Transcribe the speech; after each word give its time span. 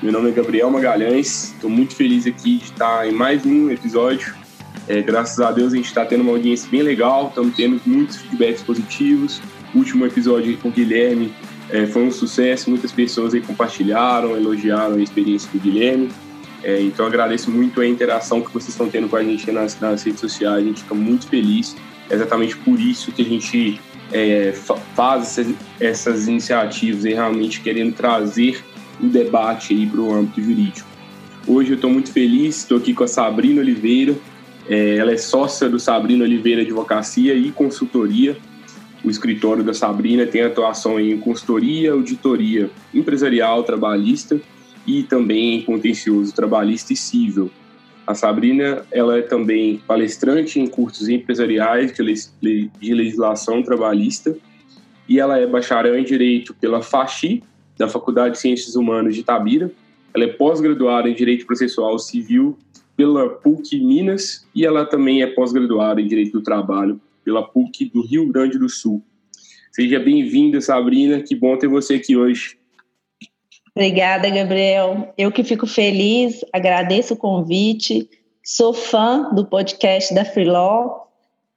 Meu 0.00 0.12
nome 0.12 0.28
é 0.28 0.32
Gabriel 0.32 0.70
Magalhães, 0.70 1.52
estou 1.54 1.68
muito 1.68 1.96
feliz 1.96 2.24
aqui 2.24 2.58
de 2.58 2.64
estar 2.66 3.08
em 3.08 3.10
mais 3.10 3.44
um 3.44 3.68
episódio. 3.68 4.32
É, 4.86 5.02
graças 5.02 5.40
a 5.40 5.50
Deus 5.50 5.72
a 5.72 5.76
gente 5.76 5.86
está 5.86 6.06
tendo 6.06 6.20
uma 6.20 6.30
audiência 6.30 6.70
bem 6.70 6.82
legal, 6.82 7.26
estamos 7.26 7.56
tendo 7.56 7.80
muitos 7.84 8.18
feedbacks 8.18 8.62
positivos. 8.62 9.42
O 9.74 9.78
último 9.78 10.06
episódio 10.06 10.56
com 10.58 10.68
o 10.68 10.70
Guilherme 10.70 11.34
é, 11.68 11.84
foi 11.84 12.04
um 12.04 12.12
sucesso, 12.12 12.70
muitas 12.70 12.92
pessoas 12.92 13.34
aí 13.34 13.40
compartilharam, 13.40 14.36
elogiaram 14.36 14.94
a 14.94 15.00
experiência 15.00 15.50
do 15.52 15.58
Guilherme. 15.58 16.10
É, 16.62 16.80
então 16.80 17.04
agradeço 17.04 17.50
muito 17.50 17.80
a 17.80 17.86
interação 17.86 18.40
que 18.40 18.52
vocês 18.52 18.68
estão 18.68 18.88
tendo 18.88 19.08
com 19.08 19.16
a 19.16 19.24
gente 19.24 19.50
nas, 19.50 19.80
nas 19.80 20.04
redes 20.04 20.20
sociais, 20.20 20.62
a 20.62 20.66
gente 20.66 20.82
fica 20.84 20.94
muito 20.94 21.26
feliz. 21.26 21.74
É 22.08 22.14
exatamente 22.14 22.56
por 22.56 22.78
isso 22.78 23.10
que 23.10 23.22
a 23.22 23.24
gente 23.24 23.80
é, 24.12 24.52
faz 24.94 25.36
essas, 25.36 25.54
essas 25.80 26.28
iniciativas 26.28 27.04
e 27.04 27.14
realmente 27.14 27.60
querendo 27.60 27.96
trazer 27.96 28.62
um 29.00 29.08
debate 29.08 29.74
aí 29.74 29.86
para 29.86 30.00
o 30.00 30.12
âmbito 30.12 30.42
jurídico. 30.42 30.88
Hoje 31.46 31.70
eu 31.70 31.76
estou 31.76 31.90
muito 31.90 32.12
feliz, 32.12 32.58
estou 32.58 32.78
aqui 32.78 32.92
com 32.92 33.04
a 33.04 33.08
Sabrina 33.08 33.60
Oliveira, 33.60 34.14
é, 34.68 34.96
ela 34.96 35.12
é 35.12 35.16
sócia 35.16 35.68
do 35.68 35.80
Sabrina 35.80 36.24
Oliveira 36.24 36.62
Advocacia 36.62 37.34
e 37.34 37.50
Consultoria. 37.50 38.36
O 39.02 39.08
escritório 39.08 39.64
da 39.64 39.72
Sabrina 39.72 40.26
tem 40.26 40.42
atuação 40.42 41.00
em 41.00 41.16
consultoria, 41.18 41.92
auditoria 41.92 42.70
empresarial, 42.92 43.62
trabalhista 43.62 44.38
e 44.86 45.02
também 45.04 45.54
em 45.54 45.62
contencioso 45.62 46.34
trabalhista 46.34 46.92
e 46.92 46.96
civil. 46.96 47.50
A 48.06 48.14
Sabrina 48.14 48.84
ela 48.90 49.18
é 49.18 49.22
também 49.22 49.82
palestrante 49.86 50.58
em 50.58 50.66
cursos 50.66 51.08
empresariais 51.08 51.92
de 51.92 52.94
legislação 52.94 53.62
trabalhista 53.62 54.36
e 55.08 55.18
ela 55.18 55.38
é 55.38 55.46
bacharel 55.46 55.98
em 55.98 56.04
Direito 56.04 56.54
pela 56.54 56.82
FAXI, 56.82 57.42
da 57.78 57.88
Faculdade 57.88 58.34
de 58.34 58.40
Ciências 58.40 58.74
Humanas 58.74 59.14
de 59.14 59.22
Tabira. 59.22 59.70
Ela 60.14 60.24
é 60.24 60.28
pós-graduada 60.28 61.08
em 61.08 61.14
Direito 61.14 61.46
Processual 61.46 61.98
Civil 61.98 62.58
pela 62.96 63.28
PUC 63.28 63.78
Minas 63.78 64.46
e 64.54 64.66
ela 64.66 64.84
também 64.84 65.22
é 65.22 65.26
pós-graduada 65.28 66.00
em 66.00 66.06
Direito 66.06 66.32
do 66.32 66.42
Trabalho 66.42 67.00
pela 67.24 67.42
PUC 67.42 67.84
do 67.86 68.02
Rio 68.04 68.26
Grande 68.30 68.58
do 68.58 68.68
Sul. 68.68 69.02
Seja 69.70 70.00
bem-vinda, 70.00 70.60
Sabrina. 70.60 71.22
Que 71.22 71.36
bom 71.36 71.56
ter 71.56 71.68
você 71.68 71.94
aqui 71.94 72.16
hoje. 72.16 72.58
Obrigada, 73.76 74.28
Gabriel. 74.28 75.14
Eu 75.16 75.30
que 75.30 75.44
fico 75.44 75.66
feliz, 75.66 76.44
agradeço 76.52 77.14
o 77.14 77.16
convite. 77.16 78.10
Sou 78.42 78.74
fã 78.74 79.32
do 79.32 79.46
podcast 79.46 80.12
da 80.12 80.24
Freelaw. 80.24 81.12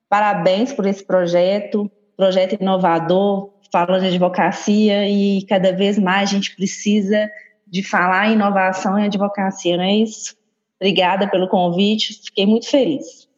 Parabéns 0.08 0.72
por 0.72 0.86
esse 0.86 1.04
projeto, 1.04 1.90
projeto 2.16 2.62
inovador, 2.62 3.50
fala 3.72 4.00
de 4.00 4.08
advocacia 4.08 5.10
e 5.10 5.46
cada 5.46 5.72
vez 5.72 5.98
mais 5.98 6.30
a 6.30 6.34
gente 6.34 6.56
precisa 6.56 7.30
de 7.68 7.82
falar 7.82 8.30
em 8.30 8.34
inovação 8.34 9.00
em 9.00 9.06
advocacia, 9.06 9.78
não 9.78 9.84
é 9.84 9.96
isso? 9.96 10.36
Obrigada 10.80 11.30
pelo 11.30 11.48
convite, 11.48 12.20
fiquei 12.26 12.46
muito 12.46 12.70
feliz. 12.70 13.30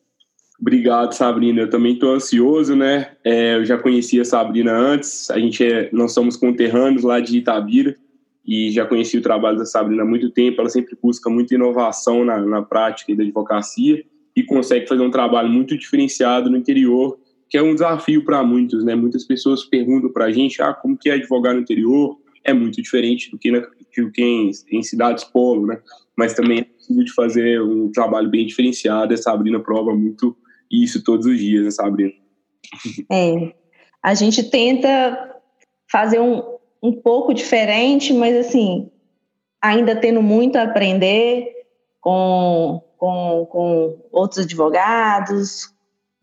Obrigado, 0.59 1.12
Sabrina. 1.12 1.62
Eu 1.62 1.70
também 1.70 1.94
estou 1.94 2.14
ansioso, 2.14 2.75
né? 2.75 3.12
É, 3.24 3.56
eu 3.56 3.66
já 3.66 3.78
conhecia 3.78 4.22
a 4.22 4.25
Sabrina 4.25 4.72
antes, 4.72 5.30
a 5.30 5.38
gente 5.38 5.63
é, 5.63 5.90
nós 5.91 6.13
somos 6.13 6.38
conterrâneos 6.38 7.03
lá 7.03 7.19
de 7.19 7.38
Itabira 7.38 7.96
e 8.46 8.72
já 8.72 8.85
conheci 8.85 9.18
o 9.18 9.22
trabalho 9.22 9.58
da 9.58 9.66
Sabrina 9.66 10.03
há 10.03 10.06
muito 10.06 10.29
tempo. 10.29 10.62
Ela 10.62 10.69
sempre 10.69 10.97
busca 11.02 11.29
muita 11.29 11.53
inovação 11.53 12.24
na, 12.24 12.40
na 12.40 12.62
prática 12.62 13.16
da 13.16 13.24
advocacia 13.24 14.03
e 14.35 14.44
consegue 14.44 14.88
fazer 14.88 15.02
um 15.02 15.12
trabalho 15.12 15.50
muito 15.50 15.78
diferenciado 15.78 16.50
no 16.50 16.58
interior 16.58 17.19
que 17.53 17.58
é 17.59 17.62
um 17.62 17.75
desafio 17.75 18.25
para 18.25 18.44
muitos, 18.44 18.84
né? 18.84 18.96
Muitas 18.96 19.25
pessoas 19.25 19.64
perguntam 19.64 20.12
para 20.12 20.25
a 20.25 20.31
gente, 20.31 20.59
ah, 20.59 20.74
como 20.74 20.97
que 20.97 21.08
é 21.08 21.14
advogar 21.14 21.53
no 21.53 21.62
interior? 21.62 22.18
É 22.44 22.52
muito 22.52 22.81
diferente 22.81 23.30
do 23.30 23.38
que, 23.38 23.52
na, 23.52 23.59
do 23.59 24.12
que 24.12 24.24
em, 24.24 24.50
em, 24.72 24.81
cidades 24.81 25.24
polo, 25.24 25.68
né? 25.68 25.80
Mas 26.18 26.34
também 26.34 26.62
é 26.62 26.64
possível 26.64 27.03
de 27.03 27.14
fazer 27.14 27.62
um 27.62 27.91
trabalho 27.91 28.28
bem 28.28 28.47
diferenciado. 28.47 29.14
A 29.14 29.18
Sabrina 29.18 29.59
prova 29.59 29.94
muito 29.94 30.36
isso 30.72 31.03
todos 31.03 31.28
os 31.28 31.38
dias, 31.38 31.64
né, 31.64 31.69
Sabrina? 31.69 32.12
É, 33.12 33.53
a 34.02 34.16
gente 34.16 34.50
tenta 34.50 35.40
fazer 35.91 36.20
um, 36.20 36.41
um 36.81 36.91
pouco 36.91 37.35
diferente, 37.35 38.14
mas 38.14 38.35
assim, 38.35 38.90
ainda 39.62 39.96
tendo 39.96 40.24
muito 40.24 40.56
a 40.56 40.64
aprender 40.64 41.52
com, 42.02 42.81
com, 42.97 43.47
com 43.47 44.08
outros 44.12 44.44
advogados, 44.44 45.72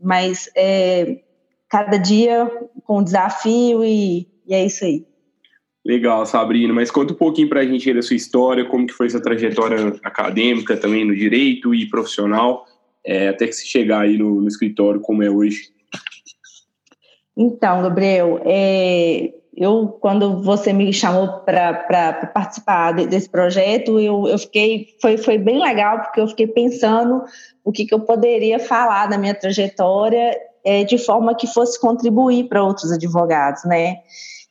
mas 0.02 0.50
é, 0.56 1.20
cada 1.68 1.96
dia 1.96 2.50
com 2.84 3.02
desafio 3.02 3.84
e, 3.84 4.26
e, 4.46 4.54
é 4.54 4.64
isso 4.64 4.84
aí. 4.84 5.04
Legal, 5.84 6.26
Sabrina, 6.26 6.74
mas 6.74 6.90
conta 6.90 7.14
um 7.14 7.16
pouquinho 7.16 7.48
para 7.48 7.60
a 7.60 7.64
gente 7.64 7.92
da 7.92 8.02
sua 8.02 8.16
história, 8.16 8.66
como 8.66 8.86
que 8.86 8.92
foi 8.92 9.06
essa 9.06 9.20
trajetória 9.20 9.98
acadêmica 10.02 10.76
também 10.76 11.06
no 11.06 11.14
direito 11.14 11.74
e 11.74 11.88
profissional, 11.88 12.66
é, 13.04 13.28
até 13.28 13.46
que 13.46 13.52
se 13.54 13.66
chegar 13.66 14.02
aí 14.02 14.18
no, 14.18 14.42
no, 14.42 14.48
escritório 14.48 15.00
como 15.00 15.22
é 15.22 15.30
hoje. 15.30 15.70
Então, 17.34 17.82
Gabriel, 17.82 18.42
é, 18.44 19.32
eu 19.60 19.98
quando 20.00 20.42
você 20.42 20.72
me 20.72 20.90
chamou 20.90 21.28
para 21.40 22.30
participar 22.32 22.92
de, 22.92 23.06
desse 23.06 23.28
projeto, 23.28 24.00
eu, 24.00 24.26
eu 24.26 24.38
fiquei 24.38 24.88
foi, 25.02 25.18
foi 25.18 25.36
bem 25.36 25.60
legal 25.60 26.00
porque 26.00 26.18
eu 26.18 26.26
fiquei 26.26 26.46
pensando 26.46 27.22
o 27.62 27.70
que, 27.70 27.84
que 27.84 27.92
eu 27.92 28.00
poderia 28.00 28.58
falar 28.58 29.06
da 29.06 29.18
minha 29.18 29.34
trajetória 29.34 30.34
é, 30.64 30.82
de 30.82 30.96
forma 30.96 31.34
que 31.34 31.46
fosse 31.46 31.78
contribuir 31.78 32.48
para 32.48 32.64
outros 32.64 32.90
advogados, 32.90 33.62
né? 33.64 33.98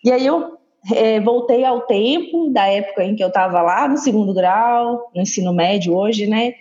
E 0.06 0.12
aí 0.12 0.25
eu 0.25 0.59
é, 0.94 1.20
voltei 1.20 1.66
ao 1.66 1.81
tempo 1.81 2.52
da 2.52 2.68
época 2.68 3.03
em 3.03 3.16
que 3.16 3.24
eu 3.24 3.30
estava 3.30 3.64
lá 3.64 3.88
no 3.88 3.97
segundo 3.97 4.31
grau, 4.31 5.09
no 5.14 5.22
ensino 5.24 5.52
médio 5.52 5.96
hoje, 5.96 6.28
né? 6.28 6.53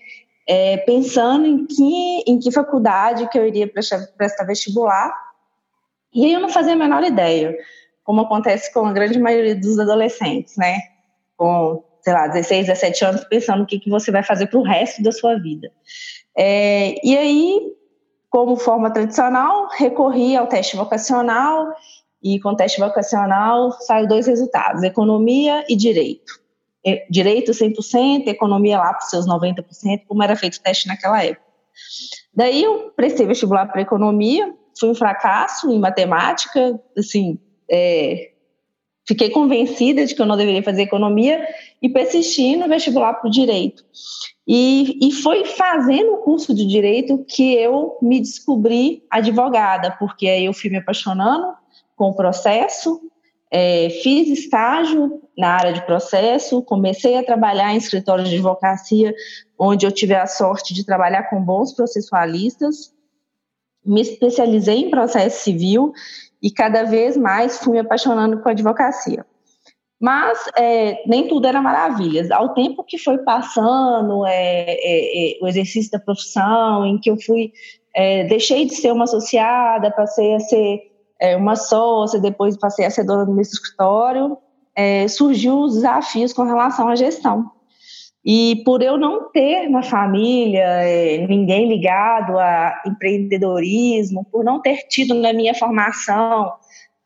É, 0.47 0.79
pensando 0.79 1.47
em 1.47 1.67
que, 1.67 2.25
em 2.27 2.39
que 2.39 2.51
faculdade 2.51 3.29
que 3.29 3.39
eu 3.39 3.47
iria 3.47 3.69
prestar, 3.69 4.45
vestibular. 4.47 5.13
E 6.15 6.25
aí 6.25 6.33
eu 6.33 6.41
não 6.41 6.49
fazia 6.49 6.73
a 6.73 6.77
menor 6.77 7.05
ideia, 7.05 7.55
como 8.09 8.23
acontece 8.23 8.73
com 8.73 8.87
a 8.87 8.93
grande 8.95 9.19
maioria 9.19 9.55
dos 9.55 9.79
adolescentes, 9.79 10.57
né? 10.57 10.79
Com, 11.37 11.85
sei 12.01 12.15
lá, 12.15 12.27
16, 12.27 12.67
17 12.69 13.05
anos, 13.05 13.25
pensando 13.25 13.65
o 13.65 13.67
que, 13.67 13.79
que 13.79 13.91
você 13.91 14.11
vai 14.11 14.23
fazer 14.23 14.47
para 14.47 14.59
o 14.59 14.63
resto 14.63 15.03
da 15.03 15.13
sua 15.13 15.39
vida. 15.39 15.71
É, 16.35 16.95
e 17.07 17.19
aí, 17.19 17.61
como 18.31 18.57
forma 18.57 18.91
tradicional, 18.91 19.69
recorri 19.77 20.35
ao 20.35 20.47
teste 20.47 20.75
vocacional 20.75 21.71
e 22.23 22.41
com 22.41 22.49
o 22.49 22.57
teste 22.57 22.81
vocacional 22.81 23.73
saiu 23.73 24.09
dois 24.09 24.27
resultados, 24.27 24.83
economia 24.83 25.67
e 25.69 25.77
direito. 25.77 26.33
Direito 27.11 27.53
100%, 27.53 28.27
economia 28.27 28.79
lá 28.79 28.95
para 28.95 29.05
os 29.05 29.11
seus 29.11 29.29
90%, 29.29 30.07
como 30.09 30.23
era 30.23 30.35
feito 30.35 30.55
o 30.55 30.63
teste 30.63 30.89
naquela 30.89 31.23
época. 31.23 31.45
Daí 32.33 32.63
eu 32.63 32.91
prestei 32.97 33.27
vestibular 33.27 33.67
para 33.67 33.83
economia, 33.83 34.51
fui 34.81 34.89
um 34.89 34.95
fracasso 34.95 35.71
em 35.71 35.79
matemática, 35.79 36.81
assim, 36.97 37.39
é, 37.71 38.31
fiquei 39.07 39.31
convencida 39.31 40.05
de 40.05 40.15
que 40.15 40.21
eu 40.21 40.27
não 40.27 40.37
deveria 40.37 40.63
fazer 40.63 40.83
economia 40.83 41.47
e 41.81 41.89
persisti 41.89 42.57
no 42.57 42.69
vestibular 42.69 43.15
para 43.15 43.29
o 43.29 43.33
direito. 43.33 43.85
E, 44.47 44.99
e 45.03 45.13
foi 45.13 45.45
fazendo 45.45 46.15
o 46.15 46.19
curso 46.19 46.55
de 46.55 46.67
direito 46.67 47.25
que 47.29 47.55
eu 47.55 47.99
me 48.01 48.19
descobri 48.19 49.03
advogada, 49.11 49.95
porque 49.99 50.29
aí 50.29 50.45
eu 50.45 50.55
fui 50.55 50.71
me 50.71 50.79
apaixonando 50.79 51.55
com 51.97 52.11
o 52.11 52.15
processo, 52.15 53.01
é, 53.51 53.91
fiz 54.03 54.29
estágio 54.29 55.23
na 55.37 55.51
área 55.51 55.73
de 55.73 55.85
processo, 55.85 56.63
comecei 56.63 57.17
a 57.17 57.25
trabalhar 57.25 57.73
em 57.73 57.79
escritório 57.79 58.25
de 58.25 58.35
advocacia, 58.35 59.15
onde 59.59 59.87
eu 59.87 59.93
tive 59.93 60.15
a 60.15 60.27
sorte 60.27 60.75
de 60.75 60.85
trabalhar 60.85 61.25
com 61.25 61.43
bons 61.43 61.73
processualistas, 61.73 62.93
me 63.85 64.01
especializei 64.01 64.77
em 64.77 64.91
processo 64.91 65.45
civil 65.45 65.93
e 66.43 66.51
cada 66.51 66.85
vez 66.85 67.17
mais 67.17 67.59
fui 67.59 67.75
me 67.75 67.79
apaixonando 67.81 68.41
a 68.45 68.51
advocacia. 68.51 69.25
Mas 70.01 70.39
é, 70.57 71.03
nem 71.07 71.27
tudo 71.27 71.47
era 71.47 71.61
maravilhas. 71.61 72.31
Ao 72.31 72.55
tempo 72.55 72.85
que 72.85 72.99
foi 72.99 73.19
passando 73.19 74.25
é, 74.27 74.65
é, 74.69 75.33
é 75.33 75.39
o 75.43 75.49
exercício 75.49 75.91
da 75.91 75.99
profissão, 75.99 76.87
em 76.87 76.99
que 76.99 77.11
eu 77.11 77.17
fui, 77.21 77.53
é, 77.95 78.25
deixei 78.25 78.65
de 78.65 78.77
ser 78.77 78.93
uma 78.93 79.05
associada, 79.05 79.91
passei 79.91 80.35
a 80.35 80.41
ser 80.41 80.83
é, 81.21 81.37
uma 81.37 81.57
sócia, 81.57 82.21
depois 82.21 82.57
passei 82.57 82.85
a 82.85 82.91
ser 82.91 83.05
dona 83.05 83.27
do 83.27 83.33
meu 83.33 83.43
escritório, 83.43 84.39
surgiu 85.09 85.59
os 85.59 85.75
desafios 85.75 86.33
com 86.33 86.45
relação 86.45 86.89
à 86.89 86.95
gestão. 86.95 87.51
E 88.25 88.63
por 88.65 88.83
eu 88.83 88.99
não 88.99 89.31
ter 89.31 89.69
na 89.71 89.83
família 89.83 90.65
é, 90.65 91.27
ninguém 91.27 91.69
ligado 91.69 92.39
a 92.39 92.83
empreendedorismo, 92.87 94.25
por 94.31 94.45
não 94.45 94.61
ter 94.61 94.87
tido 94.89 95.15
na 95.15 95.33
minha 95.33 95.55
formação 95.55 96.53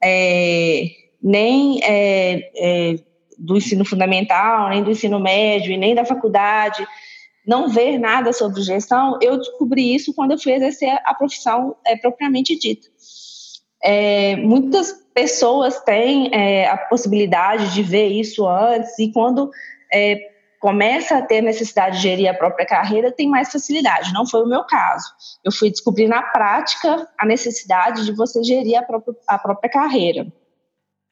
é, 0.02 0.84
nem 1.22 1.80
é, 1.84 2.50
é 2.56 2.96
do 3.38 3.56
ensino 3.56 3.84
fundamental, 3.84 4.68
nem 4.70 4.82
do 4.82 4.90
ensino 4.90 5.20
médio, 5.20 5.72
e 5.72 5.76
nem 5.76 5.94
da 5.94 6.04
faculdade, 6.04 6.86
não 7.46 7.68
ver 7.68 7.98
nada 7.98 8.32
sobre 8.32 8.62
gestão, 8.62 9.18
eu 9.20 9.36
descobri 9.36 9.94
isso 9.94 10.14
quando 10.14 10.32
eu 10.32 10.38
fui 10.38 10.52
exercer 10.52 10.96
a 11.04 11.14
profissão 11.14 11.76
é, 11.84 11.96
propriamente 11.96 12.56
dita. 12.58 12.86
É, 13.82 14.36
muitas 14.36 14.92
pessoas 15.12 15.80
têm 15.80 16.30
a 16.66 16.76
possibilidade 16.76 17.74
de 17.74 17.82
ver 17.82 18.08
isso 18.08 18.46
antes 18.46 18.96
e 18.98 19.12
quando 19.12 19.50
é, 19.92 20.31
começa 20.62 21.18
a 21.18 21.22
ter 21.22 21.42
necessidade 21.42 21.96
de 21.96 22.02
gerir 22.02 22.30
a 22.30 22.34
própria 22.34 22.64
carreira, 22.64 23.10
tem 23.10 23.28
mais 23.28 23.50
facilidade. 23.50 24.12
Não 24.12 24.24
foi 24.24 24.44
o 24.44 24.48
meu 24.48 24.62
caso. 24.62 25.04
Eu 25.44 25.50
fui 25.50 25.68
descobrir 25.68 26.06
na 26.06 26.22
prática 26.22 27.08
a 27.18 27.26
necessidade 27.26 28.04
de 28.04 28.12
você 28.12 28.40
gerir 28.44 28.78
a 28.78 28.82
própria, 28.82 29.12
a 29.26 29.36
própria 29.36 29.68
carreira. 29.68 30.32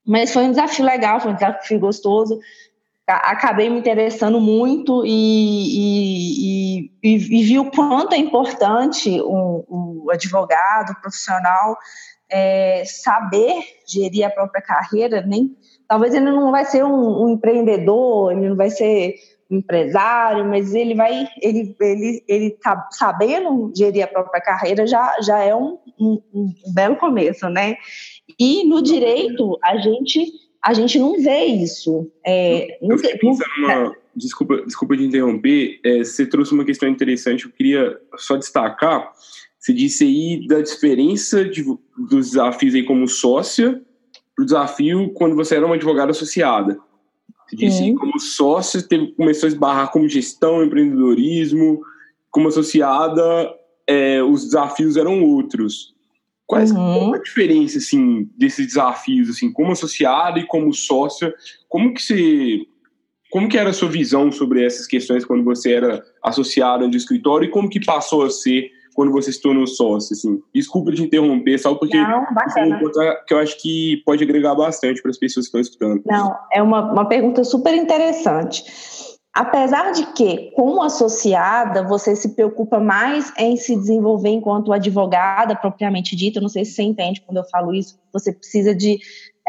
Mas 0.06 0.32
foi 0.32 0.44
um 0.44 0.50
desafio 0.50 0.84
legal, 0.84 1.20
foi 1.20 1.32
um 1.32 1.34
desafio 1.34 1.80
gostoso 1.80 2.38
acabei 3.12 3.68
me 3.68 3.80
interessando 3.80 4.40
muito 4.40 5.04
e, 5.04 5.10
e, 5.82 6.90
e, 7.02 7.14
e 7.14 7.42
vi 7.42 7.58
o 7.58 7.68
quanto 7.68 8.14
é 8.14 8.18
importante 8.18 9.20
o, 9.20 10.04
o 10.04 10.10
advogado, 10.12 10.92
o 10.92 11.00
profissional, 11.00 11.76
é, 12.30 12.84
saber 12.84 13.64
gerir 13.84 14.24
a 14.24 14.30
própria 14.30 14.62
carreira. 14.62 15.22
Nem, 15.22 15.56
talvez 15.88 16.14
ele 16.14 16.30
não 16.30 16.52
vai 16.52 16.64
ser 16.64 16.84
um, 16.84 17.24
um, 17.24 17.30
empreendedor, 17.30 18.30
ele 18.30 18.48
não 18.48 18.56
vai 18.56 18.70
ser 18.70 19.16
empresário, 19.50 20.44
mas 20.44 20.74
ele 20.74 20.94
vai, 20.94 21.26
ele, 21.42 21.74
ele, 21.80 22.24
ele 22.28 22.50
tá 22.50 22.88
sabendo 22.92 23.72
gerir 23.76 24.04
a 24.04 24.08
própria 24.08 24.40
carreira 24.40 24.86
já, 24.86 25.16
já 25.20 25.42
é 25.42 25.54
um, 25.54 25.78
um, 25.98 26.22
um 26.32 26.54
belo 26.72 26.96
começo, 26.96 27.48
né? 27.48 27.76
E 28.38 28.64
no 28.64 28.80
direito 28.80 29.58
a 29.62 29.76
gente 29.76 30.32
a 30.62 30.74
gente 30.74 30.98
não 30.98 31.20
vê 31.22 31.46
isso. 31.46 32.10
É, 32.24 32.78
eu 32.82 32.98
fiquei 32.98 33.16
pensando 33.16 33.48
numa, 33.60 33.96
desculpa, 34.14 34.62
desculpa 34.62 34.96
de 34.96 35.04
interromper, 35.04 35.80
é, 35.84 35.98
você 36.04 36.26
trouxe 36.26 36.52
uma 36.52 36.64
questão 36.64 36.88
interessante, 36.88 37.46
eu 37.46 37.50
queria 37.50 37.98
só 38.16 38.36
destacar, 38.36 39.10
você 39.58 39.72
disse 39.72 40.04
aí 40.04 40.46
da 40.46 40.60
diferença 40.60 41.44
de, 41.44 41.64
dos 41.96 42.30
desafios 42.30 42.74
aí 42.74 42.84
como 42.84 43.08
sócia 43.08 43.80
para 44.34 44.42
o 44.42 44.44
desafio 44.44 45.10
quando 45.14 45.34
você 45.34 45.56
era 45.56 45.66
uma 45.66 45.74
advogada 45.74 46.10
associada. 46.10 46.78
Aí, 47.58 47.94
como 47.94 48.18
sócia, 48.18 48.82
teve, 48.82 49.12
começou 49.12 49.46
a 49.46 49.50
esbarrar 49.50 49.90
como 49.90 50.08
gestão, 50.08 50.62
empreendedorismo, 50.62 51.80
como 52.30 52.48
associada, 52.48 53.52
é, 53.86 54.22
os 54.22 54.44
desafios 54.44 54.96
eram 54.96 55.22
outros. 55.24 55.94
Quais, 56.46 56.70
uhum. 56.70 56.76
Qual 56.76 57.14
a 57.14 57.18
diferença, 57.18 57.78
assim, 57.78 58.28
desses 58.36 58.66
desafios, 58.66 59.30
assim, 59.30 59.52
como 59.52 59.72
associada 59.72 60.38
e 60.38 60.46
como 60.46 60.72
sócia? 60.72 61.34
Como 61.68 61.94
que 61.94 62.02
você... 62.02 62.60
Como 63.30 63.48
que 63.48 63.56
era 63.56 63.70
a 63.70 63.72
sua 63.72 63.88
visão 63.88 64.32
sobre 64.32 64.64
essas 64.64 64.88
questões 64.88 65.24
quando 65.24 65.44
você 65.44 65.72
era 65.72 66.02
associada 66.20 66.88
de 66.88 66.96
escritório 66.96 67.46
e 67.46 67.50
como 67.50 67.70
que 67.70 67.84
passou 67.84 68.24
a 68.24 68.30
ser 68.30 68.68
quando 68.94 69.12
você 69.12 69.32
se 69.32 69.40
tornou 69.40 69.66
sócio, 69.66 70.14
assim? 70.14 70.40
Desculpa 70.54 70.92
de 70.92 71.02
interromper, 71.02 71.58
só 71.58 71.74
porque 71.74 71.96
Não, 71.96 72.26
bacana. 72.32 72.80
que 73.26 73.34
eu 73.34 73.38
acho 73.38 73.60
que 73.60 74.02
pode 74.04 74.22
agregar 74.22 74.54
bastante 74.54 75.00
para 75.02 75.10
as 75.10 75.18
pessoas 75.18 75.46
que 75.46 75.48
estão 75.48 75.60
escutando. 75.60 76.02
Não, 76.06 76.36
é 76.52 76.62
uma, 76.62 76.92
uma 76.92 77.04
pergunta 77.06 77.44
super 77.44 77.74
interessante. 77.74 78.64
Apesar 79.32 79.92
de 79.92 80.06
que, 80.12 80.50
como 80.56 80.82
associada, 80.82 81.86
você 81.86 82.16
se 82.16 82.34
preocupa 82.34 82.80
mais 82.80 83.32
em 83.38 83.56
se 83.56 83.76
desenvolver 83.76 84.30
enquanto 84.30 84.72
advogada 84.72 85.54
propriamente 85.54 86.16
dita, 86.16 86.40
não 86.40 86.48
sei 86.48 86.64
se 86.64 86.72
você 86.72 86.82
entende 86.82 87.20
quando 87.20 87.36
eu 87.36 87.44
falo 87.44 87.72
isso, 87.72 87.96
você 88.12 88.32
precisa 88.32 88.74
de 88.74 88.98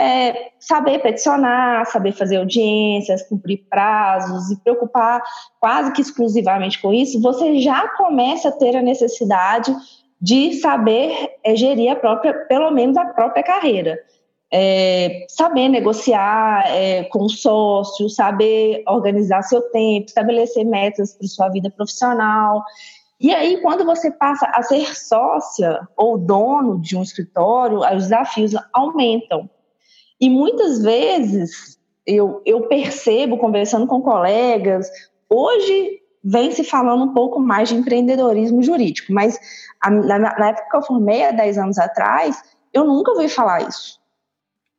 é, 0.02 0.52
saber 0.60 1.00
peticionar, 1.00 1.86
saber 1.86 2.12
fazer 2.14 2.38
audiências, 2.38 3.28
cumprir 3.28 3.66
prazos 3.70 4.52
e 4.52 4.60
preocupar 4.62 5.22
quase 5.60 5.92
que 5.94 6.02
exclusivamente 6.02 6.82
com 6.82 6.94
isso, 6.94 7.22
você 7.22 7.60
já 7.60 7.88
começa 7.90 8.50
a 8.50 8.52
ter 8.52 8.76
a 8.76 8.82
necessidade 8.82 9.76
de 10.20 10.54
saber 10.54 11.36
é, 11.44 11.56
gerir 11.56 11.92
a 11.92 11.96
própria, 11.96 12.34
pelo 12.46 12.72
menos 12.72 12.98
a 12.98 13.06
própria 13.06 13.44
carreira 13.44 14.00
é, 14.52 15.26
saber 15.30 15.70
negociar 15.70 16.66
é, 16.68 17.06
com 17.06 17.24
o 17.24 17.30
sócio, 17.30 18.10
saber 18.10 18.84
organizar 18.86 19.42
seu 19.44 19.62
tempo, 19.72 20.08
estabelecer 20.08 20.66
metas 20.66 21.16
para 21.16 21.28
sua 21.28 21.50
vida 21.50 21.70
profissional. 21.70 22.62
E 23.20 23.34
aí, 23.34 23.62
quando 23.62 23.86
você 23.86 24.12
passa 24.12 24.46
a 24.48 24.62
ser 24.62 24.94
sócia 24.96 25.88
ou 25.96 26.18
dono 26.18 26.82
de 26.82 26.98
um 26.98 27.04
escritório, 27.04 27.80
os 27.80 28.04
desafios 28.04 28.52
aumentam. 28.74 29.50
E 30.22 30.30
muitas 30.30 30.82
vezes 30.82 31.80
eu, 32.06 32.42
eu 32.46 32.68
percebo, 32.68 33.38
conversando 33.38 33.88
com 33.88 34.02
colegas, 34.02 34.88
hoje 35.28 36.00
vem 36.24 36.52
se 36.52 36.64
falando 36.64 37.06
um 37.06 37.14
pouco 37.14 37.40
mais 37.40 37.70
de 37.70 37.76
empreendedorismo 37.76 38.62
jurídico, 38.62 39.12
mas 39.12 39.40
a, 39.82 39.90
na, 39.90 40.20
na 40.20 40.50
época 40.50 40.68
que 40.70 40.78
eu 40.78 40.84
formei, 40.84 41.26
há 41.26 41.32
10 41.32 41.58
anos 41.58 41.78
atrás, 41.80 42.40
eu 42.72 42.86
nunca 42.86 43.12
ouvi 43.12 43.28
falar 43.28 43.68
isso 43.68 44.02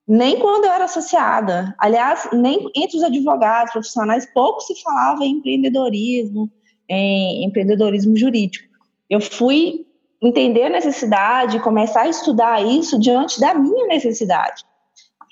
nem 0.07 0.39
quando 0.39 0.65
eu 0.65 0.73
era 0.73 0.85
associada. 0.85 1.75
Aliás, 1.79 2.29
nem 2.33 2.71
entre 2.77 2.97
os 2.97 3.03
advogados 3.03 3.73
profissionais, 3.73 4.27
pouco 4.33 4.61
se 4.61 4.81
falava 4.83 5.25
em 5.25 5.37
empreendedorismo, 5.37 6.51
em 6.89 7.45
empreendedorismo 7.45 8.17
jurídico. 8.17 8.69
Eu 9.09 9.21
fui 9.21 9.87
entender 10.21 10.65
a 10.65 10.71
necessidade, 10.71 11.61
começar 11.61 12.03
a 12.03 12.09
estudar 12.09 12.63
isso 12.65 12.99
diante 12.99 13.41
da 13.41 13.55
minha 13.55 13.87
necessidade. 13.87 14.65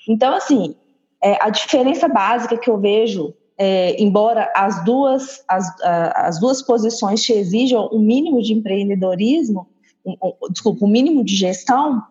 Então, 0.07 0.33
assim, 0.33 0.75
é, 1.21 1.37
a 1.41 1.49
diferença 1.49 2.07
básica 2.07 2.57
que 2.57 2.69
eu 2.69 2.77
vejo, 2.77 3.33
é, 3.57 4.01
embora 4.01 4.51
as 4.55 4.83
duas, 4.83 5.43
as, 5.47 5.67
as 5.81 6.39
duas 6.39 6.61
posições 6.61 7.21
te 7.21 7.33
exijam 7.33 7.89
um 7.91 7.99
mínimo 7.99 8.41
de 8.41 8.53
empreendedorismo, 8.53 9.67
um, 10.05 10.15
um, 10.21 10.51
desculpa, 10.51 10.85
um 10.85 10.89
mínimo 10.89 11.23
de 11.23 11.35
gestão, 11.35 12.01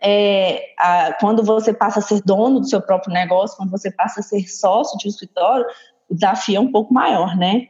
é, 0.00 0.72
a, 0.78 1.12
quando 1.20 1.42
você 1.42 1.74
passa 1.74 1.98
a 1.98 2.02
ser 2.02 2.22
dono 2.22 2.60
do 2.60 2.68
seu 2.68 2.80
próprio 2.80 3.12
negócio, 3.12 3.56
quando 3.56 3.70
você 3.70 3.90
passa 3.90 4.20
a 4.20 4.22
ser 4.22 4.48
sócio 4.48 4.96
de 4.98 5.06
um 5.06 5.10
escritório, 5.10 5.66
o 6.08 6.14
desafio 6.14 6.56
é 6.56 6.60
um 6.60 6.70
pouco 6.70 6.94
maior, 6.94 7.36
né? 7.36 7.68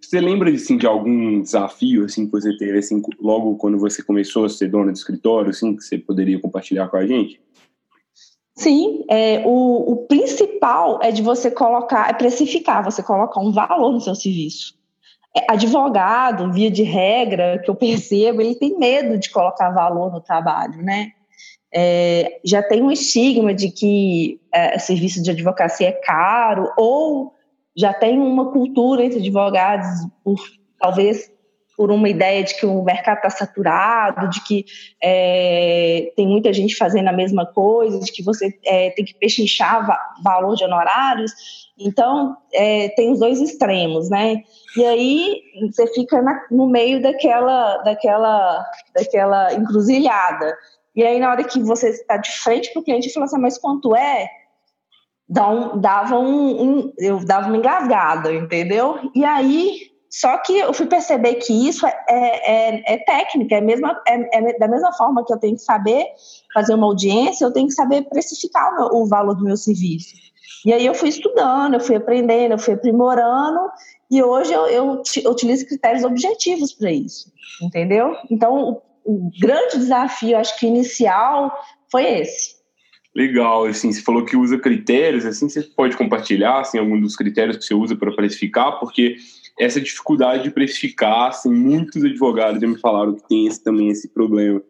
Você, 0.00 0.20
lembra 0.20 0.50
assim, 0.50 0.76
de 0.76 0.86
algum 0.86 1.40
desafio 1.40 2.04
assim, 2.04 2.26
que 2.26 2.32
você 2.32 2.56
teve 2.56 2.78
assim, 2.78 3.02
logo 3.20 3.56
quando 3.56 3.76
você 3.76 4.04
começou 4.04 4.44
a 4.44 4.48
ser 4.48 4.68
dona 4.68 4.92
de 4.92 4.98
escritório, 4.98 5.50
assim, 5.50 5.74
que 5.74 5.82
você 5.82 5.98
poderia 5.98 6.38
compartilhar 6.38 6.86
com 6.88 6.96
a 6.96 7.04
gente? 7.04 7.40
Sim, 8.56 9.04
é, 9.10 9.42
o, 9.44 9.92
o 9.92 9.96
principal 10.06 11.00
é 11.02 11.10
de 11.10 11.22
você 11.22 11.50
colocar, 11.50 12.08
é 12.08 12.12
precificar, 12.12 12.84
você 12.84 13.02
colocar 13.02 13.40
um 13.40 13.52
valor 13.52 13.92
no 13.92 14.00
seu 14.00 14.14
serviço. 14.14 14.74
É, 15.36 15.52
advogado, 15.52 16.52
via 16.52 16.70
de 16.70 16.84
regra, 16.84 17.58
que 17.58 17.68
eu 17.68 17.74
percebo, 17.74 18.40
ele 18.40 18.54
tem 18.54 18.78
medo 18.78 19.18
de 19.18 19.30
colocar 19.30 19.70
valor 19.70 20.12
no 20.12 20.20
trabalho, 20.20 20.80
né? 20.80 21.12
é, 21.74 22.38
já 22.44 22.62
tem 22.62 22.80
um 22.82 22.90
estigma 22.90 23.52
de 23.52 23.68
que 23.68 24.40
é, 24.52 24.78
serviço 24.78 25.20
de 25.20 25.32
advocacia 25.32 25.88
é 25.88 25.92
caro, 25.92 26.72
ou 26.78 27.34
já 27.76 27.92
tem 27.92 28.16
uma 28.16 28.52
cultura 28.52 29.04
entre 29.04 29.18
advogados, 29.18 29.88
por, 30.22 30.38
talvez 30.78 31.32
por 31.76 31.90
uma 31.90 32.08
ideia 32.08 32.42
de 32.44 32.54
que 32.54 32.66
o 32.66 32.82
mercado 32.82 33.16
está 33.16 33.30
saturado, 33.30 34.28
de 34.30 34.42
que 34.44 34.64
é, 35.02 36.12
tem 36.16 36.26
muita 36.26 36.52
gente 36.52 36.76
fazendo 36.76 37.08
a 37.08 37.12
mesma 37.12 37.46
coisa, 37.46 37.98
de 37.98 38.12
que 38.12 38.22
você 38.22 38.56
é, 38.64 38.90
tem 38.90 39.04
que 39.04 39.14
pechinchar 39.14 39.86
va 39.86 39.98
valor 40.22 40.54
de 40.54 40.64
honorários. 40.64 41.32
Então, 41.78 42.36
é, 42.52 42.88
tem 42.90 43.12
os 43.12 43.18
dois 43.18 43.40
extremos, 43.40 44.08
né? 44.08 44.42
E 44.76 44.84
aí 44.84 45.42
você 45.68 45.86
fica 45.88 46.22
na, 46.22 46.46
no 46.50 46.68
meio 46.68 47.02
daquela, 47.02 47.78
daquela, 47.78 48.64
daquela 48.94 49.52
encruzilhada. 49.54 50.56
E 50.94 51.02
aí, 51.02 51.18
na 51.18 51.30
hora 51.30 51.42
que 51.42 51.60
você 51.60 51.88
está 51.88 52.16
de 52.16 52.30
frente 52.30 52.72
para 52.72 52.80
o 52.80 52.84
cliente, 52.84 53.12
fala 53.12 53.26
assim, 53.26 53.40
mas 53.40 53.58
quanto 53.58 53.96
é? 53.96 54.28
Dá 55.28 55.48
um, 55.48 55.80
dava 55.80 56.18
um, 56.18 56.62
um, 56.62 56.92
eu 56.98 57.24
dava 57.24 57.48
uma 57.48 57.56
engasgada, 57.56 58.32
entendeu? 58.32 59.10
E 59.14 59.24
aí, 59.24 59.93
só 60.16 60.38
que 60.38 60.56
eu 60.56 60.72
fui 60.72 60.86
perceber 60.86 61.34
que 61.34 61.52
isso 61.52 61.84
é, 61.84 61.92
é, 62.08 62.94
é 62.94 62.98
técnica, 62.98 63.56
é, 63.56 63.60
mesma, 63.60 64.00
é, 64.06 64.38
é, 64.38 64.58
da 64.60 64.68
mesma 64.68 64.92
forma 64.92 65.24
que 65.24 65.32
eu 65.32 65.38
tenho 65.40 65.56
que 65.56 65.62
saber 65.62 66.06
fazer 66.54 66.72
uma 66.72 66.86
audiência, 66.86 67.44
eu 67.44 67.52
tenho 67.52 67.66
que 67.66 67.74
saber 67.74 68.02
precificar 68.02 68.70
o, 68.70 68.76
meu, 68.76 69.02
o 69.02 69.08
valor 69.08 69.34
do 69.34 69.42
meu 69.42 69.56
serviço. 69.56 70.14
E 70.64 70.72
aí 70.72 70.86
eu 70.86 70.94
fui 70.94 71.08
estudando, 71.08 71.74
eu 71.74 71.80
fui 71.80 71.96
aprendendo, 71.96 72.52
eu 72.52 72.58
fui 72.60 72.74
aprimorando, 72.74 73.58
e 74.08 74.22
hoje 74.22 74.52
eu, 74.52 74.68
eu, 74.68 75.02
eu 75.24 75.30
utilizo 75.32 75.66
critérios 75.66 76.04
objetivos 76.04 76.72
para 76.72 76.92
isso, 76.92 77.32
entendeu? 77.60 78.16
Então, 78.30 78.80
o 79.04 79.30
grande 79.40 79.78
desafio, 79.78 80.38
acho 80.38 80.56
que 80.60 80.66
inicial, 80.68 81.52
foi 81.90 82.20
esse. 82.20 82.54
Legal, 83.16 83.64
assim, 83.64 83.92
você 83.92 84.00
falou 84.00 84.24
que 84.24 84.36
usa 84.36 84.58
critérios, 84.58 85.26
assim, 85.26 85.48
você 85.48 85.62
pode 85.62 85.96
compartilhar, 85.96 86.60
assim, 86.60 86.78
algum 86.78 87.00
dos 87.00 87.16
critérios 87.16 87.56
que 87.56 87.64
você 87.64 87.74
usa 87.74 87.96
para 87.96 88.14
precificar, 88.14 88.78
porque 88.78 89.16
essa 89.58 89.80
dificuldade 89.80 90.44
de 90.44 90.50
precificar, 90.50 91.28
assim, 91.28 91.52
muitos 91.52 92.02
advogados 92.02 92.60
já 92.60 92.66
me 92.66 92.78
falaram 92.78 93.14
que 93.14 93.26
tem 93.28 93.46
esse, 93.46 93.62
também 93.62 93.88
esse 93.88 94.08
problema. 94.08 94.62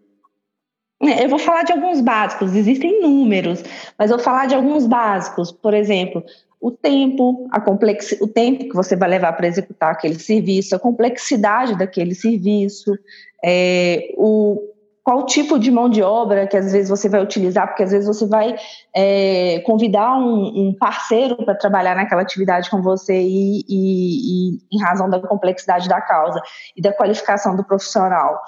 É, 1.02 1.24
eu 1.24 1.28
vou 1.28 1.38
falar 1.38 1.64
de 1.64 1.72
alguns 1.72 2.00
básicos, 2.00 2.54
existem 2.54 3.00
números, 3.00 3.62
mas 3.98 4.10
eu 4.10 4.16
vou 4.16 4.24
falar 4.24 4.46
de 4.46 4.54
alguns 4.54 4.86
básicos. 4.86 5.52
Por 5.52 5.74
exemplo, 5.74 6.24
o 6.60 6.70
tempo, 6.70 7.46
a 7.50 7.60
complexi 7.60 8.16
o 8.22 8.26
tempo 8.26 8.68
que 8.68 8.74
você 8.74 8.96
vai 8.96 9.08
levar 9.08 9.32
para 9.34 9.46
executar 9.46 9.92
aquele 9.92 10.18
serviço, 10.18 10.74
a 10.74 10.78
complexidade 10.78 11.76
daquele 11.76 12.14
serviço, 12.14 12.96
é, 13.44 14.14
o 14.16 14.73
qual 15.04 15.26
tipo 15.26 15.58
de 15.58 15.70
mão 15.70 15.90
de 15.90 16.02
obra 16.02 16.46
que 16.46 16.56
às 16.56 16.72
vezes 16.72 16.88
você 16.88 17.10
vai 17.10 17.22
utilizar, 17.22 17.68
porque 17.68 17.82
às 17.82 17.90
vezes 17.90 18.08
você 18.08 18.26
vai 18.26 18.56
é, 18.96 19.60
convidar 19.60 20.16
um, 20.16 20.68
um 20.68 20.74
parceiro 20.74 21.36
para 21.44 21.54
trabalhar 21.54 21.94
naquela 21.94 22.22
atividade 22.22 22.70
com 22.70 22.80
você 22.80 23.14
e, 23.14 23.60
e, 23.68 24.54
e, 24.54 24.58
em 24.72 24.82
razão 24.82 25.10
da 25.10 25.20
complexidade 25.20 25.90
da 25.90 26.00
causa 26.00 26.40
e 26.74 26.80
da 26.80 26.90
qualificação 26.90 27.54
do 27.54 27.62
profissional. 27.62 28.40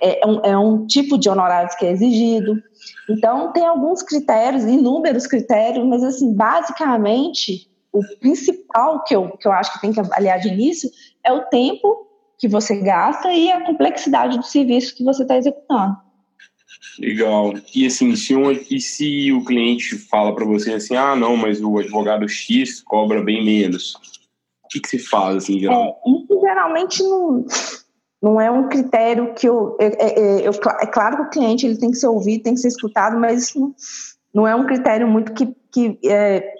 É, 0.00 0.22
é 0.22 0.26
um, 0.26 0.40
é 0.44 0.56
um 0.56 0.86
tipo 0.86 1.18
de 1.18 1.28
honorários 1.28 1.74
que 1.74 1.84
é 1.84 1.90
exigido. 1.90 2.54
Então, 3.10 3.52
tem 3.52 3.66
alguns 3.66 4.00
critérios, 4.00 4.62
inúmeros 4.62 5.26
critérios, 5.26 5.84
mas, 5.84 6.04
assim, 6.04 6.32
basicamente, 6.32 7.68
o 7.92 8.00
principal 8.20 9.02
que 9.02 9.16
eu, 9.16 9.36
que 9.36 9.48
eu 9.48 9.52
acho 9.52 9.72
que 9.72 9.80
tem 9.80 9.92
que 9.92 9.98
avaliar 9.98 10.38
de 10.38 10.46
início 10.46 10.88
é 11.24 11.32
o 11.32 11.46
tempo 11.46 12.07
que 12.38 12.48
você 12.48 12.76
gasta 12.76 13.32
e 13.32 13.50
a 13.50 13.64
complexidade 13.64 14.38
do 14.38 14.44
serviço 14.44 14.94
que 14.94 15.04
você 15.04 15.22
está 15.22 15.36
executando. 15.36 15.96
Legal. 16.98 17.54
E 17.74 17.86
assim, 17.86 18.14
se, 18.16 18.34
um, 18.34 18.50
e 18.50 18.80
se 18.80 19.32
o 19.32 19.44
cliente 19.44 19.96
fala 19.96 20.34
para 20.34 20.44
você 20.44 20.74
assim, 20.74 20.96
ah, 20.96 21.14
não, 21.14 21.36
mas 21.36 21.60
o 21.60 21.78
advogado 21.78 22.28
X 22.28 22.80
cobra 22.82 23.22
bem 23.22 23.44
menos, 23.44 23.94
o 24.64 24.68
que, 24.68 24.80
que 24.80 24.88
você 24.88 24.98
faz 24.98 25.36
assim, 25.36 25.58
geralmente? 25.58 25.96
É, 26.06 26.10
isso 26.10 26.40
geralmente 26.40 27.02
não, 27.02 27.44
não 28.22 28.40
é 28.40 28.50
um 28.50 28.68
critério 28.68 29.32
que 29.34 29.48
eu, 29.48 29.76
é, 29.80 29.86
é, 29.86 30.48
eu, 30.48 30.52
é, 30.80 30.86
claro 30.86 31.16
que 31.16 31.22
o 31.22 31.30
cliente 31.30 31.66
ele 31.66 31.78
tem 31.78 31.90
que 31.90 31.96
ser 31.96 32.08
ouvido, 32.08 32.42
tem 32.42 32.54
que 32.54 32.60
ser 32.60 32.68
escutado, 32.68 33.18
mas 33.18 33.44
isso 33.44 33.60
não, 33.60 33.74
não 34.34 34.46
é 34.46 34.54
um 34.54 34.66
critério 34.66 35.06
muito 35.06 35.32
que, 35.32 35.54
que, 35.72 35.98
é, 36.04 36.52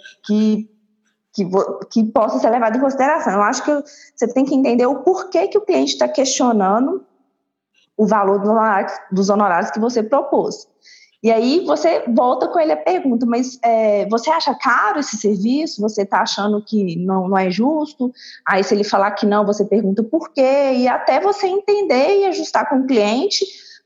que 1.45 1.49
que, 1.91 2.05
possa 2.05 2.39
ser 2.39 2.51
levado 2.51 2.77
em 2.77 2.81
consideração. 2.81 3.33
Eu 3.33 3.43
acho 3.43 3.63
que 3.65 3.85
você 4.15 4.27
tem 4.33 4.45
que 4.45 4.55
entender 4.55 4.87
o 4.87 5.03
porquê 5.03 5.47
que 5.49 5.59
o 5.59 5.61
cliente 5.61 5.93
está 5.93 6.09
questionando 6.09 7.05
o 7.97 8.07
valor 8.07 8.41
do 8.41 8.51
honorário, 8.51 8.89
dos 9.11 9.29
honorários 9.29 9.71
que 9.71 9.81
você 9.81 10.03
propôs. 10.03 10.69
E 11.21 11.33
aí 11.33 11.65
você 11.65 12.05
volta 12.07 12.47
com 12.47 12.61
ele 12.61 12.71
a 12.71 12.77
pergunta, 12.77 13.27
mas 13.27 13.59
é, 13.63 14.07
você 14.09 14.31
acha 14.31 14.55
caro 14.55 15.01
esse 15.01 15.17
serviço? 15.17 15.81
Você 15.81 16.03
está 16.03 16.21
achando 16.21 16.63
que 16.63 16.97
não, 16.97 17.29
não 17.29 17.37
é 17.37 17.51
justo? 17.51 18.13
Aí 18.47 18.63
se 18.63 18.73
ele 18.73 18.85
falar 18.85 19.11
que 19.13 19.27
não, 19.27 19.45
você 19.45 19.65
pergunta 19.65 20.03
por 20.05 20.33
quê? 20.33 20.73
E 20.77 20.87
até 20.87 21.21
você 21.21 21.49
entender 21.49 22.21
e 22.21 22.27
ajustar 22.27 22.69
com 22.69 22.77
o 22.77 22.87
cliente 22.87 23.45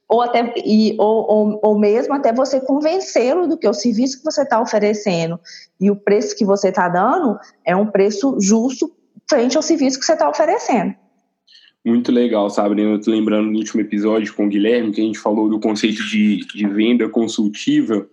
ou 0.09 0.21
até 0.21 0.53
e, 0.65 0.95
ou, 0.99 1.31
ou, 1.31 1.61
ou 1.63 1.79
mesmo 1.79 2.15
até 2.15 2.33
você 2.33 2.61
convencê-lo 2.61 3.47
do 3.47 3.57
que 3.57 3.69
o 3.69 3.73
serviço 3.73 4.19
que 4.19 4.25
você 4.25 4.43
está 4.43 4.61
oferecendo 4.61 5.41
e 5.81 5.91
o 5.91 5.97
preço 5.97 6.37
que 6.37 6.45
você 6.45 6.69
está 6.69 6.89
dando 6.89 7.39
é 7.65 7.75
um 7.75 7.87
preço 7.87 8.37
justo 8.41 8.93
frente 9.29 9.57
ao 9.57 9.63
serviço 9.63 9.99
que 9.99 10.05
você 10.05 10.13
está 10.13 10.29
oferecendo. 10.29 10.95
Muito 11.85 12.13
legal, 12.13 12.49
Sabrina. 12.49 12.91
Eu 12.91 13.01
tô 13.01 13.11
lembrando 13.11 13.51
no 13.51 13.59
último 13.59 13.81
episódio 13.81 14.33
com 14.35 14.47
o 14.47 14.49
Guilherme 14.49 14.93
que 14.93 15.01
a 15.01 15.05
gente 15.05 15.19
falou 15.19 15.49
do 15.49 15.59
conceito 15.59 16.05
de, 16.07 16.47
de 16.47 16.69
venda 16.69 17.09
consultiva, 17.09 18.07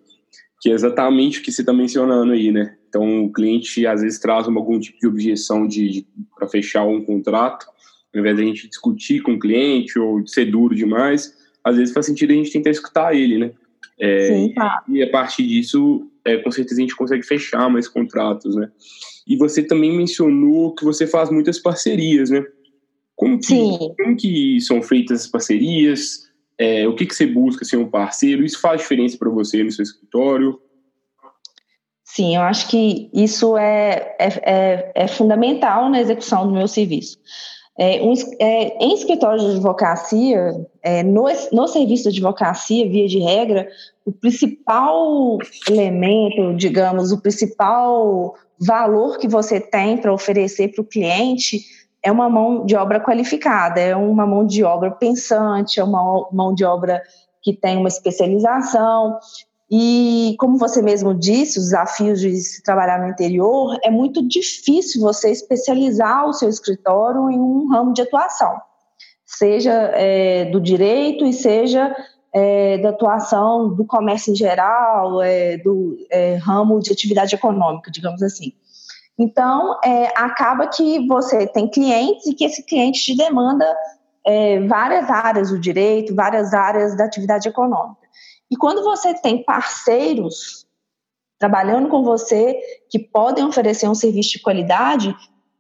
que 0.60 0.72
é 0.72 0.74
exatamente 0.74 1.40
o 1.40 1.44
que 1.44 1.52
você 1.52 1.62
está 1.62 1.72
mencionando 1.72 2.32
aí, 2.32 2.52
né? 2.52 2.76
Então, 2.88 3.26
o 3.26 3.32
cliente 3.32 3.86
às 3.86 4.02
vezes 4.02 4.20
traz 4.20 4.48
algum 4.48 4.80
tipo 4.80 4.98
de 5.00 5.08
objeção 5.08 5.68
de, 5.68 5.90
de 5.90 6.08
para 6.36 6.48
fechar 6.48 6.84
um 6.84 7.04
contrato, 7.04 7.68
ao 8.12 8.20
invés 8.20 8.36
de 8.36 8.42
a 8.42 8.46
gente 8.46 8.68
discutir 8.68 9.22
com 9.22 9.34
o 9.34 9.40
cliente 9.40 10.00
ou 10.00 10.26
ser 10.26 10.46
duro 10.46 10.74
demais, 10.74 11.32
às 11.64 11.78
vezes 11.78 11.94
faz 11.94 12.06
sentido 12.06 12.32
a 12.32 12.36
gente 12.36 12.52
tentar 12.52 12.70
escutar 12.70 13.16
ele, 13.16 13.38
né? 13.38 13.52
É, 14.00 14.28
Sim, 14.28 14.54
tá. 14.54 14.84
E 14.88 15.04
a 15.04 15.10
partir 15.10 15.46
disso, 15.46 16.10
é, 16.24 16.38
com 16.38 16.52
certeza 16.52 16.80
a 16.80 16.82
gente 16.82 16.96
consegue 16.96 17.24
fechar 17.24 17.70
mais 17.70 17.88
contratos, 17.88 18.56
né? 18.56 18.72
E 19.28 19.36
você 19.38 19.62
também 19.62 19.96
mencionou 19.96 20.74
que 20.74 20.86
você 20.86 21.06
faz 21.06 21.30
muitas 21.30 21.60
parcerias, 21.60 22.30
né? 22.30 22.44
Como 23.16 23.38
que, 23.38 23.48
Sim. 23.48 23.94
Como 23.98 24.16
que 24.16 24.62
são 24.62 24.82
feitas 24.82 25.22
as 25.22 25.28
parcerias? 25.28 26.30
É, 26.58 26.88
o 26.88 26.96
que, 26.96 27.06
que 27.06 27.14
você 27.14 27.26
busca 27.26 27.66
ser 27.66 27.78
um 27.78 27.90
parceiro? 27.90 28.46
Isso 28.46 28.60
faz 28.60 28.82
diferença 28.82 29.18
para 29.18 29.30
você 29.30 29.64
no 29.64 29.72
seu 29.72 29.84
escritório? 29.84 30.60
Sim, 32.04 32.36
eu 32.36 32.42
acho 32.42 32.68
que 32.70 33.10
isso 33.14 33.56
é, 33.58 34.16
é, 34.20 34.28
é, 34.44 34.92
é 34.96 35.08
fundamental 35.08 35.90
na 35.90 36.02
execução 36.02 36.48
do 36.48 36.54
meu 36.54 36.68
serviço. 36.68 37.20
É, 37.82 38.02
um, 38.02 38.14
é, 38.42 38.84
em 38.84 38.94
escritório 38.94 39.40
de 39.40 39.52
advocacia, 39.52 40.68
é, 40.84 41.02
no, 41.02 41.28
no 41.54 41.66
serviço 41.66 42.12
de 42.12 42.18
advocacia, 42.18 42.90
via 42.90 43.08
de 43.08 43.20
regra, 43.20 43.70
o 44.06 44.12
principal 44.12 45.38
elemento, 45.66 46.54
digamos, 46.58 47.14
o 47.14 47.22
principal 47.22 48.36
valor 48.60 49.18
que 49.18 49.30
você 49.30 49.62
tem 49.62 49.98
para 49.98 50.14
oferecer 50.14 50.74
para 50.74 50.82
o 50.82 50.86
cliente 50.86 51.62
é 52.04 52.12
uma 52.12 52.30
mão 52.30 52.66
de 52.66 52.76
obra 52.76 53.00
qualificada, 53.00 53.80
é 53.80 53.96
uma 53.96 54.28
mão 54.28 54.46
de 54.46 54.62
obra 54.62 54.92
pensante, 54.92 55.80
é 55.80 55.84
uma 55.84 56.28
mão 56.34 56.54
de 56.54 56.66
obra 56.66 57.02
que 57.42 57.54
tem 57.54 57.78
uma 57.78 57.88
especialização, 57.88 59.18
e 59.72 60.36
como 60.40 60.58
você 60.58 60.82
mesmo 60.82 61.14
disse, 61.14 61.60
os 61.60 61.66
desafios 61.66 62.20
de 62.20 62.36
se 62.38 62.64
trabalhar 62.64 63.00
no 63.00 63.08
interior, 63.08 63.78
é 63.84 63.92
muito 63.92 64.28
difícil 64.28 65.00
você 65.00 65.30
especializar 65.30 66.26
o 66.26 66.34
seu 66.34 66.50
escritório 66.50 67.30
em 67.30 67.40
um 67.40 67.68
ramo 67.68 67.94
de 67.94 68.02
atuação, 68.02 68.60
seja 69.26 69.72
é, 69.94 70.46
do 70.46 70.60
direito 70.60 71.24
e 71.24 71.32
seja 71.32 71.96
é, 72.34 72.80
da 72.80 72.90
atuação 72.90 73.76
do 73.76 73.86
comércio 73.86 74.32
em 74.32 74.36
geral, 74.36 75.22
é, 75.22 75.58
do 75.58 75.98
é, 76.10 76.36
ramo 76.36 76.80
de 76.80 76.92
atividade 76.92 77.36
econômica, 77.36 77.92
digamos 77.92 78.24
assim. 78.24 78.54
Então, 79.20 79.78
é, 79.84 80.08
acaba 80.16 80.66
que 80.68 81.06
você 81.06 81.46
tem 81.46 81.68
clientes 81.68 82.26
e 82.26 82.34
que 82.34 82.46
esse 82.46 82.64
cliente 82.64 83.04
te 83.04 83.16
demanda 83.16 83.66
é, 84.26 84.62
várias 84.62 85.10
áreas 85.10 85.52
do 85.52 85.60
direito, 85.60 86.16
várias 86.16 86.54
áreas 86.54 86.96
da 86.96 87.06
atividade 87.06 87.48
econômica. 87.48 88.00
E 88.50 88.56
quando 88.56 88.84
você 88.84 89.14
tem 89.14 89.44
parceiros 89.44 90.66
trabalhando 91.38 91.88
com 91.88 92.04
você 92.04 92.60
que 92.90 93.00
podem 93.00 93.46
oferecer 93.46 93.88
um 93.88 93.96
serviço 93.96 94.32
de 94.32 94.40
qualidade, 94.42 95.16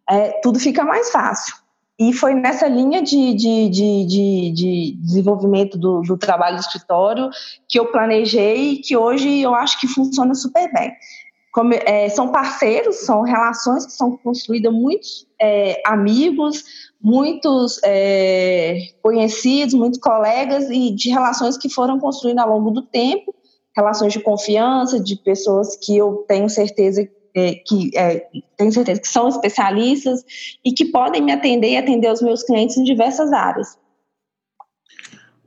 é, 0.10 0.39
tudo 0.41 0.60
fica 0.60 0.84
mais 0.84 1.10
fácil. 1.10 1.55
E 2.00 2.13
foi 2.13 2.34
nessa 2.34 2.65
linha 2.65 3.01
de, 3.01 3.34
de, 3.34 3.69
de, 3.69 4.05
de, 4.05 4.51
de 4.51 4.98
desenvolvimento 5.01 5.77
do, 5.77 6.01
do, 6.01 6.17
trabalho 6.17 6.55
do 6.55 6.62
escritório 6.62 7.29
que 7.67 7.77
eu 7.77 7.91
planejei 7.91 8.72
e 8.72 8.77
que 8.77 8.96
hoje 8.96 9.41
eu 9.41 9.53
acho 9.53 9.79
que 9.79 9.88
funciona 9.88 10.34
super 10.34 10.72
bem. 10.72 10.93
Como, 11.51 11.73
é, 11.73 12.09
são 12.09 12.31
parceiros, 12.31 12.97
são 12.97 13.23
relações 13.23 13.85
que 13.85 13.91
são 13.91 14.15
construídas 14.17 14.71
muitos 14.71 15.25
é, 15.41 15.81
amigos, 15.85 16.63
muitos 17.01 17.79
é, 17.83 18.77
conhecidos, 19.01 19.73
muitos 19.73 19.99
colegas 19.99 20.69
e 20.69 20.91
de 20.91 21.09
relações 21.09 21.57
que 21.57 21.69
foram 21.69 21.99
construídas 21.99 22.43
ao 22.43 22.51
longo 22.51 22.71
do 22.71 22.83
tempo, 22.83 23.33
relações 23.75 24.13
de 24.13 24.19
confiança, 24.19 24.99
de 24.99 25.15
pessoas 25.15 25.75
que 25.77 25.97
eu 25.97 26.23
tenho 26.27 26.49
certeza 26.49 27.07
é, 27.35 27.53
que 27.53 27.91
é, 27.95 28.27
tenho 28.57 28.71
certeza 28.71 29.01
que 29.01 29.07
são 29.07 29.27
especialistas 29.27 30.23
e 30.65 30.71
que 30.71 30.85
podem 30.85 31.21
me 31.21 31.31
atender 31.31 31.71
e 31.71 31.77
atender 31.77 32.11
os 32.11 32.21
meus 32.21 32.43
clientes 32.43 32.77
em 32.77 32.83
diversas 32.83 33.31
áreas. 33.31 33.77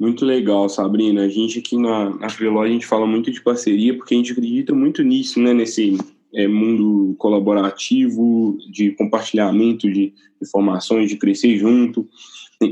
Muito 0.03 0.25
legal, 0.25 0.69
Sabrina. 0.69 1.23
A 1.23 1.29
gente 1.29 1.61
aqui 1.61 1.77
na, 1.77 2.11
na 2.11 2.27
a 2.27 2.67
gente 2.69 2.85
fala 2.85 3.07
muito 3.07 3.31
de 3.31 3.41
parceria 3.41 3.97
porque 3.97 4.13
a 4.13 4.17
gente 4.17 4.33
acredita 4.33 4.75
muito 4.75 5.01
nisso, 5.01 5.41
né? 5.41 5.55
Nesse 5.55 5.97
é, 6.35 6.49
mundo 6.49 7.15
colaborativo, 7.19 8.59
de 8.69 8.91
compartilhamento 8.97 9.89
de 9.89 10.13
informações, 10.43 11.09
de 11.09 11.17
crescer 11.17 11.57
junto. 11.57 12.09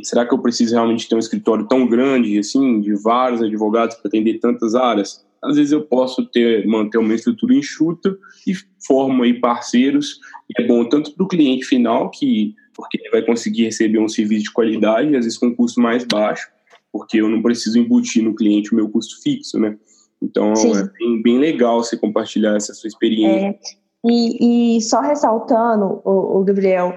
Será 0.03 0.27
que 0.27 0.35
eu 0.35 0.41
preciso 0.41 0.75
realmente 0.75 1.09
ter 1.09 1.15
um 1.15 1.21
escritório 1.21 1.69
tão 1.69 1.87
grande, 1.87 2.37
assim, 2.37 2.81
de 2.81 3.01
vários 3.01 3.41
advogados 3.41 3.95
para 3.95 4.09
atender 4.09 4.41
tantas 4.41 4.75
áreas? 4.75 5.25
Às 5.41 5.55
vezes 5.55 5.71
eu 5.71 5.83
posso 5.83 6.27
ter 6.27 6.67
manter 6.67 6.99
uma 6.99 7.15
estrutura 7.15 7.55
enxuta 7.55 8.19
e 8.45 8.55
formo 8.85 9.23
aí 9.23 9.35
parceiros. 9.35 10.19
E 10.49 10.61
é 10.61 10.67
bom 10.67 10.85
tanto 10.85 11.13
para 11.13 11.25
o 11.25 11.29
cliente 11.29 11.65
final, 11.65 12.11
que 12.11 12.57
porque 12.75 12.99
ele 12.99 13.11
vai 13.11 13.23
conseguir 13.23 13.67
receber 13.67 14.01
um 14.01 14.09
serviço 14.09 14.45
de 14.45 14.53
qualidade, 14.53 15.15
às 15.15 15.25
vezes 15.25 15.39
com 15.39 15.47
um 15.47 15.55
custo 15.55 15.81
mais 15.81 16.03
baixo, 16.05 16.49
porque 16.93 17.21
eu 17.21 17.29
não 17.29 17.43
preciso 17.43 17.79
embutir 17.79 18.23
no 18.23 18.35
cliente 18.35 18.73
o 18.73 18.77
meu 18.77 18.89
custo 18.89 19.23
fixo, 19.23 19.59
né? 19.59 19.77
Então 20.23 20.55
Sim. 20.55 20.77
é 20.77 20.85
bem, 20.99 21.23
bem, 21.23 21.39
legal 21.39 21.83
você 21.83 21.97
compartilhar 21.97 22.57
essa 22.57 22.75
sua 22.75 22.89
experiência. 22.89 23.49
É, 23.49 23.59
e, 24.05 24.77
e, 24.77 24.81
só 24.83 25.01
ressaltando, 25.01 26.01
o, 26.05 26.39
o 26.39 26.45
Gabriel, 26.45 26.97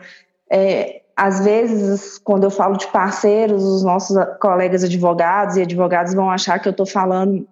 é, 0.52 1.04
às 1.16 1.44
vezes, 1.44 2.18
quando 2.18 2.44
eu 2.44 2.50
falo 2.50 2.76
de 2.76 2.88
parceiros, 2.88 3.64
os 3.64 3.84
nossos 3.84 4.18
colegas 4.42 4.84
advogados 4.84 5.58
e 5.58 5.62
advogados 5.62 6.14
vão 6.14 6.30
achar 6.30 6.60
que 6.60 6.68
eu 6.68 6.72
estou 6.72 6.86
falando 6.86 7.48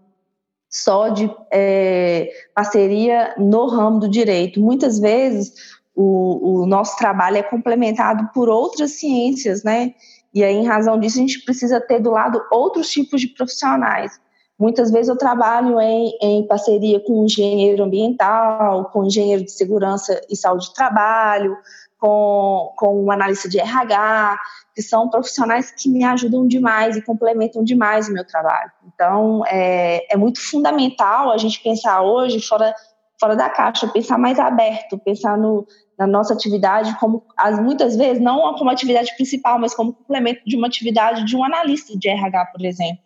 só 0.70 1.10
de 1.10 1.30
é, 1.52 2.30
parceria 2.56 3.36
no 3.38 3.68
ramo 3.68 4.00
do 4.00 4.10
direito. 4.10 4.62
Muitas 4.62 5.00
vezes 5.00 5.54
o, 5.94 6.62
o, 6.62 6.66
nosso 6.66 6.98
trabalho 6.98 7.38
é 7.38 7.44
complementado 7.44 8.30
por 8.34 8.48
outras 8.48 8.92
ciências, 8.92 9.64
né? 9.64 9.94
E 10.34 10.44
aí, 10.44 10.56
em 10.56 10.66
razão 10.66 11.00
disso, 11.00 11.18
a 11.18 11.22
gente 11.22 11.44
precisa 11.44 11.80
ter 11.80 12.00
do 12.00 12.12
lado 12.12 12.42
outros 12.52 12.90
tipos 12.90 13.20
de 13.20 13.28
profissionais. 13.28 14.20
Muitas 14.58 14.92
vezes 14.92 15.10
eu 15.10 15.18
trabalho 15.18 15.80
em, 15.82 16.18
em 16.22 16.48
parceria 16.48 17.00
com 17.00 17.22
um 17.22 17.26
engenheiro 17.26 17.84
ambiental, 17.84 18.86
com 18.92 19.02
um 19.02 19.08
engenheiro 19.08 19.44
de 19.44 19.52
segurança 19.52 20.22
e 20.30 20.36
saúde 20.36 20.68
de 20.68 20.74
trabalho, 20.76 21.58
com, 21.98 22.72
com 22.78 23.04
um 23.04 23.12
analista 23.12 23.50
de 23.50 23.60
RH, 23.60 24.40
que 24.74 24.82
são 24.82 25.10
profissionais 25.10 25.72
que 25.72 25.90
me 25.90 26.04
ajudam 26.04 26.48
demais 26.48 26.96
e 26.96 27.02
complementam 27.02 27.64
demais 27.64 28.08
o 28.08 28.14
meu 28.14 28.26
trabalho. 28.26 28.72
Então, 28.94 29.44
é, 29.48 30.14
é 30.14 30.16
muito 30.16 30.40
fundamental 30.40 31.32
a 31.32 31.38
gente 31.38 31.62
pensar 31.62 32.02
hoje 32.02 32.40
fora, 32.40 32.74
fora 33.20 33.36
da 33.36 33.50
caixa, 33.50 33.88
pensar 33.88 34.18
mais 34.18 34.40
aberto, 34.40 34.98
pensar 34.98 35.38
no, 35.38 35.66
na 36.02 36.08
nossa 36.08 36.34
atividade 36.34 36.98
como, 37.00 37.24
as, 37.38 37.62
muitas 37.62 37.96
vezes, 37.96 38.22
não 38.22 38.56
como 38.56 38.72
atividade 38.72 39.16
principal, 39.16 39.60
mas 39.60 39.76
como 39.76 39.94
complemento 39.94 40.42
de 40.48 40.56
uma 40.56 40.66
atividade 40.66 41.26
de 41.26 41.38
um 41.38 41.44
analista 41.44 41.96
de 41.96 42.10
RH, 42.10 42.46
por 42.48 42.66
exemplo. 42.66 43.04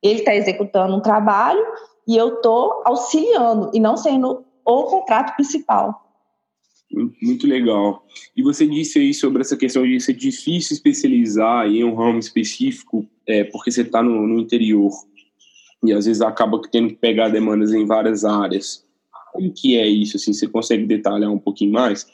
Ele 0.00 0.20
está 0.20 0.32
executando 0.32 0.94
um 0.94 1.00
trabalho 1.00 1.60
e 2.06 2.16
eu 2.16 2.34
estou 2.34 2.80
auxiliando 2.84 3.72
e 3.74 3.80
não 3.80 3.96
sendo 3.96 4.44
o 4.64 4.82
contrato 4.84 5.34
principal. 5.34 6.04
Muito 7.20 7.44
legal. 7.46 8.06
E 8.36 8.42
você 8.42 8.66
disse 8.66 9.00
aí 9.00 9.12
sobre 9.12 9.42
essa 9.42 9.56
questão 9.56 9.82
de 9.82 10.00
ser 10.00 10.14
difícil 10.14 10.74
especializar 10.74 11.66
em 11.66 11.82
um 11.82 11.96
ramo 11.96 12.20
específico, 12.20 13.04
é, 13.26 13.42
porque 13.42 13.72
você 13.72 13.82
está 13.82 14.00
no, 14.00 14.26
no, 14.26 14.38
interior 14.38 14.92
e 15.84 15.92
às 15.92 16.06
vezes 16.06 16.22
acaba 16.22 16.60
tendo 16.70 16.90
que 16.90 16.94
pegar 16.94 17.30
demandas 17.30 17.72
em 17.72 17.84
várias 17.84 18.24
áreas. 18.24 18.86
Como 19.32 19.52
que 19.52 19.78
é 19.78 19.86
isso? 19.86 20.16
Assim, 20.16 20.32
você 20.32 20.48
consegue 20.48 20.86
detalhar 20.86 21.30
um 21.30 21.38
pouquinho 21.38 21.72
mais? 21.72 22.06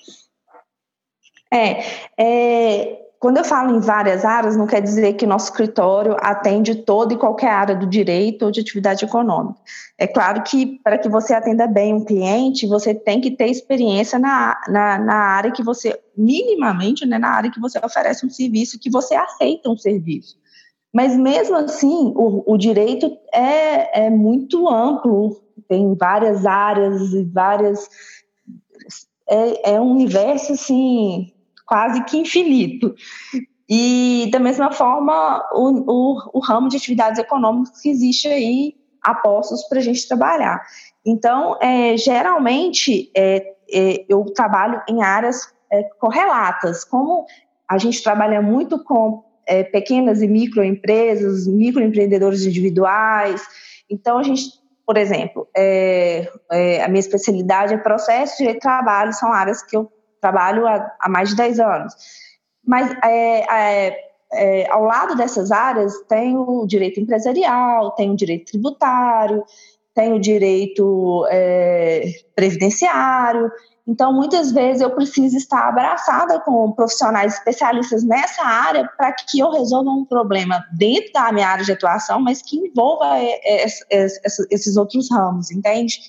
É, 1.52 1.84
é 2.18 3.04
quando 3.24 3.38
eu 3.38 3.44
falo 3.44 3.74
em 3.74 3.80
várias 3.80 4.22
áreas, 4.22 4.54
não 4.54 4.66
quer 4.66 4.82
dizer 4.82 5.14
que 5.14 5.26
nosso 5.26 5.46
escritório 5.46 6.14
atende 6.20 6.74
toda 6.74 7.14
e 7.14 7.16
qualquer 7.16 7.48
área 7.48 7.74
do 7.74 7.86
direito 7.86 8.44
ou 8.44 8.50
de 8.50 8.60
atividade 8.60 9.02
econômica. 9.02 9.58
É 9.96 10.06
claro 10.06 10.42
que 10.42 10.78
para 10.84 10.98
que 10.98 11.08
você 11.08 11.32
atenda 11.32 11.66
bem 11.66 11.94
um 11.94 12.04
cliente, 12.04 12.66
você 12.66 12.94
tem 12.94 13.22
que 13.22 13.30
ter 13.30 13.46
experiência 13.46 14.18
na, 14.18 14.60
na, 14.68 14.98
na 14.98 15.14
área 15.14 15.50
que 15.50 15.62
você, 15.62 15.98
minimamente, 16.14 17.06
né, 17.06 17.18
na 17.18 17.30
área 17.30 17.50
que 17.50 17.58
você 17.58 17.80
oferece 17.82 18.26
um 18.26 18.30
serviço, 18.30 18.78
que 18.78 18.90
você 18.90 19.14
aceita 19.14 19.70
um 19.70 19.76
serviço. 19.78 20.36
Mas 20.92 21.16
mesmo 21.16 21.56
assim, 21.56 22.12
o, 22.14 22.52
o 22.52 22.58
direito 22.58 23.10
é, 23.32 24.04
é 24.04 24.10
muito 24.10 24.68
amplo, 24.68 25.40
tem 25.68 25.94
várias 25.94 26.46
áreas 26.46 27.12
e 27.12 27.24
várias. 27.24 27.88
É, 29.28 29.74
é 29.74 29.80
um 29.80 29.92
universo 29.92 30.52
assim 30.52 31.32
quase 31.66 32.04
que 32.04 32.18
infinito. 32.18 32.94
E, 33.68 34.28
da 34.30 34.38
mesma 34.38 34.70
forma, 34.70 35.42
o, 35.52 35.90
o, 35.90 36.30
o 36.34 36.40
ramo 36.40 36.68
de 36.68 36.76
atividades 36.76 37.18
econômicas 37.18 37.80
que 37.80 37.88
existe 37.88 38.28
aí 38.28 38.74
a 39.02 39.14
postos 39.14 39.62
para 39.68 39.78
a 39.78 39.82
gente 39.82 40.06
trabalhar. 40.06 40.62
Então, 41.04 41.58
é, 41.60 41.96
geralmente, 41.96 43.10
é, 43.16 43.54
é, 43.72 44.04
eu 44.08 44.24
trabalho 44.26 44.82
em 44.88 45.02
áreas 45.02 45.52
é, 45.70 45.82
correlatas. 45.98 46.84
Como 46.84 47.26
a 47.68 47.78
gente 47.78 48.02
trabalha 48.02 48.40
muito 48.40 48.82
com 48.84 49.24
é, 49.46 49.62
pequenas 49.62 50.22
e 50.22 50.28
microempresas, 50.28 51.46
microempreendedores 51.46 52.46
individuais, 52.46 53.42
então 53.90 54.18
a 54.18 54.22
gente, 54.22 54.50
por 54.86 54.96
exemplo, 54.96 55.48
é, 55.56 56.28
a 56.84 56.88
minha 56.88 57.00
especialidade 57.00 57.74
é 57.74 57.78
processo 57.78 58.44
de 58.44 58.54
trabalho, 58.58 59.12
são 59.12 59.32
áreas 59.32 59.62
que 59.62 59.76
eu 59.76 59.90
trabalho 60.20 60.66
há, 60.66 60.94
há 61.00 61.08
mais 61.08 61.30
de 61.30 61.36
10 61.36 61.60
anos. 61.60 61.94
Mas 62.66 62.90
é, 63.02 63.88
é, 63.88 63.98
é, 64.32 64.70
ao 64.70 64.84
lado 64.84 65.16
dessas 65.16 65.50
áreas 65.50 65.92
tem 66.08 66.36
o 66.36 66.66
direito 66.66 67.00
empresarial, 67.00 67.92
tem 67.92 68.10
o 68.10 68.16
direito 68.16 68.52
tributário, 68.52 69.44
tem 69.94 70.12
o 70.12 70.20
direito 70.20 71.26
é, 71.30 72.04
previdenciário. 72.34 73.50
Então, 73.86 74.14
muitas 74.14 74.50
vezes 74.50 74.80
eu 74.80 74.90
preciso 74.90 75.36
estar 75.36 75.68
abraçada 75.68 76.40
com 76.40 76.72
profissionais 76.72 77.34
especialistas 77.34 78.02
nessa 78.02 78.42
área 78.42 78.88
para 78.96 79.12
que 79.12 79.38
eu 79.38 79.50
resolva 79.50 79.90
um 79.90 80.06
problema 80.06 80.64
dentro 80.72 81.12
da 81.12 81.30
minha 81.30 81.46
área 81.46 81.64
de 81.64 81.72
atuação, 81.72 82.18
mas 82.18 82.40
que 82.40 82.56
envolva 82.56 83.18
é, 83.18 83.64
é, 83.64 83.66
esses 84.50 84.76
outros 84.78 85.10
ramos, 85.10 85.50
entende? 85.50 86.00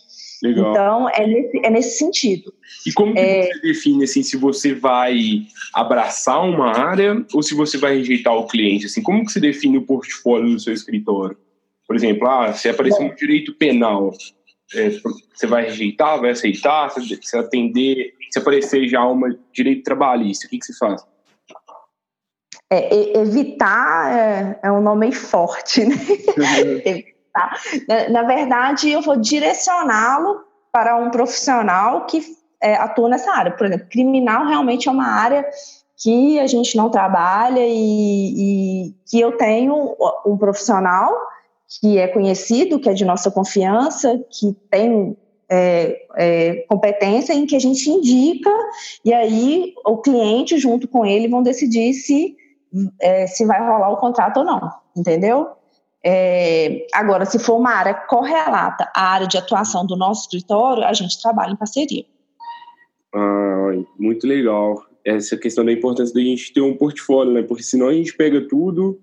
Legal. 0.42 0.72
Então, 0.72 1.10
é 1.10 1.28
nesse, 1.28 1.66
é 1.66 1.70
nesse 1.70 1.98
sentido. 1.98 2.54
E 2.86 2.94
como 2.94 3.14
que 3.14 3.20
é... 3.20 3.48
você 3.48 3.60
define, 3.60 4.04
assim, 4.06 4.24
se 4.24 4.38
você 4.38 4.74
vai 4.74 5.42
abraçar 5.74 6.44
uma 6.44 6.78
área 6.78 7.26
ou 7.34 7.44
se 7.44 7.54
você 7.54 7.78
vai 7.78 7.98
rejeitar 7.98 8.34
o 8.34 8.48
cliente? 8.48 8.86
Assim, 8.86 9.02
como 9.02 9.26
que 9.26 9.34
você 9.34 9.40
define 9.40 9.78
o 9.78 9.86
portfólio 9.86 10.54
do 10.54 10.60
seu 10.60 10.74
escritório? 10.74 11.38
Por 11.86 11.96
exemplo, 11.96 12.28
ah, 12.28 12.54
se 12.54 12.70
aparecer 12.70 13.04
um 13.04 13.14
direito 13.14 13.54
penal, 13.54 14.12
é, 14.74 14.90
você 15.34 15.46
vai 15.46 15.66
rejeitar, 15.66 16.20
vai 16.20 16.32
aceitar, 16.32 16.90
se, 16.90 17.20
se 17.22 17.38
atender, 17.38 18.14
se 18.32 18.40
aparecer 18.40 18.88
já 18.88 19.04
uma 19.06 19.38
direito 19.54 19.84
trabalhista, 19.84 20.48
o 20.48 20.50
que, 20.50 20.58
que 20.58 20.66
você 20.66 20.78
faz? 20.78 21.06
É, 22.72 23.20
evitar 23.20 24.12
é, 24.12 24.60
é 24.64 24.72
um 24.72 24.82
nome 24.82 25.12
forte, 25.12 25.86
né? 25.86 25.96
Uhum. 25.96 27.04
Tá? 27.36 27.54
Na, 27.86 28.22
na 28.22 28.24
verdade, 28.24 28.90
eu 28.90 29.02
vou 29.02 29.18
direcioná-lo 29.18 30.46
para 30.72 30.96
um 30.96 31.12
profissional 31.12 32.06
que 32.06 32.24
é, 32.64 32.76
atua 32.76 33.10
nessa 33.10 33.30
área. 33.30 33.52
Por 33.52 33.68
exemplo, 33.68 33.90
criminal 33.90 34.46
realmente 34.48 34.88
é 34.88 34.92
uma 34.92 35.08
área 35.08 35.46
que 35.98 36.40
a 36.40 36.48
gente 36.48 36.78
não 36.78 36.90
trabalha 36.90 37.60
e, 37.60 38.86
e 38.88 38.96
que 39.06 39.20
eu 39.20 39.38
tenho 39.38 39.98
um 40.26 40.38
profissional 40.38 41.14
que 41.68 41.98
é 41.98 42.08
conhecido, 42.08 42.80
que 42.80 42.90
é 42.90 42.94
de 42.94 43.06
nossa 43.06 43.32
confiança, 43.32 44.24
que 44.30 44.56
tem 44.70 45.18
é, 45.50 46.06
é, 46.16 46.56
competência 46.68 47.34
em 47.34 47.46
que 47.46 47.56
a 47.56 47.60
gente 47.60 47.90
indica 47.90 48.52
e 49.04 49.14
aí 49.14 49.74
o 49.86 49.98
cliente 49.98 50.58
junto 50.58 50.88
com 50.88 51.06
ele 51.06 51.28
vão 51.28 51.44
decidir 51.44 51.94
se 51.94 52.36
é, 53.02 53.26
se 53.28 53.46
vai 53.46 53.60
rolar 53.60 53.92
o 53.92 53.98
contrato 53.98 54.38
ou 54.38 54.46
não, 54.46 54.70
entendeu? 54.96 55.48
É, 56.04 56.86
agora, 56.94 57.26
se 57.26 57.40
for 57.40 57.56
uma 57.56 57.72
área 57.72 57.94
correlata 57.94 58.92
à 58.96 59.14
área 59.14 59.28
de 59.28 59.38
atuação 59.38 59.86
do 59.86 59.96
nosso 59.96 60.24
escritório, 60.24 60.84
a 60.84 60.94
gente 60.94 61.20
trabalha 61.22 61.54
em 61.54 61.56
parceria. 61.56 62.06
Ah, 63.14 63.72
muito 63.98 64.28
legal. 64.28 64.84
Essa 65.04 65.38
questão 65.38 65.66
da 65.66 65.72
importância 65.72 66.14
da 66.14 66.22
gente 66.22 66.54
ter 66.54 66.62
um 66.62 66.76
portfólio, 66.76 67.34
né? 67.34 67.42
Porque 67.42 67.64
senão 67.64 67.88
a 67.88 67.94
gente 67.94 68.16
pega 68.16 68.48
tudo 68.48 69.00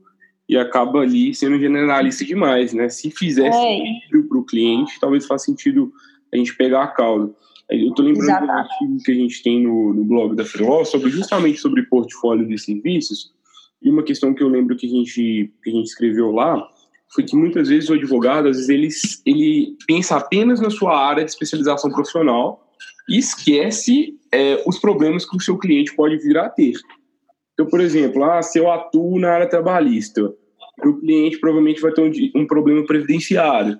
e 0.48 0.57
acaba 0.57 1.00
ali 1.00 1.35
sendo 1.35 1.59
generalista 1.59 2.24
demais, 2.24 2.72
né? 2.72 2.88
Se 2.88 3.11
fizer 3.11 3.48
é. 3.48 3.52
sentido 3.52 4.28
para 4.28 4.38
o 4.38 4.44
cliente, 4.44 4.98
talvez 5.00 5.26
faça 5.26 5.46
sentido 5.46 5.92
a 6.33 6.37
gente 6.37 6.57
pegar 6.57 6.85
a 6.85 6.88
causa. 6.88 7.35
Eu 7.70 7.88
estou 7.88 8.05
lembrando 8.05 8.28
Exatamente. 8.28 8.52
do 8.52 8.59
artigo 8.59 9.02
que 9.05 9.12
a 9.12 9.14
gente 9.14 9.42
tem 9.42 9.62
no, 9.62 9.94
no 9.94 10.05
blog 10.05 10.37
da 10.37 10.44
Freewall 10.44 10.85
sobre 10.85 11.11
justamente 11.11 11.59
sobre 11.59 11.85
portfólio 11.85 12.46
de 12.46 12.59
serviços. 12.59 13.33
E 13.81 13.88
uma 13.90 14.02
questão 14.02 14.35
que 14.35 14.42
eu 14.42 14.48
lembro 14.48 14.76
que 14.76 14.87
a 14.87 14.90
gente, 14.90 15.52
que 15.62 15.70
a 15.70 15.72
gente 15.72 15.87
escreveu 15.87 16.31
lá 16.31 16.68
foi 17.14 17.24
que 17.24 17.37
muitas 17.37 17.68
vezes 17.68 17.90
o 17.90 17.94
advogado, 17.94 18.48
às 18.48 18.57
vezes, 18.57 18.68
ele, 18.68 18.88
ele 19.26 19.76
pensa 19.87 20.16
apenas 20.16 20.61
na 20.61 20.70
sua 20.70 20.98
área 20.98 21.24
de 21.24 21.31
especialização 21.31 21.90
profissional 21.90 22.70
e 23.09 23.18
esquece 23.18 24.18
é, 24.33 24.62
os 24.66 24.78
problemas 24.78 25.28
que 25.28 25.37
o 25.37 25.40
seu 25.40 25.59
cliente 25.59 25.94
pode 25.94 26.16
vir 26.18 26.38
a 26.38 26.48
ter. 26.48 26.72
Então, 27.62 27.70
por 27.70 27.81
exemplo, 27.81 28.25
ah, 28.25 28.42
se 28.42 28.59
eu 28.59 28.70
atuo 28.70 29.20
na 29.20 29.31
área 29.31 29.48
trabalhista, 29.48 30.35
o 30.85 30.94
cliente 30.98 31.38
provavelmente 31.38 31.81
vai 31.81 31.92
ter 31.92 32.03
um, 32.03 32.40
um 32.40 32.46
problema 32.46 32.85
previdenciário. 32.85 33.79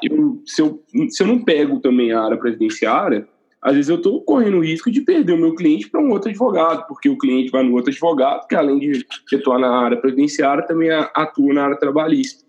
Eu, 0.00 0.40
se, 0.46 0.62
eu, 0.62 0.80
se 1.08 1.22
eu 1.22 1.26
não 1.26 1.42
pego 1.42 1.80
também 1.80 2.12
a 2.12 2.22
área 2.22 2.36
previdenciária, 2.36 3.26
às 3.60 3.74
vezes 3.74 3.88
eu 3.88 3.96
estou 3.96 4.22
correndo 4.22 4.58
o 4.58 4.64
risco 4.64 4.90
de 4.92 5.00
perder 5.00 5.32
o 5.32 5.38
meu 5.38 5.56
cliente 5.56 5.90
para 5.90 6.00
um 6.00 6.10
outro 6.10 6.30
advogado, 6.30 6.86
porque 6.86 7.08
o 7.08 7.18
cliente 7.18 7.50
vai 7.50 7.64
no 7.64 7.74
outro 7.74 7.90
advogado, 7.90 8.46
que 8.46 8.54
além 8.54 8.78
de 8.78 9.04
atuar 9.34 9.58
na 9.58 9.68
área 9.68 10.00
previdenciária, 10.00 10.64
também 10.64 10.90
atua 10.90 11.52
na 11.52 11.64
área 11.64 11.76
trabalhista. 11.78 12.44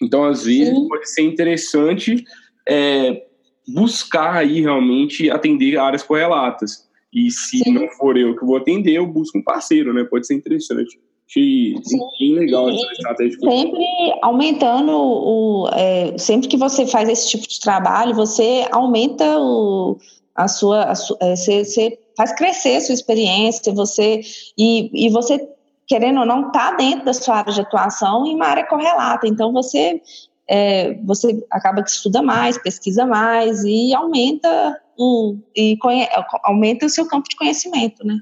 Então, 0.00 0.24
às 0.24 0.44
vezes, 0.44 0.72
Sim. 0.72 0.88
pode 0.88 1.10
ser 1.10 1.22
interessante 1.22 2.24
é, 2.66 3.24
buscar 3.66 4.36
aí 4.36 4.60
realmente 4.60 5.28
atender 5.28 5.76
áreas 5.78 6.04
correlatas. 6.04 6.88
E 7.12 7.30
se 7.30 7.58
Sim. 7.58 7.72
não 7.72 7.88
for 7.90 8.16
eu 8.16 8.36
que 8.36 8.44
vou 8.44 8.56
atender, 8.56 8.92
eu 8.92 9.06
busco 9.06 9.38
um 9.38 9.42
parceiro, 9.42 9.92
né? 9.92 10.04
Pode 10.04 10.26
ser 10.26 10.34
interessante. 10.34 10.98
Achei 11.28 11.74
bem 12.18 12.34
legal 12.34 12.68
essa 12.70 12.92
estratégia. 12.92 13.38
Sempre 13.38 13.84
aumentando 14.22 14.92
o. 14.92 15.68
É, 15.72 16.18
sempre 16.18 16.48
que 16.48 16.56
você 16.56 16.86
faz 16.86 17.08
esse 17.08 17.30
tipo 17.30 17.46
de 17.46 17.60
trabalho, 17.60 18.14
você 18.14 18.66
aumenta 18.70 19.38
o, 19.38 19.96
a 20.34 20.48
sua. 20.48 20.84
A 20.84 20.94
sua 20.94 21.16
é, 21.20 21.36
você, 21.36 21.64
você 21.64 21.98
faz 22.16 22.32
crescer 22.34 22.76
a 22.76 22.80
sua 22.80 22.94
experiência, 22.94 23.72
você. 23.72 24.20
E, 24.58 25.06
e 25.06 25.08
você 25.10 25.48
querendo 25.90 26.20
ou 26.20 26.26
não, 26.26 26.46
está 26.46 26.70
dentro 26.74 27.04
da 27.04 27.12
sua 27.12 27.38
área 27.38 27.52
de 27.52 27.60
atuação 27.60 28.24
em 28.24 28.36
uma 28.36 28.46
área 28.46 28.64
correlata. 28.64 29.26
Então, 29.26 29.52
você 29.52 30.00
é, 30.50 30.94
você 31.04 31.46
acaba 31.48 31.80
que 31.80 31.90
estuda 31.90 32.20
mais, 32.20 32.58
pesquisa 32.58 33.06
mais 33.06 33.62
e 33.62 33.94
aumenta 33.94 34.76
o, 34.98 35.38
e 35.54 35.76
conhe, 35.76 36.08
aumenta 36.42 36.86
o 36.86 36.90
seu 36.90 37.06
campo 37.06 37.28
de 37.28 37.36
conhecimento, 37.36 38.04
né? 38.04 38.18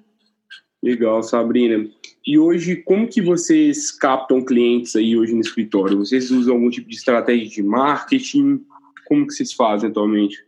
Legal, 0.83 1.23
Sabrina. 1.23 1.89
E 2.27 2.39
hoje, 2.39 2.77
como 2.77 3.09
que 3.09 3.23
vocês 3.23 3.91
captam 3.91 4.45
clientes 4.45 4.95
aí 4.95 5.17
hoje 5.17 5.33
no 5.33 5.41
escritório? 5.41 5.97
Vocês 5.97 6.31
usam 6.31 6.57
algum 6.57 6.69
tipo 6.69 6.91
de 6.91 6.97
estratégia 6.97 7.49
de 7.49 7.63
marketing? 7.63 8.61
Como 9.07 9.27
que 9.27 9.33
vocês 9.33 9.55
fazem 9.55 9.89
atualmente? 9.89 10.45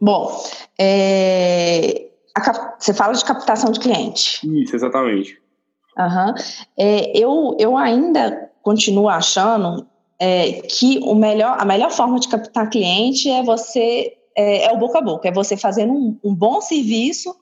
Bom, 0.00 0.42
é, 0.80 2.08
a, 2.34 2.76
você 2.78 2.94
fala 2.94 3.12
de 3.12 3.24
captação 3.26 3.70
de 3.70 3.78
cliente. 3.78 4.40
Isso, 4.62 4.74
exatamente. 4.74 5.38
Uhum. 5.98 6.34
É, 6.78 7.18
eu, 7.18 7.54
eu 7.60 7.76
ainda 7.76 8.50
continuo 8.62 9.08
achando 9.08 9.89
é, 10.20 10.52
que 10.52 11.00
o 11.02 11.14
melhor, 11.14 11.56
a 11.58 11.64
melhor 11.64 11.90
forma 11.90 12.20
de 12.20 12.28
captar 12.28 12.68
cliente 12.68 13.30
é 13.30 13.42
você 13.42 14.12
é, 14.36 14.64
é 14.64 14.72
o 14.72 14.76
boca 14.76 14.98
a 14.98 15.02
boca, 15.02 15.28
é 15.28 15.32
você 15.32 15.56
fazendo 15.56 15.94
um, 15.94 16.18
um, 16.22 16.34
bom 16.34 16.60
serviço 16.60 17.34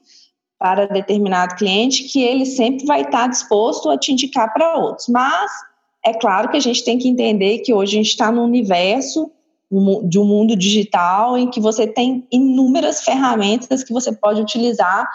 para 0.57 0.87
determinado 0.87 1.55
cliente 1.55 2.03
que 2.05 2.23
ele 2.23 2.45
sempre 2.45 2.85
vai 2.85 3.01
estar 3.01 3.27
disposto 3.27 3.89
a 3.89 3.97
te 3.97 4.13
indicar 4.13 4.53
para 4.53 4.77
outros. 4.77 5.07
Mas 5.09 5.51
é 6.05 6.13
claro 6.13 6.49
que 6.49 6.57
a 6.57 6.61
gente 6.61 6.83
tem 6.83 6.97
que 6.97 7.09
entender 7.09 7.59
que 7.59 7.73
hoje 7.73 7.97
a 7.97 7.99
gente 8.01 8.09
está 8.09 8.31
no 8.31 8.43
universo 8.43 9.29
de 10.05 10.17
um 10.17 10.25
mundo 10.25 10.55
digital 10.55 11.37
em 11.37 11.49
que 11.49 11.59
você 11.59 11.85
tem 11.85 12.25
inúmeras 12.31 13.01
ferramentas 13.01 13.83
que 13.83 13.93
você 13.93 14.11
pode 14.11 14.41
utilizar 14.41 15.07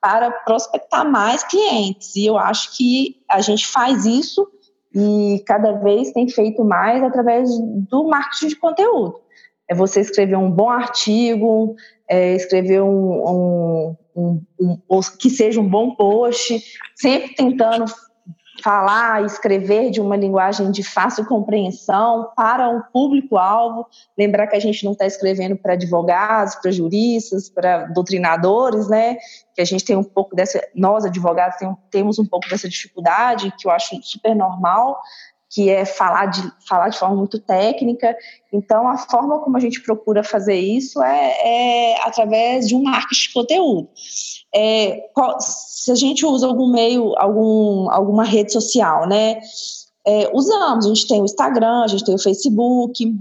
para 0.00 0.30
prospectar 0.30 1.08
mais 1.08 1.42
clientes. 1.44 2.14
E 2.16 2.26
eu 2.26 2.36
acho 2.36 2.76
que 2.76 3.22
a 3.28 3.40
gente 3.40 3.66
faz 3.66 4.04
isso 4.04 4.46
e 4.94 5.42
cada 5.46 5.72
vez 5.72 6.12
tem 6.12 6.28
feito 6.28 6.64
mais 6.64 7.02
através 7.02 7.48
do 7.88 8.04
marketing 8.04 8.48
de 8.48 8.56
conteúdo. 8.56 9.20
É 9.68 9.74
você 9.74 10.00
escrever 10.00 10.36
um 10.36 10.50
bom 10.50 10.68
artigo, 10.68 11.74
é 12.08 12.34
escrever 12.34 12.82
um, 12.82 12.86
um, 12.86 13.96
um, 14.14 14.42
um, 14.60 15.00
que 15.18 15.30
seja 15.30 15.60
um 15.60 15.68
bom 15.68 15.94
post, 15.94 16.62
sempre 16.94 17.34
tentando 17.34 17.86
falar, 18.62 19.24
escrever 19.24 19.90
de 19.90 20.00
uma 20.00 20.16
linguagem 20.16 20.70
de 20.70 20.82
fácil 20.82 21.26
compreensão 21.26 22.30
para 22.36 22.68
um 22.68 22.80
público-alvo. 22.92 23.86
Lembrar 24.16 24.46
que 24.46 24.56
a 24.56 24.60
gente 24.60 24.84
não 24.84 24.92
está 24.92 25.06
escrevendo 25.06 25.56
para 25.56 25.72
advogados, 25.72 26.54
para 26.54 26.70
juristas, 26.70 27.48
para 27.48 27.86
doutrinadores, 27.86 28.88
né? 28.88 29.16
Que 29.54 29.60
a 29.60 29.64
gente 29.64 29.84
tem 29.84 29.96
um 29.96 30.04
pouco 30.04 30.36
dessa, 30.36 30.62
nós 30.74 31.04
advogados 31.04 31.56
tem, 31.58 31.76
temos 31.90 32.18
um 32.18 32.26
pouco 32.26 32.48
dessa 32.48 32.68
dificuldade, 32.68 33.52
que 33.58 33.66
eu 33.66 33.72
acho 33.72 34.00
super 34.02 34.34
normal, 34.34 35.00
que 35.52 35.68
é 35.68 35.84
falar 35.84 36.26
de, 36.26 36.50
falar 36.66 36.88
de 36.88 36.98
forma 36.98 37.14
muito 37.14 37.38
técnica. 37.38 38.16
Então, 38.50 38.88
a 38.88 38.96
forma 38.96 39.38
como 39.40 39.56
a 39.56 39.60
gente 39.60 39.82
procura 39.82 40.24
fazer 40.24 40.56
isso 40.56 41.02
é, 41.02 41.92
é 41.92 42.02
através 42.06 42.66
de 42.66 42.74
um 42.74 42.82
marketing 42.82 43.28
de 43.28 43.32
conteúdo. 43.34 43.88
É, 44.54 45.10
se 45.40 45.92
a 45.92 45.94
gente 45.94 46.24
usa 46.24 46.46
algum 46.46 46.72
meio, 46.72 47.14
algum, 47.18 47.90
alguma 47.90 48.24
rede 48.24 48.50
social, 48.50 49.06
né? 49.06 49.40
É, 50.06 50.30
usamos, 50.32 50.86
a 50.86 50.88
gente 50.88 51.06
tem 51.06 51.20
o 51.20 51.26
Instagram, 51.26 51.82
a 51.84 51.86
gente 51.86 52.04
tem 52.04 52.14
o 52.14 52.22
Facebook, 52.22 53.14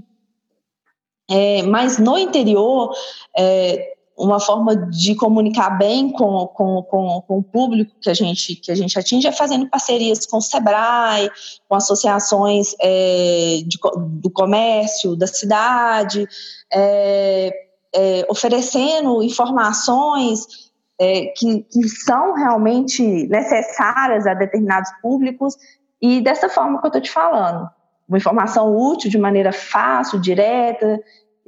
é, 1.30 1.64
mas 1.64 1.98
no 1.98 2.18
interior, 2.18 2.94
é, 3.38 3.94
uma 4.22 4.40
forma 4.40 4.76
de 4.76 5.16
comunicar 5.16 5.72
bem 5.72 6.12
com, 6.12 6.46
com, 6.48 6.84
com, 6.84 7.24
com, 7.28 7.38
o 7.40 7.44
público 7.44 7.96
que 8.00 8.10
a, 8.10 8.14
gente, 8.14 8.56
que 8.56 8.72
a 8.72 8.76
gente 8.76 8.98
atinge 8.98 9.28
é 9.28 9.32
fazendo 9.32 9.68
parcerias 9.68 10.26
com 10.28 10.38
o 10.38 10.42
SEBRAE, 10.42 11.32
com 11.68 11.76
associações 11.76 12.76
é, 12.80 13.62
de, 13.66 13.80
do 14.22 14.30
comércio 14.30 15.16
da 15.16 15.26
cidade, 15.26 16.28
é, 16.72 17.52
é, 17.94 18.26
oferecendo 18.30 19.24
informações 19.24 20.72
é, 21.00 21.34
que, 21.36 21.64
que 21.64 21.90
são 21.90 22.34
realmente 22.34 23.02
necessárias 23.28 24.28
a 24.28 24.36
determinados 24.36 24.92
públicos 25.02 25.58
e 26.00 26.22
dessa 26.22 26.48
forma 26.48 26.80
que 26.80 26.86
eu 26.86 26.90
estou 26.90 27.02
te 27.02 27.12
falando. 27.12 27.68
Uma 28.08 28.20
informação 28.20 28.76
útil 28.76 29.10
de 29.10 29.18
maneira 29.18 29.52
fácil, 29.52 30.20
direta, 30.20 31.02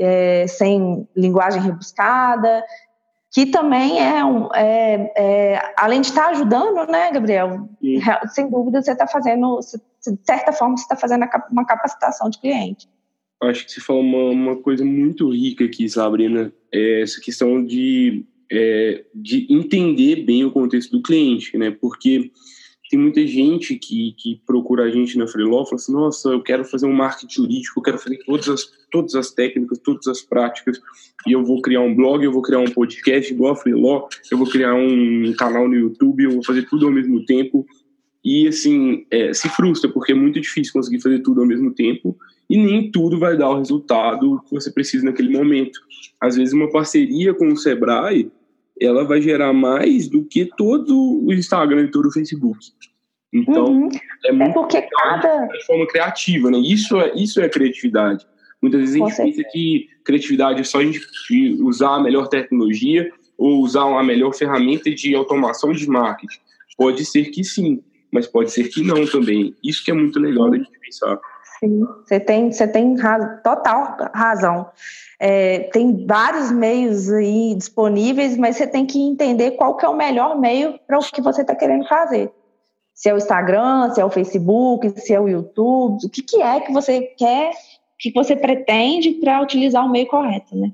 é, 0.03 0.47
sem 0.47 1.07
linguagem 1.15 1.61
rebuscada, 1.61 2.63
que 3.31 3.47
também 3.47 3.99
é, 3.99 4.23
um, 4.23 4.47
é, 4.53 5.11
é 5.17 5.73
além 5.75 6.01
de 6.01 6.07
estar 6.07 6.29
ajudando, 6.29 6.85
né, 6.89 7.11
Gabriel? 7.11 7.67
Sim. 7.81 7.99
Sem 8.29 8.49
dúvida, 8.49 8.81
você 8.81 8.91
está 8.91 9.07
fazendo, 9.07 9.59
de 9.59 10.25
certa 10.25 10.53
forma, 10.53 10.77
você 10.77 10.83
está 10.83 10.95
fazendo 10.95 11.25
uma 11.51 11.65
capacitação 11.65 12.29
de 12.29 12.39
cliente. 12.39 12.87
Acho 13.41 13.65
que 13.65 13.71
você 13.71 13.81
falou 13.81 14.03
uma, 14.03 14.29
uma 14.29 14.55
coisa 14.61 14.85
muito 14.85 15.31
rica 15.31 15.65
aqui, 15.65 15.89
Sabrina, 15.89 16.53
é 16.71 17.01
essa 17.01 17.19
questão 17.19 17.63
de, 17.65 18.23
é, 18.51 19.03
de 19.13 19.47
entender 19.49 20.17
bem 20.17 20.45
o 20.45 20.51
contexto 20.51 20.91
do 20.91 21.01
cliente, 21.01 21.57
né? 21.57 21.71
Porque 21.71 22.31
tem 22.93 22.99
muita 22.99 23.25
gente 23.25 23.75
que, 23.75 24.13
que 24.19 24.39
procura 24.45 24.83
a 24.83 24.91
gente 24.91 25.17
na 25.17 25.25
Freeló 25.25 25.65
fala 25.65 25.77
assim, 25.77 25.91
nossa, 25.91 26.29
eu 26.29 26.43
quero 26.43 26.63
fazer 26.63 26.85
um 26.85 26.93
marketing 26.93 27.33
jurídico, 27.33 27.79
eu 27.79 27.83
quero 27.83 27.97
fazer 27.97 28.19
todas 28.23 28.47
as, 28.47 28.71
todas 28.91 29.15
as 29.15 29.31
técnicas, 29.31 29.79
todas 29.79 30.05
as 30.05 30.21
práticas, 30.21 30.79
e 31.25 31.31
eu 31.31 31.43
vou 31.43 31.59
criar 31.59 31.81
um 31.81 31.95
blog, 31.95 32.23
eu 32.23 32.31
vou 32.31 32.43
criar 32.43 32.59
um 32.59 32.69
podcast 32.69 33.33
igual 33.33 33.53
a 33.53 33.55
Freeló, 33.55 34.07
eu 34.31 34.37
vou 34.37 34.45
criar 34.45 34.75
um 34.75 35.33
canal 35.39 35.67
no 35.67 35.73
YouTube, 35.73 36.23
eu 36.23 36.31
vou 36.33 36.43
fazer 36.43 36.69
tudo 36.69 36.85
ao 36.85 36.91
mesmo 36.91 37.25
tempo, 37.25 37.65
e 38.23 38.47
assim, 38.47 39.07
é, 39.09 39.33
se 39.33 39.49
frustra, 39.49 39.89
porque 39.89 40.11
é 40.11 40.15
muito 40.15 40.39
difícil 40.39 40.71
conseguir 40.71 41.01
fazer 41.01 41.23
tudo 41.23 41.41
ao 41.41 41.47
mesmo 41.47 41.73
tempo, 41.73 42.15
e 42.47 42.63
nem 42.63 42.91
tudo 42.91 43.17
vai 43.17 43.35
dar 43.35 43.49
o 43.49 43.57
resultado 43.57 44.39
que 44.47 44.53
você 44.53 44.69
precisa 44.71 45.03
naquele 45.03 45.35
momento. 45.35 45.79
Às 46.21 46.35
vezes 46.35 46.53
uma 46.53 46.69
parceria 46.69 47.33
com 47.33 47.47
o 47.47 47.57
Sebrae 47.57 48.31
ela 48.83 49.05
vai 49.05 49.21
gerar 49.21 49.53
mais 49.53 50.07
do 50.07 50.23
que 50.23 50.45
todo 50.57 51.25
o 51.25 51.31
Instagram 51.33 51.83
e 51.83 51.91
todo 51.91 52.07
o 52.07 52.11
Facebook. 52.11 52.59
Então, 53.31 53.65
uhum. 53.65 53.89
é 54.25 54.31
muito 54.31 54.49
é 54.49 54.53
porque 54.53 54.81
cada... 54.81 55.47
de 55.47 55.65
forma 55.65 55.87
criativa, 55.87 56.51
né? 56.51 56.59
Isso 56.59 56.99
é, 56.99 57.13
isso 57.15 57.41
é 57.41 57.49
criatividade. 57.49 58.25
Muitas 58.61 58.81
vezes 58.81 58.95
a 58.95 59.05
gente 59.05 59.17
pensa 59.17 59.49
que 59.51 59.89
criatividade 60.05 60.61
é 60.61 60.63
só 60.63 60.79
a 60.79 60.83
gente 60.85 61.01
usar 61.61 61.95
a 61.95 61.99
melhor 62.01 62.27
tecnologia 62.27 63.11
ou 63.37 63.61
usar 63.61 63.85
uma 63.85 64.03
melhor 64.03 64.33
ferramenta 64.33 64.89
de 64.89 65.15
automação 65.15 65.73
de 65.73 65.87
marketing. 65.87 66.39
Pode 66.77 67.03
ser 67.05 67.25
que 67.25 67.43
sim, 67.43 67.83
mas 68.11 68.27
pode 68.27 68.51
ser 68.51 68.69
que 68.69 68.81
não 68.83 69.05
também. 69.05 69.55
Isso 69.63 69.83
que 69.83 69.91
é 69.91 69.93
muito 69.93 70.19
legal 70.19 70.49
da 70.49 70.57
gente 70.57 70.69
pensar. 70.79 71.19
Sim, 71.63 71.85
você 72.03 72.19
tem, 72.19 72.51
você 72.51 72.67
tem 72.67 72.99
raz, 72.99 73.41
total 73.41 73.95
razão. 74.13 74.69
É, 75.17 75.59
tem 75.71 76.05
vários 76.05 76.51
meios 76.51 77.09
aí 77.09 77.55
disponíveis, 77.55 78.35
mas 78.35 78.57
você 78.57 78.67
tem 78.67 78.85
que 78.85 78.99
entender 78.99 79.51
qual 79.51 79.77
que 79.77 79.85
é 79.85 79.87
o 79.87 79.95
melhor 79.95 80.37
meio 80.37 80.77
para 80.85 80.99
o 80.99 81.01
que 81.01 81.21
você 81.21 81.41
está 81.41 81.55
querendo 81.55 81.87
fazer. 81.87 82.29
Se 82.93 83.07
é 83.07 83.13
o 83.13 83.17
Instagram, 83.17 83.91
se 83.91 84.01
é 84.01 84.05
o 84.05 84.09
Facebook, 84.09 84.89
se 84.99 85.13
é 85.13 85.21
o 85.21 85.29
YouTube, 85.29 86.05
o 86.05 86.09
que, 86.09 86.21
que 86.21 86.41
é 86.41 86.59
que 86.59 86.73
você 86.73 87.01
quer, 87.17 87.53
que 87.97 88.11
você 88.11 88.35
pretende 88.35 89.11
para 89.13 89.41
utilizar 89.41 89.85
o 89.85 89.89
meio 89.89 90.07
correto, 90.07 90.57
né? 90.57 90.69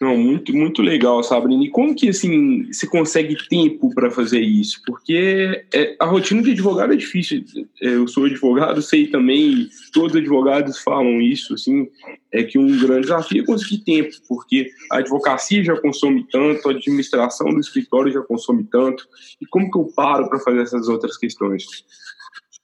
Não, 0.00 0.16
muito, 0.16 0.54
muito 0.54 0.80
legal, 0.80 1.20
Sabrina. 1.24 1.64
E 1.64 1.70
como 1.70 1.92
que, 1.92 2.08
assim, 2.08 2.72
você 2.72 2.86
consegue 2.86 3.36
tempo 3.48 3.92
para 3.92 4.12
fazer 4.12 4.38
isso? 4.38 4.80
Porque 4.86 5.64
é, 5.74 5.96
a 5.98 6.06
rotina 6.06 6.40
de 6.40 6.52
advogado 6.52 6.92
é 6.92 6.96
difícil. 6.96 7.44
É, 7.82 7.88
eu 7.88 8.06
sou 8.06 8.26
advogado, 8.26 8.80
sei 8.80 9.08
também, 9.08 9.68
todos 9.92 10.12
os 10.12 10.20
advogados 10.20 10.78
falam 10.78 11.20
isso, 11.20 11.54
assim, 11.54 11.88
é 12.32 12.44
que 12.44 12.56
um 12.56 12.78
grande 12.78 13.02
desafio 13.02 13.42
é 13.42 13.46
conseguir 13.46 13.78
tempo, 13.78 14.10
porque 14.28 14.70
a 14.92 14.98
advocacia 14.98 15.64
já 15.64 15.80
consome 15.80 16.24
tanto, 16.30 16.68
a 16.68 16.72
administração 16.72 17.48
do 17.48 17.58
escritório 17.58 18.12
já 18.12 18.20
consome 18.20 18.64
tanto. 18.70 19.04
E 19.40 19.46
como 19.46 19.68
que 19.68 19.78
eu 19.78 19.92
paro 19.96 20.28
para 20.28 20.38
fazer 20.38 20.60
essas 20.60 20.88
outras 20.88 21.16
questões? 21.16 21.64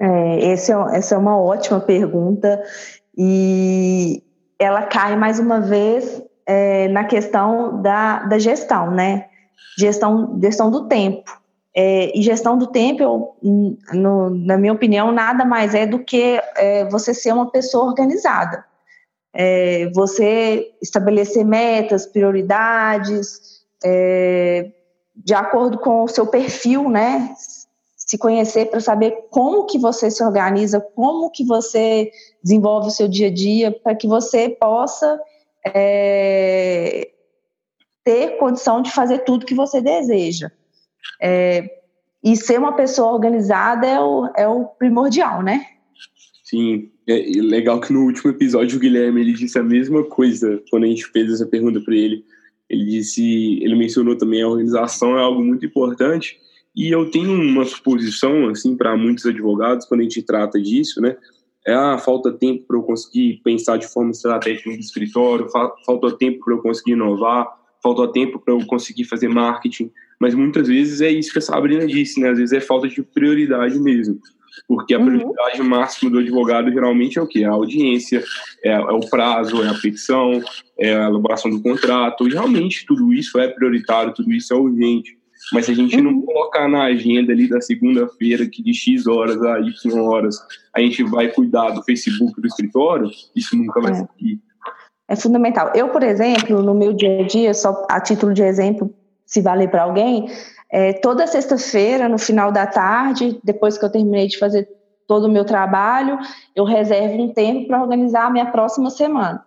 É, 0.00 0.52
esse 0.52 0.70
é, 0.70 0.76
essa 0.92 1.16
é 1.16 1.18
uma 1.18 1.36
ótima 1.36 1.80
pergunta 1.80 2.62
e 3.18 4.22
ela 4.58 4.82
cai 4.82 5.16
mais 5.16 5.40
uma 5.40 5.60
vez 5.60 6.22
é, 6.46 6.88
na 6.88 7.04
questão 7.04 7.80
da, 7.80 8.20
da 8.24 8.38
gestão, 8.38 8.90
né? 8.90 9.26
Gestão, 9.78 10.38
gestão 10.40 10.70
do 10.70 10.86
tempo. 10.86 11.24
É, 11.76 12.16
e 12.16 12.22
gestão 12.22 12.56
do 12.56 12.68
tempo, 12.68 13.02
eu, 13.02 13.36
no, 13.92 14.30
na 14.30 14.56
minha 14.56 14.72
opinião, 14.72 15.10
nada 15.10 15.44
mais 15.44 15.74
é 15.74 15.84
do 15.84 15.98
que 15.98 16.40
é, 16.56 16.84
você 16.88 17.12
ser 17.12 17.32
uma 17.32 17.50
pessoa 17.50 17.86
organizada. 17.86 18.64
É, 19.32 19.90
você 19.92 20.70
estabelecer 20.80 21.44
metas, 21.44 22.06
prioridades, 22.06 23.64
é, 23.84 24.70
de 25.16 25.34
acordo 25.34 25.78
com 25.78 26.04
o 26.04 26.08
seu 26.08 26.26
perfil, 26.26 26.88
né? 26.88 27.34
Se 27.96 28.16
conhecer 28.16 28.66
para 28.66 28.80
saber 28.80 29.26
como 29.30 29.66
que 29.66 29.78
você 29.78 30.10
se 30.10 30.22
organiza, 30.22 30.80
como 30.94 31.30
que 31.30 31.44
você 31.44 32.08
desenvolve 32.40 32.88
o 32.88 32.92
seu 32.92 33.08
dia 33.08 33.26
a 33.26 33.34
dia, 33.34 33.72
para 33.72 33.96
que 33.96 34.06
você 34.06 34.48
possa 34.48 35.18
é, 35.66 37.10
ter 38.04 38.36
condição 38.38 38.82
de 38.82 38.90
fazer 38.90 39.20
tudo 39.20 39.46
que 39.46 39.54
você 39.54 39.80
deseja. 39.80 40.50
É, 41.20 41.68
e 42.22 42.36
ser 42.36 42.58
uma 42.58 42.74
pessoa 42.74 43.12
organizada 43.12 43.86
é 43.86 44.00
o, 44.00 44.30
é 44.36 44.48
o 44.48 44.64
primordial, 44.64 45.42
né? 45.42 45.66
Sim, 46.42 46.90
É 47.06 47.16
legal 47.40 47.80
que 47.80 47.92
no 47.92 48.04
último 48.04 48.30
episódio 48.30 48.76
o 48.76 48.80
Guilherme 48.80 49.20
ele 49.20 49.32
disse 49.32 49.58
a 49.58 49.62
mesma 49.62 50.04
coisa 50.04 50.62
quando 50.70 50.84
a 50.84 50.86
gente 50.86 51.04
fez 51.06 51.32
essa 51.32 51.46
pergunta 51.46 51.80
para 51.80 51.94
ele. 51.94 52.24
Ele 52.68 52.84
disse, 52.86 53.58
ele 53.62 53.74
mencionou 53.74 54.16
também 54.16 54.42
a 54.42 54.48
organização 54.48 55.18
é 55.18 55.22
algo 55.22 55.42
muito 55.42 55.66
importante 55.66 56.38
e 56.74 56.90
eu 56.90 57.10
tenho 57.10 57.30
uma 57.30 57.64
suposição 57.64 58.48
assim 58.48 58.76
para 58.76 58.96
muitos 58.96 59.26
advogados 59.26 59.86
quando 59.86 60.00
a 60.00 60.02
gente 60.04 60.22
trata 60.22 60.60
disso, 60.60 61.00
né? 61.00 61.16
É 61.66 61.72
ah, 61.72 61.96
falta 61.96 62.30
tempo 62.30 62.64
para 62.66 62.76
eu 62.76 62.82
conseguir 62.82 63.40
pensar 63.42 63.78
de 63.78 63.86
forma 63.86 64.10
estratégica 64.10 64.68
no 64.68 64.76
escritório, 64.76 65.48
falta 65.48 66.16
tempo 66.16 66.44
para 66.44 66.54
eu 66.54 66.58
conseguir 66.58 66.92
inovar, 66.92 67.48
falta 67.82 68.12
tempo 68.12 68.38
para 68.38 68.52
eu 68.52 68.66
conseguir 68.66 69.04
fazer 69.04 69.28
marketing. 69.28 69.90
Mas 70.20 70.34
muitas 70.34 70.68
vezes 70.68 71.00
é 71.00 71.10
isso 71.10 71.32
que 71.32 71.38
a 71.38 71.42
Sabrina 71.42 71.86
disse, 71.86 72.20
né? 72.20 72.30
Às 72.30 72.38
vezes 72.38 72.52
é 72.52 72.60
falta 72.60 72.88
de 72.88 73.02
prioridade 73.02 73.78
mesmo. 73.78 74.20
Porque 74.68 74.94
a 74.94 74.98
uhum. 74.98 75.06
prioridade 75.06 75.60
uhum. 75.60 75.68
máxima 75.68 76.10
do 76.10 76.18
advogado 76.18 76.70
geralmente 76.70 77.18
é 77.18 77.22
o 77.22 77.26
quê? 77.26 77.44
A 77.44 77.50
audiência, 77.50 78.22
é, 78.62 78.70
é, 78.70 78.80
o 78.80 79.00
prazo, 79.00 79.62
é 79.62 79.68
a 79.68 79.74
petição, 79.74 80.42
é 80.78 80.94
a 80.94 81.08
elaboração 81.08 81.50
do 81.50 81.60
contrato. 81.60 82.28
E 82.28 82.32
realmente 82.32 82.86
tudo 82.86 83.12
isso 83.12 83.38
é 83.38 83.48
prioritário, 83.48 84.14
tudo 84.14 84.32
isso 84.32 84.52
é 84.52 84.56
urgente. 84.56 85.18
Mas 85.54 85.66
se 85.66 85.72
a 85.72 85.74
gente 85.74 85.96
uhum. 85.96 86.02
não 86.02 86.22
colocar 86.22 86.68
na 86.68 86.82
agenda 86.86 87.32
ali 87.32 87.48
da 87.48 87.60
segunda-feira, 87.60 88.44
que 88.44 88.60
de 88.60 88.74
X 88.74 89.06
horas 89.06 89.40
a 89.40 89.60
Y 89.60 90.00
horas 90.00 90.36
a 90.74 90.80
gente 90.80 91.04
vai 91.04 91.28
cuidar 91.28 91.70
do 91.70 91.82
Facebook 91.84 92.40
do 92.40 92.46
escritório, 92.48 93.08
isso 93.36 93.56
nunca 93.56 93.80
vai 93.80 93.92
é. 93.92 93.94
seguir. 93.94 94.40
É 95.06 95.14
fundamental. 95.14 95.70
Eu, 95.74 95.90
por 95.90 96.02
exemplo, 96.02 96.60
no 96.60 96.74
meu 96.74 96.92
dia 96.92 97.20
a 97.20 97.26
dia, 97.26 97.54
só 97.54 97.86
a 97.88 98.00
título 98.00 98.34
de 98.34 98.42
exemplo, 98.42 98.92
se 99.24 99.40
vale 99.40 99.68
para 99.68 99.84
alguém, 99.84 100.26
é, 100.70 100.92
toda 100.94 101.26
sexta-feira, 101.26 102.08
no 102.08 102.18
final 102.18 102.50
da 102.50 102.66
tarde, 102.66 103.38
depois 103.44 103.78
que 103.78 103.84
eu 103.84 103.92
terminei 103.92 104.26
de 104.26 104.38
fazer 104.38 104.68
todo 105.06 105.26
o 105.26 105.30
meu 105.30 105.44
trabalho, 105.44 106.18
eu 106.56 106.64
reservo 106.64 107.22
um 107.22 107.32
tempo 107.32 107.68
para 107.68 107.80
organizar 107.80 108.26
a 108.26 108.30
minha 108.30 108.46
próxima 108.46 108.90
semana. 108.90 109.44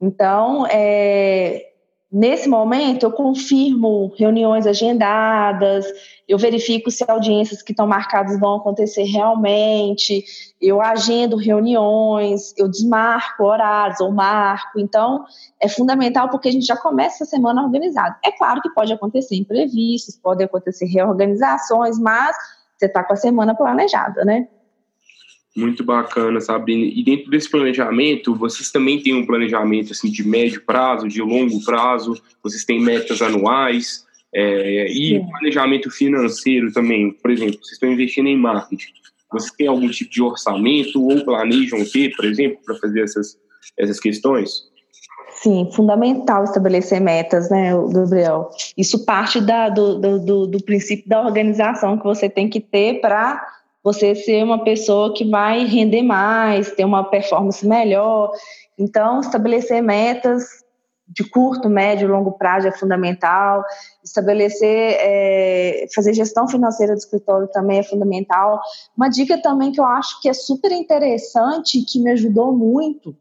Então, 0.00 0.66
é, 0.70 1.66
Nesse 2.18 2.48
momento, 2.48 3.02
eu 3.04 3.12
confirmo 3.12 4.10
reuniões 4.16 4.66
agendadas, 4.66 5.84
eu 6.26 6.38
verifico 6.38 6.90
se 6.90 7.04
audiências 7.06 7.60
que 7.60 7.72
estão 7.72 7.86
marcadas 7.86 8.40
vão 8.40 8.56
acontecer 8.56 9.02
realmente, 9.02 10.24
eu 10.58 10.80
agendo 10.80 11.36
reuniões, 11.36 12.54
eu 12.56 12.68
desmarco 12.68 13.44
horários 13.44 14.00
ou 14.00 14.10
marco. 14.10 14.80
Então, 14.80 15.26
é 15.60 15.68
fundamental 15.68 16.30
porque 16.30 16.48
a 16.48 16.52
gente 16.52 16.64
já 16.64 16.74
começa 16.78 17.24
a 17.24 17.26
semana 17.26 17.62
organizado. 17.62 18.16
É 18.24 18.32
claro 18.32 18.62
que 18.62 18.70
pode 18.70 18.94
acontecer 18.94 19.36
imprevistos, 19.36 20.16
podem 20.16 20.46
acontecer 20.46 20.86
reorganizações, 20.86 21.98
mas 21.98 22.34
você 22.78 22.86
está 22.86 23.04
com 23.04 23.12
a 23.12 23.16
semana 23.16 23.54
planejada, 23.54 24.24
né? 24.24 24.48
Muito 25.56 25.82
bacana, 25.82 26.38
Sabrina. 26.38 26.84
E 26.84 27.02
dentro 27.02 27.30
desse 27.30 27.50
planejamento, 27.50 28.34
vocês 28.34 28.70
também 28.70 29.02
têm 29.02 29.14
um 29.14 29.24
planejamento 29.24 29.92
assim 29.92 30.10
de 30.10 30.26
médio 30.26 30.62
prazo, 30.62 31.08
de 31.08 31.22
longo 31.22 31.64
prazo? 31.64 32.20
Vocês 32.42 32.64
têm 32.64 32.78
metas 32.78 33.22
anuais? 33.22 34.04
É, 34.34 34.86
e 34.92 35.18
planejamento 35.30 35.90
financeiro 35.90 36.70
também. 36.70 37.10
Por 37.10 37.30
exemplo, 37.30 37.54
vocês 37.54 37.72
estão 37.72 37.90
investindo 37.90 38.28
em 38.28 38.36
marketing. 38.36 38.92
Vocês 39.32 39.50
têm 39.52 39.66
algum 39.66 39.88
tipo 39.88 40.10
de 40.10 40.22
orçamento 40.22 41.02
ou 41.02 41.24
planejam 41.24 41.82
ter, 41.86 42.14
por 42.14 42.26
exemplo, 42.26 42.58
para 42.62 42.74
fazer 42.76 43.00
essas, 43.00 43.38
essas 43.78 43.98
questões? 43.98 44.68
Sim, 45.30 45.70
fundamental 45.72 46.44
estabelecer 46.44 47.00
metas, 47.00 47.50
né, 47.50 47.72
Gabriel? 47.92 48.50
Isso 48.76 49.04
parte 49.06 49.40
da, 49.40 49.70
do, 49.70 50.18
do, 50.18 50.46
do 50.46 50.62
princípio 50.62 51.08
da 51.08 51.22
organização 51.22 51.96
que 51.96 52.04
você 52.04 52.28
tem 52.28 52.48
que 52.48 52.60
ter 52.60 53.00
para 53.00 53.55
você 53.86 54.16
ser 54.16 54.42
uma 54.42 54.64
pessoa 54.64 55.14
que 55.14 55.24
vai 55.24 55.64
render 55.64 56.02
mais, 56.02 56.72
ter 56.72 56.84
uma 56.84 57.04
performance 57.04 57.64
melhor. 57.64 58.32
Então, 58.76 59.20
estabelecer 59.20 59.80
metas 59.80 60.42
de 61.06 61.22
curto, 61.22 61.70
médio, 61.70 62.08
longo 62.08 62.32
prazo 62.32 62.66
é 62.66 62.72
fundamental. 62.72 63.62
Estabelecer, 64.04 64.96
é, 64.98 65.86
fazer 65.94 66.14
gestão 66.14 66.48
financeira 66.48 66.94
do 66.94 66.98
escritório 66.98 67.46
também 67.46 67.78
é 67.78 67.82
fundamental. 67.84 68.60
Uma 68.96 69.08
dica 69.08 69.40
também 69.40 69.70
que 69.70 69.78
eu 69.78 69.86
acho 69.86 70.20
que 70.20 70.28
é 70.28 70.34
super 70.34 70.72
interessante, 70.72 71.80
que 71.82 72.00
me 72.00 72.10
ajudou 72.10 72.52
muito, 72.52 73.16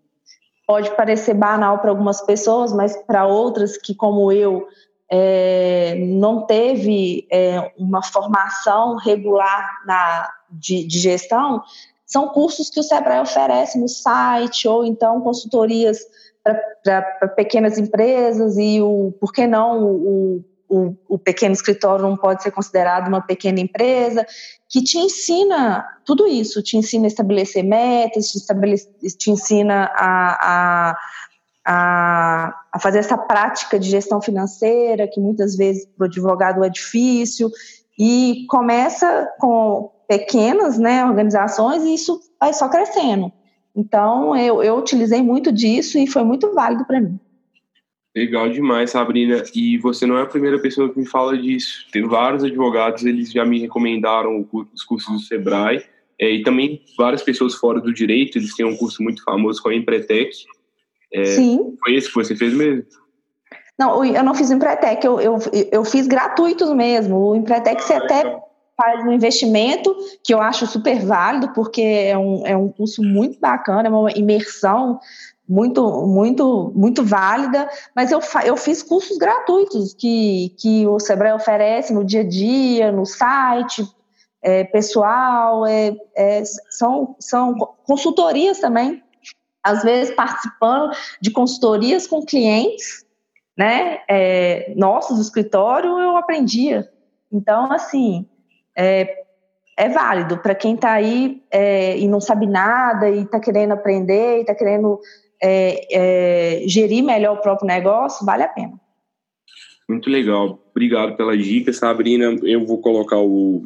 pode 0.66 0.90
parecer 0.96 1.36
banal 1.36 1.78
para 1.78 1.92
algumas 1.92 2.22
pessoas, 2.22 2.74
mas 2.74 2.98
para 3.04 3.28
outras 3.28 3.78
que, 3.78 3.94
como 3.94 4.32
eu, 4.32 4.68
é, 5.12 5.94
não 6.08 6.48
teve 6.48 7.28
é, 7.32 7.72
uma 7.78 8.02
formação 8.02 8.96
regular 8.96 9.84
na, 9.86 10.28
de, 10.60 10.86
de 10.86 11.00
gestão, 11.00 11.62
são 12.06 12.30
cursos 12.30 12.70
que 12.70 12.80
o 12.80 12.84
Sebrae 12.84 13.20
oferece 13.20 13.80
no 13.80 13.88
site, 13.88 14.68
ou 14.68 14.86
então 14.86 15.22
consultorias 15.22 16.00
para 16.84 17.28
pequenas 17.30 17.80
empresas, 17.80 18.58
e 18.58 18.80
o, 18.82 19.12
por 19.20 19.34
que 19.34 19.48
não 19.48 19.84
o, 19.84 20.46
o, 20.70 20.96
o, 21.10 21.18
pequeno 21.18 21.54
escritório 21.54 22.06
não 22.06 22.16
pode 22.16 22.44
ser 22.44 22.52
considerado 22.52 23.08
uma 23.08 23.22
pequena 23.22 23.60
empresa, 23.60 24.26
que 24.70 24.84
te 24.84 25.00
ensina 25.00 25.84
tudo 26.06 26.28
isso, 26.28 26.62
te 26.62 26.78
ensina 26.78 27.06
a 27.06 27.08
estabelecer 27.08 27.64
metas, 27.64 28.28
te, 28.28 28.38
estabelece, 28.38 28.88
te 29.18 29.32
ensina 29.32 29.90
a, 29.96 30.96
a, 31.66 32.56
a, 32.72 32.80
fazer 32.80 33.00
essa 33.00 33.18
prática 33.18 33.80
de 33.80 33.90
gestão 33.90 34.22
financeira, 34.22 35.08
que 35.08 35.20
muitas 35.20 35.56
vezes 35.56 35.88
para 35.98 36.06
o 36.06 36.08
advogado 36.08 36.64
é 36.64 36.70
difícil, 36.70 37.50
e 37.98 38.46
começa 38.50 39.28
com 39.40 39.95
pequenas 40.08 40.78
né, 40.78 41.06
organizações 41.06 41.84
e 41.84 41.94
isso 41.94 42.20
vai 42.40 42.54
só 42.54 42.70
crescendo. 42.70 43.32
Então, 43.76 44.36
eu, 44.36 44.64
eu 44.64 44.78
utilizei 44.78 45.22
muito 45.22 45.52
disso 45.52 45.98
e 45.98 46.08
foi 46.08 46.24
muito 46.24 46.54
válido 46.54 46.86
para 46.86 47.02
mim. 47.02 47.20
Legal 48.16 48.50
demais, 48.50 48.92
Sabrina. 48.92 49.44
E 49.54 49.78
você 49.78 50.06
não 50.06 50.18
é 50.18 50.22
a 50.22 50.28
primeira 50.28 50.58
pessoa 50.60 50.90
que 50.90 50.98
me 50.98 51.06
fala 51.06 51.38
disso. 51.38 51.86
Tem 51.92 52.08
vários 52.08 52.46
advogados, 52.46 53.04
eles 53.04 53.30
já 53.30 53.44
me 53.44 53.60
recomendaram 53.60 54.48
os 54.74 54.84
cursos 54.84 55.12
do 55.14 55.20
Sebrae. 55.20 55.84
É, 56.18 56.32
e 56.32 56.44
também 56.44 56.82
várias 56.98 57.22
pessoas 57.22 57.56
fora 57.56 57.82
do 57.82 57.94
direito, 57.94 58.38
eles 58.38 58.56
têm 58.56 58.66
um 58.66 58.78
curso 58.78 59.04
muito 59.04 59.22
famoso 59.22 59.62
com 59.62 59.68
a 59.68 59.76
Empretec. 59.76 60.32
É, 61.12 61.26
Sim. 61.26 61.76
Foi 61.84 61.94
esse 61.94 62.08
que 62.08 62.16
você 62.16 62.34
fez 62.34 62.54
mesmo? 62.54 62.86
Não, 63.78 64.06
eu 64.06 64.24
não 64.24 64.34
fiz 64.34 64.50
o 64.50 64.54
Empretec, 64.54 65.06
eu, 65.06 65.20
eu, 65.20 65.38
eu 65.70 65.84
fiz 65.84 66.08
gratuitos 66.08 66.74
mesmo. 66.74 67.18
O 67.18 67.36
Empretec 67.36 67.84
você 67.84 67.94
ah, 67.94 67.98
até 67.98 68.22
então 68.22 68.45
faz 68.78 69.06
um 69.06 69.12
investimento 69.12 69.96
que 70.24 70.34
eu 70.34 70.42
acho 70.42 70.68
super 70.68 71.00
válido, 71.06 71.54
porque 71.54 71.82
é 71.82 72.18
um, 72.18 72.46
é 72.46 72.58
um 72.58 72.70
curso 72.70 73.02
muito 73.02 73.40
bacana, 73.40 73.88
é 73.88 73.92
uma 73.92 74.12
imersão 74.12 75.00
muito, 75.48 76.08
muito, 76.08 76.72
muito 76.76 77.04
válida, 77.04 77.70
mas 77.96 78.12
eu, 78.12 78.20
eu 78.44 78.58
fiz 78.58 78.82
cursos 78.82 79.18
gratuitos 79.18 79.94
que, 79.94 80.56
que 80.60 80.88
o 80.88 81.00
Sebrae 81.00 81.34
oferece 81.34 81.94
no 81.94 82.04
dia 82.04 82.22
a 82.22 82.28
dia, 82.28 82.92
no 82.92 83.06
site, 83.06 83.88
é, 84.42 84.64
pessoal, 84.64 85.66
é, 85.66 85.96
é, 86.16 86.44
são, 86.70 87.16
são 87.20 87.56
consultorias 87.84 88.60
também, 88.60 89.04
às 89.64 89.84
vezes 89.84 90.14
participando 90.16 90.92
de 91.22 91.32
consultorias 91.32 92.08
com 92.08 92.26
clientes, 92.26 93.06
né, 93.58 94.00
é, 94.10 94.74
nossos 94.76 95.16
do 95.16 95.22
escritório, 95.22 95.98
eu 96.00 96.18
aprendia. 96.18 96.92
Então, 97.32 97.72
assim, 97.72 98.28
é, 98.78 99.24
é 99.78 99.90
válido 99.90 100.38
para 100.38 100.56
quem 100.56 100.76
está 100.76 100.94
aí 100.94 101.42
é, 101.52 101.98
e 101.98 102.08
não 102.08 102.22
sabe 102.22 102.48
nada 102.48 103.10
e 103.10 103.24
está 103.24 103.40
querendo 103.40 103.74
aprender 103.74 104.38
e 104.38 104.42
está 104.42 104.56
querendo 104.56 105.00
é, 105.42 106.62
é, 106.64 106.68
gerir 106.68 107.04
melhor 107.04 107.38
o 107.38 107.42
próprio 107.42 107.68
negócio, 107.68 108.26
vale 108.26 108.44
a 108.44 108.48
pena. 108.48 108.74
Muito 109.88 110.10
legal. 110.10 110.60
Obrigado 110.72 111.16
pela 111.16 111.38
dica, 111.38 111.72
Sabrina. 111.72 112.36
Eu 112.44 112.66
vou 112.66 112.80
colocar 112.80 113.20
o, 113.20 113.64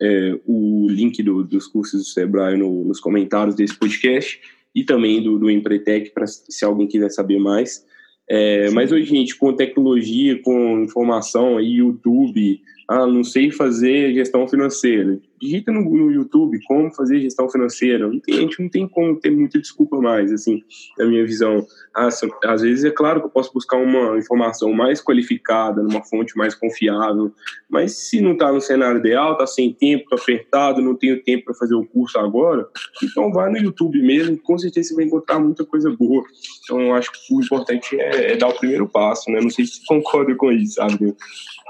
é, 0.00 0.38
o 0.46 0.86
link 0.88 1.22
do, 1.22 1.42
dos 1.42 1.66
cursos 1.66 2.02
do 2.02 2.06
Sebrae 2.06 2.56
no, 2.56 2.84
nos 2.84 3.00
comentários 3.00 3.56
desse 3.56 3.76
podcast 3.76 4.40
e 4.74 4.84
também 4.84 5.22
do, 5.22 5.38
do 5.38 5.50
Empretec, 5.50 6.10
para 6.10 6.26
se 6.26 6.64
alguém 6.64 6.86
quiser 6.86 7.10
saber 7.10 7.38
mais. 7.38 7.84
É, 8.28 8.70
mas 8.70 8.92
hoje, 8.92 9.06
gente, 9.06 9.36
com 9.36 9.52
tecnologia, 9.54 10.40
com 10.42 10.82
informação 10.82 11.56
aí, 11.56 11.76
YouTube, 11.76 12.60
ah, 12.88 13.06
não 13.06 13.24
sei 13.24 13.50
fazer 13.50 14.14
gestão 14.14 14.46
financeira. 14.46 15.18
Digita 15.40 15.70
no, 15.70 15.82
no, 15.82 16.10
YouTube 16.10 16.58
como 16.66 16.90
fazer 16.94 17.20
gestão 17.20 17.48
financeira. 17.50 18.08
A 18.08 18.32
gente 18.32 18.62
não 18.62 18.68
tem 18.68 18.88
como 18.88 19.18
ter 19.20 19.30
muita 19.30 19.60
desculpa 19.60 20.00
mais, 20.00 20.32
assim, 20.32 20.62
na 20.98 21.04
minha 21.06 21.24
visão. 21.26 21.66
Ah, 21.94 22.08
às 22.44 22.62
vezes 22.62 22.84
é 22.84 22.90
claro 22.90 23.20
que 23.20 23.26
eu 23.26 23.30
posso 23.30 23.52
buscar 23.52 23.76
uma 23.76 24.16
informação 24.16 24.72
mais 24.72 25.02
qualificada, 25.02 25.82
numa 25.82 26.02
fonte 26.04 26.36
mais 26.36 26.54
confiável, 26.54 27.32
mas 27.68 28.08
se 28.08 28.20
não 28.20 28.32
está 28.32 28.52
no 28.52 28.60
cenário 28.60 28.98
ideal, 28.98 29.32
está 29.32 29.46
sem 29.46 29.72
tempo, 29.72 30.04
está 30.04 30.16
apertado, 30.16 30.80
não 30.80 30.94
tenho 30.94 31.22
tempo 31.22 31.46
para 31.46 31.54
fazer 31.54 31.74
o 31.74 31.84
curso 31.84 32.18
agora, 32.18 32.66
então 33.02 33.32
vai 33.32 33.50
no 33.50 33.58
YouTube 33.58 34.00
mesmo, 34.00 34.38
com 34.38 34.56
certeza 34.58 34.88
você 34.88 34.94
vai 34.94 35.04
encontrar 35.04 35.38
muita 35.38 35.64
coisa 35.64 35.90
boa. 35.90 36.24
Então, 36.64 36.80
eu 36.80 36.94
acho 36.94 37.10
que 37.12 37.34
o 37.34 37.42
importante 37.42 37.98
é, 38.00 38.32
é 38.32 38.36
dar 38.36 38.48
o 38.48 38.58
primeiro 38.58 38.88
passo, 38.88 39.30
né? 39.30 39.40
Não 39.40 39.50
sei 39.50 39.66
se 39.66 39.84
concorda 39.86 40.34
com 40.34 40.52
isso, 40.52 40.74
sabe? 40.74 41.14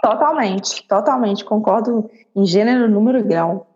Totalmente, 0.03 0.87
totalmente, 0.87 1.06
concordo 1.45 2.11
em 2.35 2.45
gênero, 2.45 2.89
número 2.89 3.19
e 3.19 3.23
grau. 3.23 3.67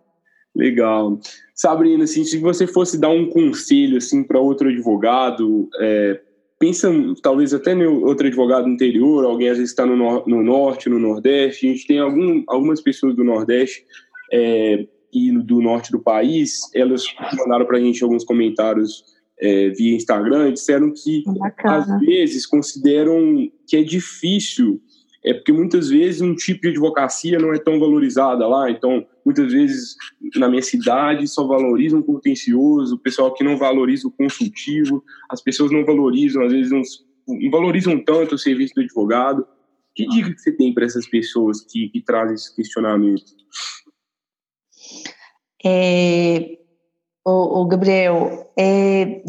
Legal. 0.55 1.19
Sabrina, 1.55 2.05
assim, 2.05 2.25
se 2.25 2.39
você 2.39 2.67
fosse 2.67 2.99
dar 2.99 3.11
um 3.11 3.29
conselho 3.29 3.99
assim 3.99 4.23
para 4.23 4.41
outro 4.41 4.69
advogado, 4.69 5.69
é, 5.79 6.21
pensa 6.59 6.91
talvez 7.23 7.55
até 7.55 7.75
no 7.75 8.05
outro 8.05 8.27
advogado 8.27 8.69
interior, 8.69 9.25
alguém 9.25 9.49
às 9.49 9.59
vezes 9.59 9.71
está 9.71 9.87
no, 9.87 9.97
no, 10.27 10.43
norte, 10.43 10.89
no 10.89 10.99
nordeste. 10.99 11.67
A 11.67 11.73
gente 11.73 11.87
tem 11.87 11.99
algum, 11.99 12.43
algumas 12.49 12.81
pessoas 12.81 13.15
do 13.15 13.25
nordeste 13.25 13.85
é, 14.33 14.87
e 15.13 15.33
do 15.33 15.61
norte 15.61 15.91
do 15.91 15.99
país, 15.99 16.61
elas 16.75 17.05
mandaram 17.39 17.67
para 17.67 17.79
a 17.79 17.81
gente 17.81 18.03
alguns 18.03 18.25
comentários 18.25 19.05
é, 19.41 19.71
via 19.71 19.97
Instagram, 19.97 20.53
disseram 20.53 20.93
que 20.93 21.23
Bacana. 21.27 21.97
às 21.97 22.01
vezes 22.01 22.47
consideram 22.47 23.51
que 23.67 23.77
é 23.77 23.83
difícil 23.83 24.81
é 25.23 25.35
porque 25.35 25.53
muitas 25.53 25.91
vezes 25.91 26.23
um 26.23 26.35
tipo 26.35 26.63
de 26.63 26.69
advocacia 26.69 27.39
não 27.39 27.53
é 27.53 27.59
tão 27.59 27.79
valorizada 27.79 28.47
lá, 28.47 28.71
então 28.71 29.07
muitas 29.25 29.53
vezes 29.53 29.95
na 30.37 30.49
minha 30.49 30.63
cidade 30.63 31.29
só 31.29 31.47
valorizam 31.47 32.01
o 32.01 32.05
contencioso, 32.05 32.95
o 32.95 32.99
pessoal 32.99 33.33
que 33.35 33.45
não 33.45 33.59
valoriza 33.59 34.09
o 34.09 34.11
consultivo, 34.11 35.05
as 35.29 35.43
pessoas 35.43 35.71
não 35.71 35.85
valorizam, 35.85 36.43
às 36.43 36.53
vezes 36.53 36.73
não, 36.73 36.81
não 37.29 37.51
valorizam 37.51 38.03
tanto 38.03 38.35
o 38.35 38.39
serviço 38.39 38.75
do 38.75 38.81
advogado. 38.81 39.47
Que 39.95 40.07
dica 40.07 40.33
que 40.33 40.39
você 40.39 40.53
tem 40.53 40.73
para 40.73 40.87
essas 40.87 41.07
pessoas 41.07 41.61
que, 41.63 41.89
que 41.91 42.01
trazem 42.01 42.35
esse 42.35 42.55
questionamento? 42.55 43.25
É, 45.63 46.59
o, 47.27 47.61
o 47.61 47.67
Gabriel, 47.67 48.51
é, 48.57 49.23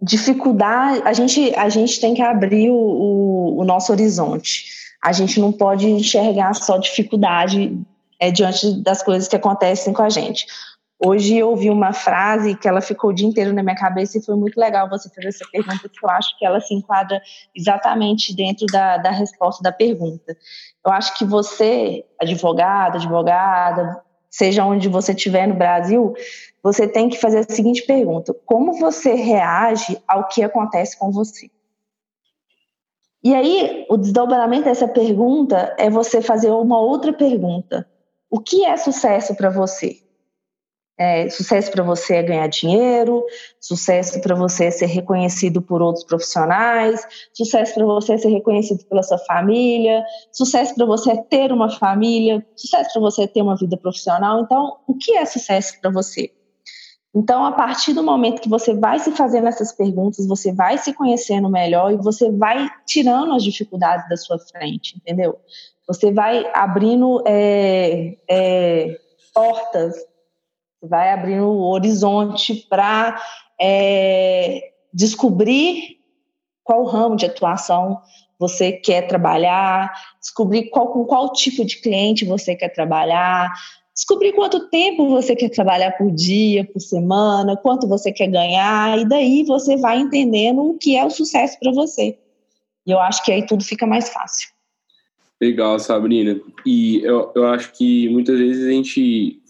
dificuldade, 0.00 1.02
a 1.04 1.12
gente, 1.12 1.54
a 1.56 1.68
gente 1.68 2.00
tem 2.00 2.14
que 2.14 2.22
abrir 2.22 2.70
o, 2.70 2.74
o, 2.74 3.60
o 3.60 3.64
nosso 3.64 3.92
horizonte 3.92 4.81
a 5.02 5.10
gente 5.12 5.40
não 5.40 5.50
pode 5.50 5.88
enxergar 5.90 6.54
só 6.54 6.78
dificuldade 6.78 7.76
é, 8.20 8.30
diante 8.30 8.80
das 8.82 9.02
coisas 9.02 9.26
que 9.26 9.34
acontecem 9.34 9.92
com 9.92 10.02
a 10.02 10.08
gente. 10.08 10.46
Hoje 11.04 11.36
eu 11.36 11.48
ouvi 11.50 11.68
uma 11.68 11.92
frase 11.92 12.54
que 12.54 12.68
ela 12.68 12.80
ficou 12.80 13.10
o 13.10 13.12
dia 13.12 13.26
inteiro 13.26 13.52
na 13.52 13.60
minha 13.60 13.74
cabeça 13.74 14.16
e 14.16 14.24
foi 14.24 14.36
muito 14.36 14.56
legal 14.56 14.88
você 14.88 15.08
fazer 15.08 15.28
essa 15.28 15.44
pergunta, 15.50 15.80
porque 15.88 16.06
eu 16.06 16.10
acho 16.10 16.38
que 16.38 16.46
ela 16.46 16.60
se 16.60 16.72
enquadra 16.72 17.20
exatamente 17.52 18.32
dentro 18.36 18.66
da, 18.66 18.98
da 18.98 19.10
resposta 19.10 19.60
da 19.64 19.72
pergunta. 19.72 20.36
Eu 20.86 20.92
acho 20.92 21.18
que 21.18 21.24
você, 21.24 22.04
advogado, 22.20 22.98
advogada, 22.98 24.00
seja 24.30 24.64
onde 24.64 24.88
você 24.88 25.10
estiver 25.10 25.48
no 25.48 25.56
Brasil, 25.56 26.14
você 26.62 26.86
tem 26.86 27.08
que 27.08 27.18
fazer 27.18 27.40
a 27.40 27.52
seguinte 27.52 27.82
pergunta: 27.82 28.32
como 28.46 28.74
você 28.74 29.14
reage 29.14 30.00
ao 30.06 30.28
que 30.28 30.44
acontece 30.44 30.96
com 30.96 31.10
você? 31.10 31.50
E 33.22 33.34
aí, 33.34 33.86
o 33.88 33.96
desdobramento 33.96 34.64
dessa 34.64 34.88
pergunta 34.88 35.74
é 35.78 35.88
você 35.88 36.20
fazer 36.20 36.50
uma 36.50 36.80
outra 36.80 37.12
pergunta. 37.12 37.88
O 38.28 38.40
que 38.40 38.64
é 38.64 38.76
sucesso 38.76 39.36
para 39.36 39.48
você? 39.48 39.98
É, 40.98 41.28
sucesso 41.30 41.70
para 41.70 41.82
você 41.82 42.16
é 42.16 42.22
ganhar 42.22 42.46
dinheiro, 42.48 43.24
sucesso 43.60 44.20
para 44.20 44.34
você 44.34 44.66
é 44.66 44.70
ser 44.70 44.86
reconhecido 44.86 45.62
por 45.62 45.80
outros 45.80 46.04
profissionais, 46.04 47.00
sucesso 47.32 47.74
para 47.74 47.84
você 47.84 48.14
é 48.14 48.18
ser 48.18 48.28
reconhecido 48.28 48.84
pela 48.86 49.02
sua 49.02 49.18
família, 49.18 50.04
sucesso 50.30 50.74
para 50.74 50.84
você 50.84 51.12
é 51.12 51.16
ter 51.16 51.50
uma 51.50 51.70
família, 51.70 52.44
sucesso 52.54 52.92
para 52.92 53.02
você 53.02 53.22
é 53.22 53.26
ter 53.26 53.40
uma 53.40 53.56
vida 53.56 53.76
profissional. 53.76 54.42
Então, 54.42 54.78
o 54.86 54.94
que 54.94 55.16
é 55.16 55.24
sucesso 55.24 55.80
para 55.80 55.90
você? 55.90 56.30
Então, 57.14 57.44
a 57.44 57.52
partir 57.52 57.92
do 57.92 58.02
momento 58.02 58.40
que 58.40 58.48
você 58.48 58.74
vai 58.74 58.98
se 58.98 59.12
fazendo 59.12 59.46
essas 59.46 59.70
perguntas, 59.72 60.26
você 60.26 60.50
vai 60.50 60.78
se 60.78 60.94
conhecendo 60.94 61.48
melhor 61.48 61.92
e 61.92 61.96
você 61.96 62.30
vai 62.30 62.70
tirando 62.86 63.34
as 63.34 63.44
dificuldades 63.44 64.08
da 64.08 64.16
sua 64.16 64.38
frente, 64.38 64.96
entendeu? 64.96 65.38
Você 65.86 66.10
vai 66.10 66.50
abrindo 66.54 67.22
é, 67.26 68.16
é, 68.28 68.98
portas, 69.34 69.94
vai 70.82 71.12
abrindo 71.12 71.46
o 71.46 71.70
horizonte 71.70 72.66
para 72.68 73.20
é, 73.60 74.72
descobrir 74.92 75.98
qual 76.64 76.84
ramo 76.84 77.16
de 77.16 77.26
atuação 77.26 78.00
você 78.38 78.72
quer 78.72 79.06
trabalhar, 79.06 79.92
descobrir 80.18 80.70
qual, 80.70 80.88
com 80.88 81.04
qual 81.04 81.32
tipo 81.32 81.64
de 81.64 81.80
cliente 81.80 82.24
você 82.24 82.56
quer 82.56 82.70
trabalhar, 82.70 83.52
descobrir 83.94 84.32
quanto 84.32 84.68
tempo 84.68 85.08
você 85.08 85.36
quer 85.36 85.50
trabalhar 85.50 85.92
por 85.92 86.10
dia, 86.10 86.64
por 86.64 86.80
semana, 86.80 87.56
quanto 87.56 87.86
você 87.86 88.10
quer 88.12 88.28
ganhar, 88.28 88.98
e 88.98 89.08
daí 89.08 89.44
você 89.44 89.76
vai 89.76 89.98
entendendo 89.98 90.62
o 90.62 90.78
que 90.78 90.96
é 90.96 91.04
o 91.04 91.10
sucesso 91.10 91.58
para 91.60 91.72
você. 91.72 92.18
E 92.86 92.90
eu 92.90 92.98
acho 92.98 93.24
que 93.24 93.30
aí 93.30 93.46
tudo 93.46 93.64
fica 93.64 93.86
mais 93.86 94.08
fácil. 94.08 94.48
Legal, 95.40 95.78
Sabrina. 95.78 96.40
E 96.64 97.02
eu, 97.02 97.32
eu 97.34 97.46
acho 97.48 97.72
que 97.72 98.08
muitas 98.08 98.38
vezes 98.38 98.66
a 98.66 98.70
gente. 98.70 99.40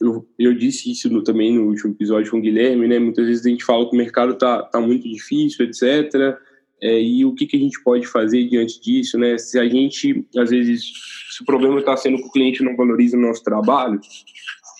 Eu, 0.00 0.28
eu 0.38 0.52
disse 0.52 0.90
isso 0.90 1.08
no, 1.08 1.22
também 1.22 1.54
no 1.54 1.68
último 1.68 1.92
episódio 1.92 2.30
com 2.30 2.38
o 2.38 2.40
Guilherme, 2.40 2.86
né? 2.86 2.98
Muitas 2.98 3.26
vezes 3.26 3.46
a 3.46 3.48
gente 3.48 3.64
fala 3.64 3.88
que 3.88 3.94
o 3.94 3.98
mercado 3.98 4.34
tá, 4.34 4.62
tá 4.62 4.80
muito 4.80 5.08
difícil, 5.08 5.64
etc. 5.64 6.36
É, 6.82 7.00
e 7.00 7.24
o 7.24 7.34
que, 7.34 7.46
que 7.46 7.56
a 7.56 7.60
gente 7.60 7.82
pode 7.82 8.06
fazer 8.06 8.48
diante 8.48 8.80
disso, 8.80 9.18
né? 9.18 9.38
Se 9.38 9.58
a 9.58 9.66
gente, 9.68 10.26
às 10.36 10.50
vezes, 10.50 10.92
se 11.30 11.42
o 11.42 11.46
problema 11.46 11.80
está 11.80 11.96
sendo 11.96 12.18
que 12.18 12.24
o 12.24 12.30
cliente 12.30 12.62
não 12.62 12.76
valoriza 12.76 13.16
o 13.16 13.20
nosso 13.20 13.42
trabalho, 13.42 13.98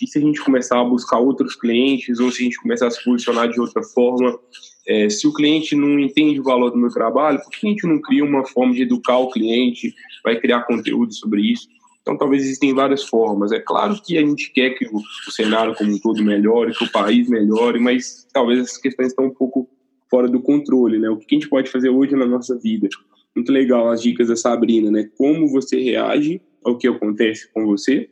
e 0.01 0.07
se 0.07 0.19
a 0.19 0.21
gente 0.21 0.43
começar 0.43 0.79
a 0.79 0.83
buscar 0.83 1.17
outros 1.17 1.55
clientes, 1.55 2.19
ou 2.19 2.31
se 2.31 2.41
a 2.41 2.45
gente 2.45 2.61
começar 2.61 2.87
a 2.87 2.91
se 2.91 3.03
posicionar 3.03 3.49
de 3.49 3.59
outra 3.59 3.81
forma, 3.81 4.39
é, 4.87 5.09
se 5.09 5.27
o 5.27 5.33
cliente 5.33 5.75
não 5.75 5.99
entende 5.99 6.39
o 6.39 6.43
valor 6.43 6.69
do 6.69 6.77
meu 6.77 6.89
trabalho, 6.89 7.41
por 7.41 7.49
que 7.49 7.65
a 7.65 7.69
gente 7.69 7.87
não 7.87 7.99
cria 7.99 8.23
uma 8.23 8.45
forma 8.45 8.73
de 8.73 8.83
educar 8.83 9.17
o 9.17 9.29
cliente, 9.29 9.93
vai 10.23 10.39
criar 10.39 10.63
conteúdo 10.63 11.13
sobre 11.13 11.41
isso? 11.41 11.67
Então, 12.01 12.17
talvez 12.17 12.43
existem 12.43 12.73
várias 12.73 13.03
formas. 13.03 13.51
É 13.51 13.59
claro 13.59 14.01
que 14.01 14.17
a 14.17 14.21
gente 14.21 14.53
quer 14.53 14.69
que 14.75 14.85
o, 14.85 14.97
o 14.97 15.31
cenário 15.31 15.75
como 15.75 15.91
um 15.91 15.99
todo 15.99 16.23
melhore, 16.23 16.73
que 16.73 16.85
o 16.85 16.91
país 16.91 17.27
melhore, 17.27 17.79
mas 17.79 18.25
talvez 18.31 18.61
essas 18.61 18.77
questões 18.77 19.09
estão 19.09 19.25
um 19.25 19.33
pouco 19.33 19.69
fora 20.09 20.27
do 20.27 20.41
controle, 20.41 20.99
né? 20.99 21.09
O 21.09 21.17
que 21.17 21.35
a 21.35 21.39
gente 21.39 21.49
pode 21.49 21.69
fazer 21.69 21.89
hoje 21.89 22.15
na 22.15 22.25
nossa 22.25 22.57
vida? 22.57 22.87
Muito 23.35 23.51
legal 23.51 23.89
as 23.89 24.01
dicas 24.01 24.27
da 24.27 24.35
Sabrina, 24.35 24.89
né? 24.89 25.09
Como 25.17 25.47
você 25.47 25.79
reage 25.79 26.41
ao 26.63 26.77
que 26.77 26.87
acontece 26.87 27.51
com 27.51 27.65
você? 27.65 28.09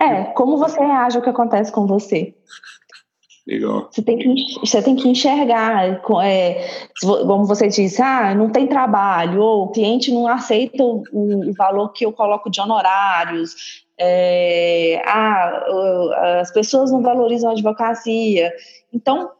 É, 0.00 0.24
como 0.32 0.56
você 0.56 0.80
reage 0.80 1.16
ao 1.16 1.22
que 1.22 1.30
acontece 1.30 1.70
com 1.70 1.86
você? 1.86 2.34
Legal. 3.46 3.88
Você 3.90 4.02
tem 4.02 4.18
que, 4.18 4.34
você 4.60 4.82
tem 4.82 4.96
que 4.96 5.06
enxergar, 5.06 6.00
é, 6.24 6.66
como 7.02 7.44
você 7.44 7.68
disse, 7.68 8.00
ah, 8.00 8.34
não 8.34 8.48
tem 8.48 8.66
trabalho, 8.66 9.42
ou 9.42 9.64
o 9.64 9.70
cliente 9.70 10.10
não 10.10 10.26
aceita 10.26 10.82
o, 10.82 11.02
o 11.12 11.52
valor 11.52 11.92
que 11.92 12.06
eu 12.06 12.12
coloco 12.12 12.50
de 12.50 12.58
honorários, 12.60 13.84
é, 13.98 15.00
ah, 15.04 16.40
as 16.40 16.50
pessoas 16.50 16.90
não 16.90 17.02
valorizam 17.02 17.50
a 17.50 17.52
advocacia. 17.52 18.50
Então, 18.92 19.30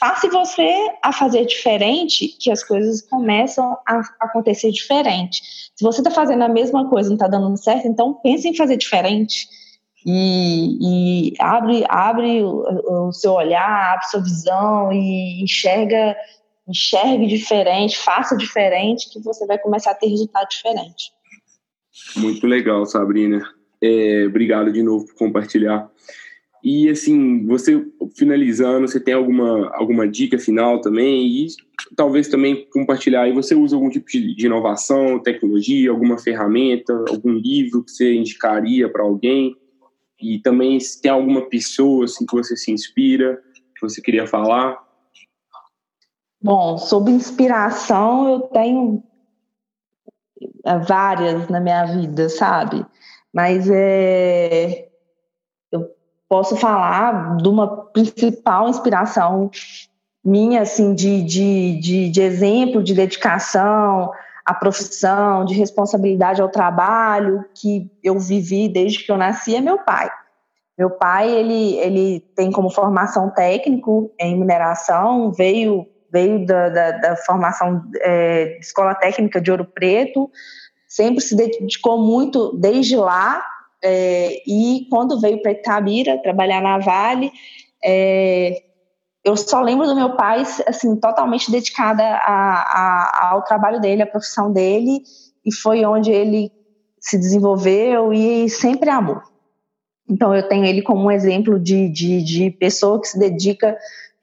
Passe 0.00 0.28
você 0.28 0.72
a 1.02 1.12
fazer 1.12 1.44
diferente, 1.44 2.28
que 2.28 2.50
as 2.50 2.62
coisas 2.62 3.02
começam 3.02 3.76
a 3.86 4.00
acontecer 4.20 4.70
diferente. 4.70 5.42
Se 5.74 5.84
você 5.84 6.00
está 6.00 6.10
fazendo 6.10 6.42
a 6.42 6.48
mesma 6.48 6.88
coisa 6.88 7.08
e 7.08 7.10
não 7.10 7.16
está 7.16 7.28
dando 7.28 7.56
certo, 7.56 7.86
então 7.88 8.14
pense 8.14 8.48
em 8.48 8.56
fazer 8.56 8.76
diferente. 8.76 9.46
E, 10.04 11.30
e 11.30 11.34
abre, 11.38 11.84
abre 11.88 12.42
o, 12.42 13.08
o, 13.08 13.12
seu 13.12 13.32
olhar, 13.32 13.94
abre 13.94 14.06
sua 14.06 14.20
visão 14.20 14.92
e 14.92 15.42
enxerga, 15.42 16.16
enxergue 16.68 17.26
diferente, 17.26 17.96
faça 17.96 18.36
diferente, 18.36 19.08
que 19.10 19.20
você 19.20 19.46
vai 19.46 19.58
começar 19.58 19.92
a 19.92 19.94
ter 19.94 20.08
resultado 20.08 20.48
diferente. 20.48 21.12
Muito 22.16 22.46
legal, 22.46 22.84
Sabrina. 22.86 23.42
É, 23.80 24.24
obrigado 24.26 24.72
de 24.72 24.82
novo 24.82 25.06
por 25.06 25.14
compartilhar. 25.14 25.88
E 26.62 26.88
assim, 26.88 27.44
você 27.44 27.84
finalizando, 28.16 28.86
você 28.86 29.00
tem 29.00 29.14
alguma, 29.14 29.68
alguma 29.74 30.06
dica 30.06 30.38
final 30.38 30.80
também? 30.80 31.26
E 31.26 31.46
talvez 31.96 32.28
também 32.28 32.68
compartilhar 32.70 33.22
aí, 33.22 33.32
você 33.32 33.54
usa 33.54 33.74
algum 33.74 33.90
tipo 33.90 34.06
de, 34.08 34.36
de 34.36 34.46
inovação, 34.46 35.18
tecnologia, 35.18 35.90
alguma 35.90 36.18
ferramenta, 36.18 36.92
algum 37.08 37.32
livro 37.32 37.82
que 37.82 37.90
você 37.90 38.14
indicaria 38.14 38.88
para 38.88 39.02
alguém? 39.02 39.56
E 40.20 40.38
também 40.38 40.78
se 40.78 41.02
tem 41.02 41.10
alguma 41.10 41.48
pessoa 41.48 42.04
assim, 42.04 42.24
que 42.24 42.36
você 42.36 42.56
se 42.56 42.70
inspira, 42.70 43.42
que 43.74 43.80
você 43.80 44.00
queria 44.00 44.26
falar? 44.26 44.78
Bom, 46.40 46.78
sobre 46.78 47.12
inspiração, 47.12 48.34
eu 48.34 48.40
tenho 48.40 49.02
é, 50.64 50.78
várias 50.78 51.48
na 51.48 51.60
minha 51.60 51.84
vida, 51.86 52.28
sabe? 52.28 52.86
Mas 53.32 53.68
é, 53.68 54.91
posso 56.32 56.56
falar 56.56 57.36
de 57.36 57.46
uma 57.46 57.84
principal 57.92 58.66
inspiração 58.66 59.50
minha, 60.24 60.62
assim, 60.62 60.94
de, 60.94 61.22
de, 61.22 61.78
de, 61.78 62.08
de 62.08 62.22
exemplo 62.22 62.82
de 62.82 62.94
dedicação 62.94 64.10
à 64.42 64.54
profissão, 64.54 65.44
de 65.44 65.52
responsabilidade 65.52 66.40
ao 66.40 66.48
trabalho 66.48 67.44
que 67.54 67.86
eu 68.02 68.18
vivi 68.18 68.66
desde 68.66 69.04
que 69.04 69.12
eu 69.12 69.18
nasci 69.18 69.54
é 69.54 69.60
meu 69.60 69.76
pai. 69.84 70.10
Meu 70.78 70.88
pai, 70.88 71.30
ele, 71.30 71.74
ele 71.76 72.20
tem 72.34 72.50
como 72.50 72.70
formação 72.70 73.28
técnico 73.28 74.10
em 74.18 74.34
mineração, 74.34 75.32
veio, 75.32 75.86
veio 76.10 76.46
da, 76.46 76.70
da, 76.70 76.90
da 76.92 77.16
formação 77.16 77.82
é, 78.00 78.56
Escola 78.58 78.94
Técnica 78.94 79.38
de 79.38 79.50
Ouro 79.50 79.66
Preto, 79.66 80.30
sempre 80.88 81.20
se 81.20 81.36
dedicou 81.36 81.98
muito 81.98 82.56
desde 82.56 82.96
lá 82.96 83.44
É, 83.84 84.42
e 84.46 84.86
quando 84.88 85.20
veio 85.20 85.42
para 85.42 85.52
Itabira 85.52 86.22
trabalhar 86.22 86.62
na 86.62 86.78
Vale, 86.78 87.32
é, 87.84 88.62
eu 89.24 89.36
só 89.36 89.60
lembro 89.60 89.86
do 89.86 89.94
meu 89.94 90.16
pai 90.16 90.42
assim 90.66 90.96
totalmente 90.96 91.50
dedicada 91.50 92.02
a, 92.02 92.22
a, 92.28 93.30
ao 93.30 93.42
trabalho 93.42 93.80
dele, 93.80 94.02
à 94.02 94.06
profissão 94.06 94.52
dele, 94.52 95.02
e 95.44 95.52
foi 95.52 95.84
onde 95.84 96.10
ele 96.10 96.50
se 97.00 97.18
desenvolveu 97.18 98.12
e 98.12 98.48
sempre 98.48 98.88
amou. 98.90 99.20
Então 100.08 100.34
eu 100.34 100.46
tenho 100.48 100.64
ele 100.64 100.82
como 100.82 101.04
um 101.04 101.10
exemplo 101.10 101.58
de, 101.58 101.88
de, 101.88 102.22
de 102.22 102.50
pessoa 102.50 103.00
que 103.00 103.08
se 103.08 103.18
dedica 103.18 103.76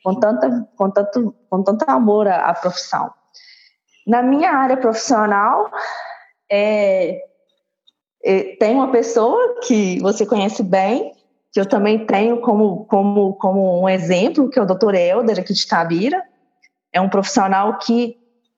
com, 0.03 0.15
tanta, 0.15 0.67
com, 0.75 0.89
tanto, 0.89 1.35
com 1.49 1.63
tanto 1.63 1.85
amor 1.89 2.27
à, 2.27 2.49
à 2.49 2.53
profissão. 2.53 3.11
Na 4.07 4.21
minha 4.21 4.51
área 4.51 4.77
profissional, 4.77 5.69
é, 6.51 7.28
tem 8.59 8.75
uma 8.75 8.91
pessoa 8.91 9.59
que 9.61 9.99
você 9.99 10.25
conhece 10.25 10.61
bem, 10.63 11.13
que 11.51 11.59
eu 11.59 11.65
também 11.65 12.05
tenho 12.05 12.41
como, 12.41 12.85
como, 12.85 13.33
como 13.35 13.81
um 13.81 13.89
exemplo, 13.89 14.49
que 14.49 14.59
é 14.59 14.61
o 14.61 14.65
Dr. 14.65 14.93
Helder, 14.93 15.39
aqui 15.39 15.53
de 15.53 15.67
Tabira. 15.67 16.21
É 16.93 17.01
um 17.01 17.09
profissional 17.09 17.77
que 17.79 18.17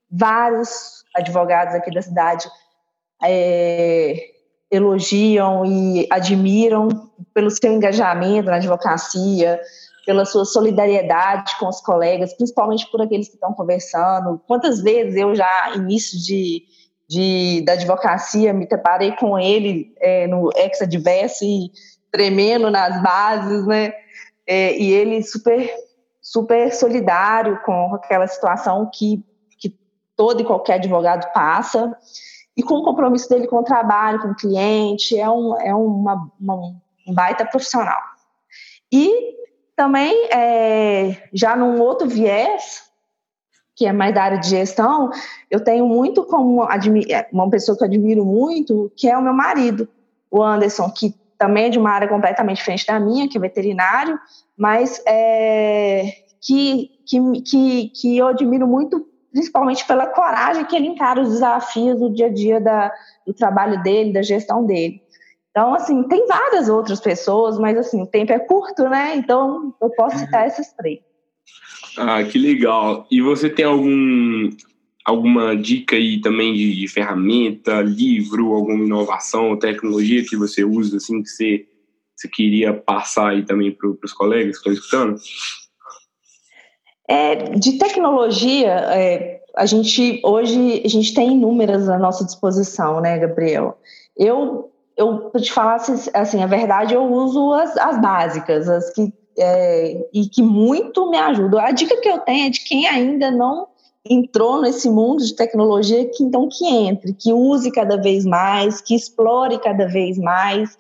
vários 0.09 1.03
advogados 1.16 1.76
aqui 1.76 1.93
da 1.93 2.01
cidade 2.01 2.49
é, 3.24 4.16
elogiam 4.70 5.66
e 5.66 6.07
admiram 6.09 6.89
pelo 7.34 7.49
seu 7.49 7.72
engajamento 7.72 8.49
na 8.49 8.55
advocacia, 8.55 9.59
pela 10.05 10.26
sua 10.26 10.45
solidariedade 10.45 11.57
com 11.59 11.68
os 11.68 11.80
colegas, 11.80 12.34
principalmente 12.34 12.89
por 12.91 13.01
aqueles 13.01 13.28
que 13.28 13.36
estão 13.36 13.53
conversando. 13.53 14.41
Quantas 14.47 14.82
vezes 14.82 15.16
eu 15.16 15.36
já, 15.36 15.74
início 15.76 16.20
de, 16.20 16.64
de 17.12 17.62
da 17.66 17.74
advocacia, 17.74 18.53
me 18.53 18.66
deparei 18.66 19.12
com 19.12 19.38
ele 19.38 19.93
é, 19.99 20.28
no 20.28 20.49
ex-adverso 20.55 21.43
e 21.43 21.70
tremendo 22.09 22.72
nas 22.72 23.03
bases, 23.03 23.68
né? 23.68 23.91
É, 24.47 24.78
e 24.78 24.93
ele 24.93 25.22
super, 25.22 25.70
super 26.22 26.74
solidário 26.74 27.59
com 27.66 27.95
aquela 27.95 28.26
situação 28.28 28.89
que, 28.93 29.22
que 29.59 29.78
todo 30.16 30.41
e 30.41 30.45
qualquer 30.45 30.76
advogado 30.76 31.30
passa, 31.34 31.93
e 32.55 32.64
com 32.64 32.76
o 32.76 32.84
compromisso 32.84 33.28
dele 33.28 33.45
com 33.45 33.57
o 33.57 33.64
trabalho, 33.64 34.22
com 34.22 34.30
o 34.30 34.36
cliente, 34.36 35.20
é 35.20 35.30
um, 35.30 35.59
é 35.59 35.76
uma, 35.76 36.32
uma 36.39 36.55
um 37.05 37.14
baita 37.14 37.45
profissional. 37.45 37.99
E 38.89 39.36
também, 39.76 40.30
é, 40.32 41.28
já 41.34 41.57
num 41.57 41.82
outro 41.82 42.07
viés, 42.07 42.84
que 43.82 43.88
é 43.88 43.92
mais 43.92 44.14
da 44.14 44.22
área 44.22 44.38
de 44.38 44.48
gestão, 44.48 45.10
eu 45.50 45.60
tenho 45.64 45.88
muito 45.88 46.24
como 46.24 46.68
uma 47.32 47.50
pessoa 47.50 47.76
que 47.76 47.84
eu 47.84 47.88
admiro 47.88 48.24
muito, 48.24 48.92
que 48.96 49.10
é 49.10 49.18
o 49.18 49.24
meu 49.24 49.34
marido, 49.34 49.90
o 50.30 50.44
Anderson, 50.44 50.88
que 50.92 51.16
também 51.36 51.66
é 51.66 51.70
de 51.70 51.80
uma 51.80 51.90
área 51.90 52.08
completamente 52.08 52.58
diferente 52.58 52.86
da 52.86 53.00
minha, 53.00 53.28
que 53.28 53.40
é 53.40 53.42
veterinário, 53.42 54.20
mas 54.56 55.02
é, 55.08 56.14
que, 56.40 56.92
que, 57.08 57.42
que, 57.42 57.90
que 57.90 58.18
eu 58.20 58.28
admiro 58.28 58.68
muito, 58.68 59.04
principalmente 59.32 59.84
pela 59.88 60.06
coragem 60.06 60.64
que 60.66 60.76
ele 60.76 60.90
encara 60.90 61.20
os 61.20 61.30
desafios 61.30 62.00
do 62.00 62.14
dia 62.14 62.28
a 62.28 62.32
dia 62.32 62.62
da, 62.62 62.94
do 63.26 63.34
trabalho 63.34 63.82
dele, 63.82 64.14
da 64.14 64.22
gestão 64.22 64.64
dele. 64.64 65.02
Então, 65.50 65.74
assim, 65.74 66.04
tem 66.04 66.28
várias 66.28 66.70
outras 66.70 67.00
pessoas, 67.00 67.58
mas 67.58 67.76
assim, 67.76 68.00
o 68.04 68.06
tempo 68.06 68.32
é 68.32 68.38
curto, 68.38 68.88
né? 68.88 69.16
Então, 69.16 69.74
eu 69.82 69.90
posso 69.90 70.20
citar 70.20 70.46
essas 70.46 70.72
três. 70.74 71.00
Ah, 71.97 72.24
que 72.24 72.38
legal. 72.38 73.08
E 73.12 73.22
você 73.22 73.49
tem 73.49 73.66
algum 73.66 74.49
alguma 75.04 75.56
dica 75.56 75.95
aí 75.95 76.22
também 76.22 76.54
de, 76.54 76.76
de 76.76 76.88
ferramenta, 76.88 77.82
livro, 77.82 78.54
alguma 78.54 78.86
inovação, 78.86 79.58
tecnologia 79.58 80.24
que 80.24 80.38
você 80.38 80.64
usa, 80.64 80.97
assim, 80.97 81.22
que 81.24 81.30
você, 81.30 81.66
você 82.16 82.28
queria 82.28 82.74
passar 82.74 83.30
aí 83.30 83.43
também 83.43 83.72
para 83.72 83.89
os 83.89 84.14
colegas 84.14 84.60
que 84.60 84.70
estão 84.70 84.74
escutando? 84.74 85.20
É, 87.08 87.36
de 87.56 87.78
tecnologia, 87.78 88.72
é, 88.72 89.41
a 89.56 89.66
gente 89.66 90.22
hoje 90.24 90.82
a 90.86 90.88
gente 90.88 91.14
tem 91.14 91.34
inúmeras 91.34 91.89
à 91.89 91.97
nossa 91.97 92.24
disposição, 92.24 93.02
né, 93.02 93.18
Gabriel? 93.18 93.78
Eu, 94.16 94.72
eu 94.95 95.32
te 95.41 95.52
falar 95.52 95.76
assim, 95.76 96.10
assim, 96.14 96.43
a 96.43 96.47
verdade, 96.47 96.93
eu 96.93 97.04
uso 97.04 97.54
as, 97.54 97.76
as 97.78 98.02
básicas, 98.02 98.70
as 98.70 98.93
que 98.93 99.12
é, 99.38 100.10
e 100.14 100.28
que 100.28 100.42
muito 100.42 101.10
me 101.10 101.18
ajudam. 101.18 101.60
A 101.60 101.72
dica 101.72 102.00
que 102.00 102.10
eu 102.10 102.20
tenho 102.20 102.48
é 102.48 102.50
de 102.50 102.64
quem 102.64 102.88
ainda 102.88 103.32
não 103.32 103.68
entrou 104.04 104.62
nesse 104.62 104.90
mundo 104.90 105.24
de 105.24 105.36
tecnologia 105.36 106.10
que 106.10 106.24
então 106.24 106.50
que 106.50 106.66
entre, 106.66 107.14
que 107.14 107.32
use 107.32 107.72
cada 107.72 107.98
vez 107.98 108.26
mais, 108.26 108.82
que 108.82 108.96
explore 108.96 109.60
cada 109.60 109.88
vez 109.88 110.18
mais, 110.18 110.76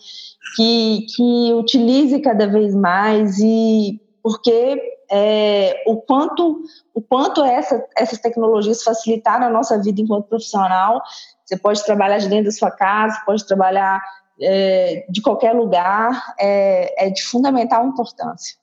que, 0.55 1.05
que 1.15 1.53
utilize 1.53 2.19
cada 2.19 2.47
vez 2.47 2.73
mais 2.73 3.37
e 3.39 4.01
porque 4.23 4.81
é, 5.11 5.83
o 5.85 5.97
quanto 5.97 6.63
o 6.93 7.01
quanto 7.01 7.43
essa, 7.43 7.83
essas 7.95 8.19
tecnologias 8.19 8.83
facilitaram 8.83 9.47
a 9.47 9.49
nossa 9.49 9.81
vida 9.81 10.01
enquanto 10.01 10.27
profissional. 10.27 11.01
Você 11.45 11.57
pode 11.57 11.83
trabalhar 11.83 12.17
de 12.17 12.29
dentro 12.29 12.45
da 12.45 12.51
sua 12.51 12.71
casa, 12.71 13.21
pode 13.25 13.45
trabalhar 13.45 14.01
é, 14.41 15.05
de 15.09 15.21
qualquer 15.21 15.53
lugar, 15.53 16.33
é, 16.39 17.07
é 17.07 17.09
de 17.09 17.23
fundamental 17.23 17.87
importância. 17.87 18.55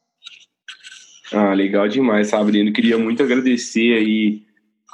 Ah, 1.33 1.53
legal 1.53 1.89
demais, 1.89 2.29
Sabrina. 2.29 2.73
Queria 2.73 2.99
muito 2.99 3.23
agradecer 3.23 3.95
aí 3.95 4.43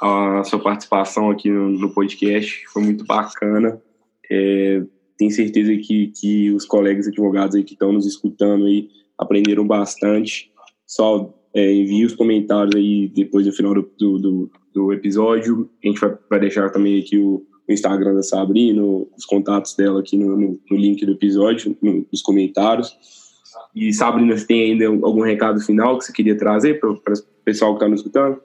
a 0.01 0.43
sua 0.43 0.59
participação 0.59 1.29
aqui 1.31 1.49
no, 1.49 1.69
no 1.69 1.93
podcast, 1.93 2.65
foi 2.67 2.83
muito 2.83 3.05
bacana. 3.05 3.81
É, 4.29 4.81
tenho 5.17 5.31
certeza 5.31 5.75
que, 5.77 6.07
que 6.07 6.51
os 6.51 6.65
colegas 6.65 7.07
advogados 7.07 7.55
aí 7.55 7.63
que 7.63 7.73
estão 7.73 7.91
nos 7.91 8.05
escutando 8.05 8.65
aí 8.65 8.89
aprenderam 9.17 9.65
bastante. 9.65 10.51
Só 10.85 11.33
é, 11.53 11.71
envie 11.71 12.05
os 12.05 12.13
comentários 12.13 12.75
aí 12.75 13.07
depois 13.07 13.45
do 13.45 13.53
final 13.53 13.73
do, 13.73 13.89
do, 13.97 14.51
do 14.73 14.93
episódio. 14.93 15.69
A 15.81 15.87
gente 15.87 16.01
vai, 16.01 16.17
vai 16.29 16.39
deixar 16.41 16.69
também 16.69 16.99
aqui 16.99 17.17
o, 17.17 17.45
o, 17.67 17.71
Instagram 17.71 18.15
da 18.15 18.23
Sabrina, 18.23 18.81
os 18.83 19.25
contatos 19.25 19.75
dela 19.75 19.99
aqui 19.99 20.17
no, 20.17 20.37
no, 20.37 20.59
no 20.69 20.77
link 20.77 21.05
do 21.05 21.13
episódio, 21.13 21.75
no, 21.81 22.05
nos 22.11 22.21
comentários. 22.21 22.95
E 23.75 23.93
Sabrina, 23.93 24.37
você 24.37 24.45
tem 24.45 24.71
ainda 24.71 24.85
algum 24.85 25.21
recado 25.21 25.59
final 25.59 25.97
que 25.97 26.05
você 26.05 26.13
queria 26.13 26.37
trazer 26.37 26.79
para 26.79 26.91
o 26.91 27.01
pessoal 27.43 27.71
que 27.71 27.77
está 27.77 27.87
nos 27.89 27.99
escutando? 27.99 28.39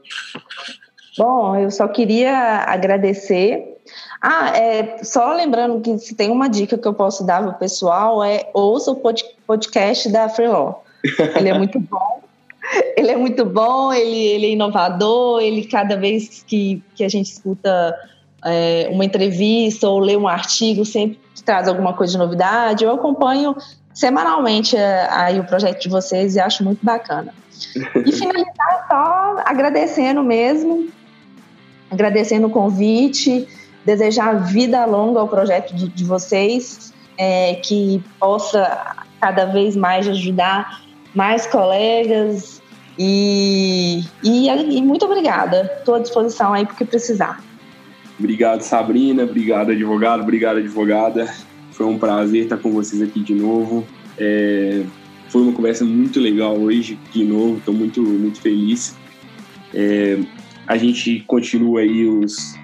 Bom, 1.17 1.57
eu 1.57 1.71
só 1.71 1.87
queria 1.87 2.65
agradecer. 2.67 3.77
Ah, 4.23 4.57
é, 4.57 5.03
só 5.03 5.33
lembrando 5.35 5.81
que 5.81 5.99
se 5.99 6.15
tem 6.15 6.31
uma 6.31 6.49
dica 6.49 6.77
que 6.77 6.87
eu 6.87 6.95
posso 6.95 7.25
dar 7.25 7.43
para 7.43 7.51
o 7.51 7.59
pessoal 7.59 8.23
é 8.23 8.51
ouça 8.55 8.91
o 8.91 8.97
podcast 9.47 10.11
da 10.11 10.29
Freeló. 10.29 10.75
Ele 11.37 11.49
é 11.49 11.57
muito 11.57 11.81
bom. 11.81 12.21
Ele 12.97 13.11
é 13.11 13.17
muito 13.17 13.45
bom, 13.45 13.93
ele, 13.93 14.27
ele 14.27 14.47
é 14.47 14.51
inovador, 14.51 15.41
ele 15.41 15.65
cada 15.65 15.97
vez 15.97 16.45
que, 16.47 16.81
que 16.95 17.03
a 17.03 17.09
gente 17.09 17.33
escuta 17.33 17.99
é, 18.45 18.89
uma 18.91 19.05
entrevista 19.05 19.89
ou 19.89 19.99
lê 19.99 20.17
um 20.17 20.29
artigo, 20.29 20.85
sempre 20.85 21.19
traz 21.45 21.69
alguma 21.69 21.93
coisa 21.93 22.13
de 22.13 22.19
novidade. 22.19 22.85
Eu 22.85 22.93
acompanho 22.93 23.57
semanalmente 23.93 24.77
é, 24.77 25.09
aí 25.11 25.41
o 25.41 25.45
projeto 25.45 25.83
de 25.83 25.89
vocês 25.89 26.37
e 26.37 26.41
acho 26.41 26.65
muito 26.65 26.85
bacana. 26.85 27.35
E 28.07 28.13
finalizar 28.13 28.87
só 28.89 29.43
agradecendo 29.45 30.23
mesmo 30.23 30.89
agradecendo 31.91 32.47
o 32.47 32.51
convite, 32.51 33.49
desejar 33.85 34.45
vida 34.45 34.85
longa 34.85 35.21
ao 35.21 35.29
projeto 35.29 35.75
de, 35.75 35.89
de 35.89 36.05
vocês, 36.05 36.95
é, 37.19 37.57
que 37.57 38.03
possa 38.19 38.97
cada 39.21 39.47
vez 39.47 39.77
mais 39.77 40.09
ajudar 40.09 40.83
mais 41.15 41.47
colegas 41.47 42.63
e, 42.97 44.05
e, 44.23 44.49
e 44.49 44.83
muito 44.83 45.05
obrigada. 45.05 45.71
Estou 45.79 45.97
à 45.97 45.99
disposição 45.99 46.53
aí 46.53 46.65
porque 46.65 46.85
precisar. 46.85 47.43
Obrigado, 48.21 48.61
Sabrina. 48.61 49.25
Obrigado, 49.25 49.71
advogado. 49.71 50.21
Obrigado, 50.21 50.59
advogada. 50.59 51.27
Foi 51.73 51.87
um 51.87 51.99
prazer 51.99 52.43
estar 52.43 52.59
com 52.59 52.71
vocês 52.71 53.01
aqui 53.01 53.21
de 53.21 53.35
novo. 53.35 53.87
É, 54.19 54.83
foi 55.31 55.41
uma 55.41 55.53
conversa 55.53 55.87
muito 55.87 56.21
legal 56.21 56.55
hoje, 56.55 56.99
de 57.11 57.25
novo. 57.25 57.57
Estou 57.57 57.73
muito, 57.73 58.03
muito 58.03 58.39
feliz. 58.39 58.95
É, 59.73 60.19
a 60.67 60.77
gente 60.77 61.25
continua 61.27 61.81
aí 61.81 62.07
os, 62.07 62.55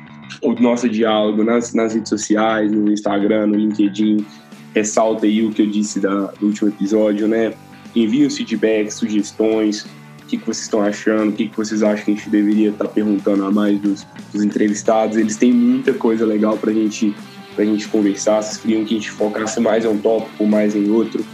o 0.42 0.52
nosso 0.52 0.90
diálogo 0.90 1.42
nas, 1.42 1.72
nas 1.72 1.94
redes 1.94 2.10
sociais, 2.10 2.70
no 2.70 2.92
Instagram, 2.92 3.46
no 3.46 3.56
LinkedIn. 3.56 4.26
Ressalta 4.74 5.24
aí 5.24 5.42
o 5.42 5.50
que 5.52 5.62
eu 5.62 5.66
disse 5.66 6.00
da, 6.00 6.34
último 6.42 6.68
episódio, 6.68 7.26
né? 7.26 7.54
Envie 7.94 8.26
os 8.26 8.36
feedbacks, 8.36 8.96
sugestões, 8.96 9.86
o 10.26 10.28
que, 10.28 10.36
que 10.38 10.44
vocês 10.44 10.64
estão 10.64 10.82
achando, 10.82 11.28
o 11.28 11.32
que, 11.32 11.46
que 11.46 11.56
vocês 11.56 11.84
acham 11.84 12.04
que 12.04 12.10
a 12.10 12.14
gente 12.14 12.28
deveria 12.28 12.70
estar 12.70 12.86
tá 12.86 12.90
perguntando 12.90 13.44
a 13.44 13.50
mais 13.52 13.78
dos, 13.78 14.04
dos 14.32 14.42
entrevistados. 14.42 15.16
Eles 15.16 15.36
têm 15.36 15.52
muita 15.52 15.92
coisa 15.94 16.26
legal 16.26 16.58
para 16.58 16.72
gente, 16.72 17.14
a 17.56 17.64
gente 17.64 17.86
conversar. 17.86 18.42
Vocês 18.42 18.56
queriam 18.56 18.84
que 18.84 18.96
a 18.96 18.98
gente 18.98 19.10
focasse 19.12 19.60
mais 19.60 19.84
em 19.84 19.88
um 19.88 19.96
tópico, 19.96 20.44
mais 20.44 20.74
em 20.74 20.90
outro. 20.90 21.24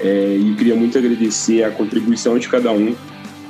É, 0.00 0.38
e 0.40 0.48
eu 0.48 0.56
queria 0.56 0.74
muito 0.74 0.96
agradecer 0.96 1.62
a 1.62 1.70
contribuição 1.70 2.38
de 2.38 2.48
cada 2.48 2.72
um. 2.72 2.94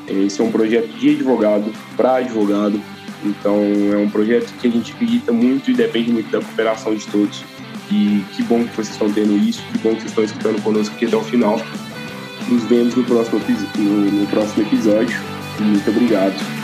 Esse 0.08 0.40
é 0.40 0.44
um 0.44 0.50
projeto 0.50 0.88
de 0.98 1.10
advogado 1.10 1.72
para 1.96 2.16
advogado, 2.16 2.78
então 3.24 3.62
é 3.92 3.96
um 3.96 4.10
projeto 4.10 4.52
que 4.60 4.66
a 4.66 4.70
gente 4.70 4.92
acredita 4.92 5.32
muito 5.32 5.70
e 5.70 5.74
depende 5.74 6.10
muito 6.10 6.28
da 6.28 6.40
cooperação 6.40 6.92
de 6.92 7.06
todos. 7.06 7.44
E 7.88 8.20
que 8.34 8.42
bom 8.42 8.64
que 8.64 8.74
vocês 8.74 8.90
estão 8.90 9.12
tendo 9.12 9.36
isso, 9.38 9.62
que 9.70 9.78
bom 9.78 9.90
que 9.90 10.00
vocês 10.00 10.10
estão 10.10 10.24
escutando 10.24 10.60
conosco 10.62 10.92
aqui 10.96 11.06
até 11.06 11.16
o 11.16 11.22
final. 11.22 11.60
Nos 12.49 12.64
vemos 12.64 12.95
no 12.95 13.05
próximo, 13.05 13.40
no, 13.78 14.11
no 14.11 14.26
próximo 14.26 14.62
episódio. 14.66 15.18
Muito 15.59 15.90
obrigado. 15.90 16.61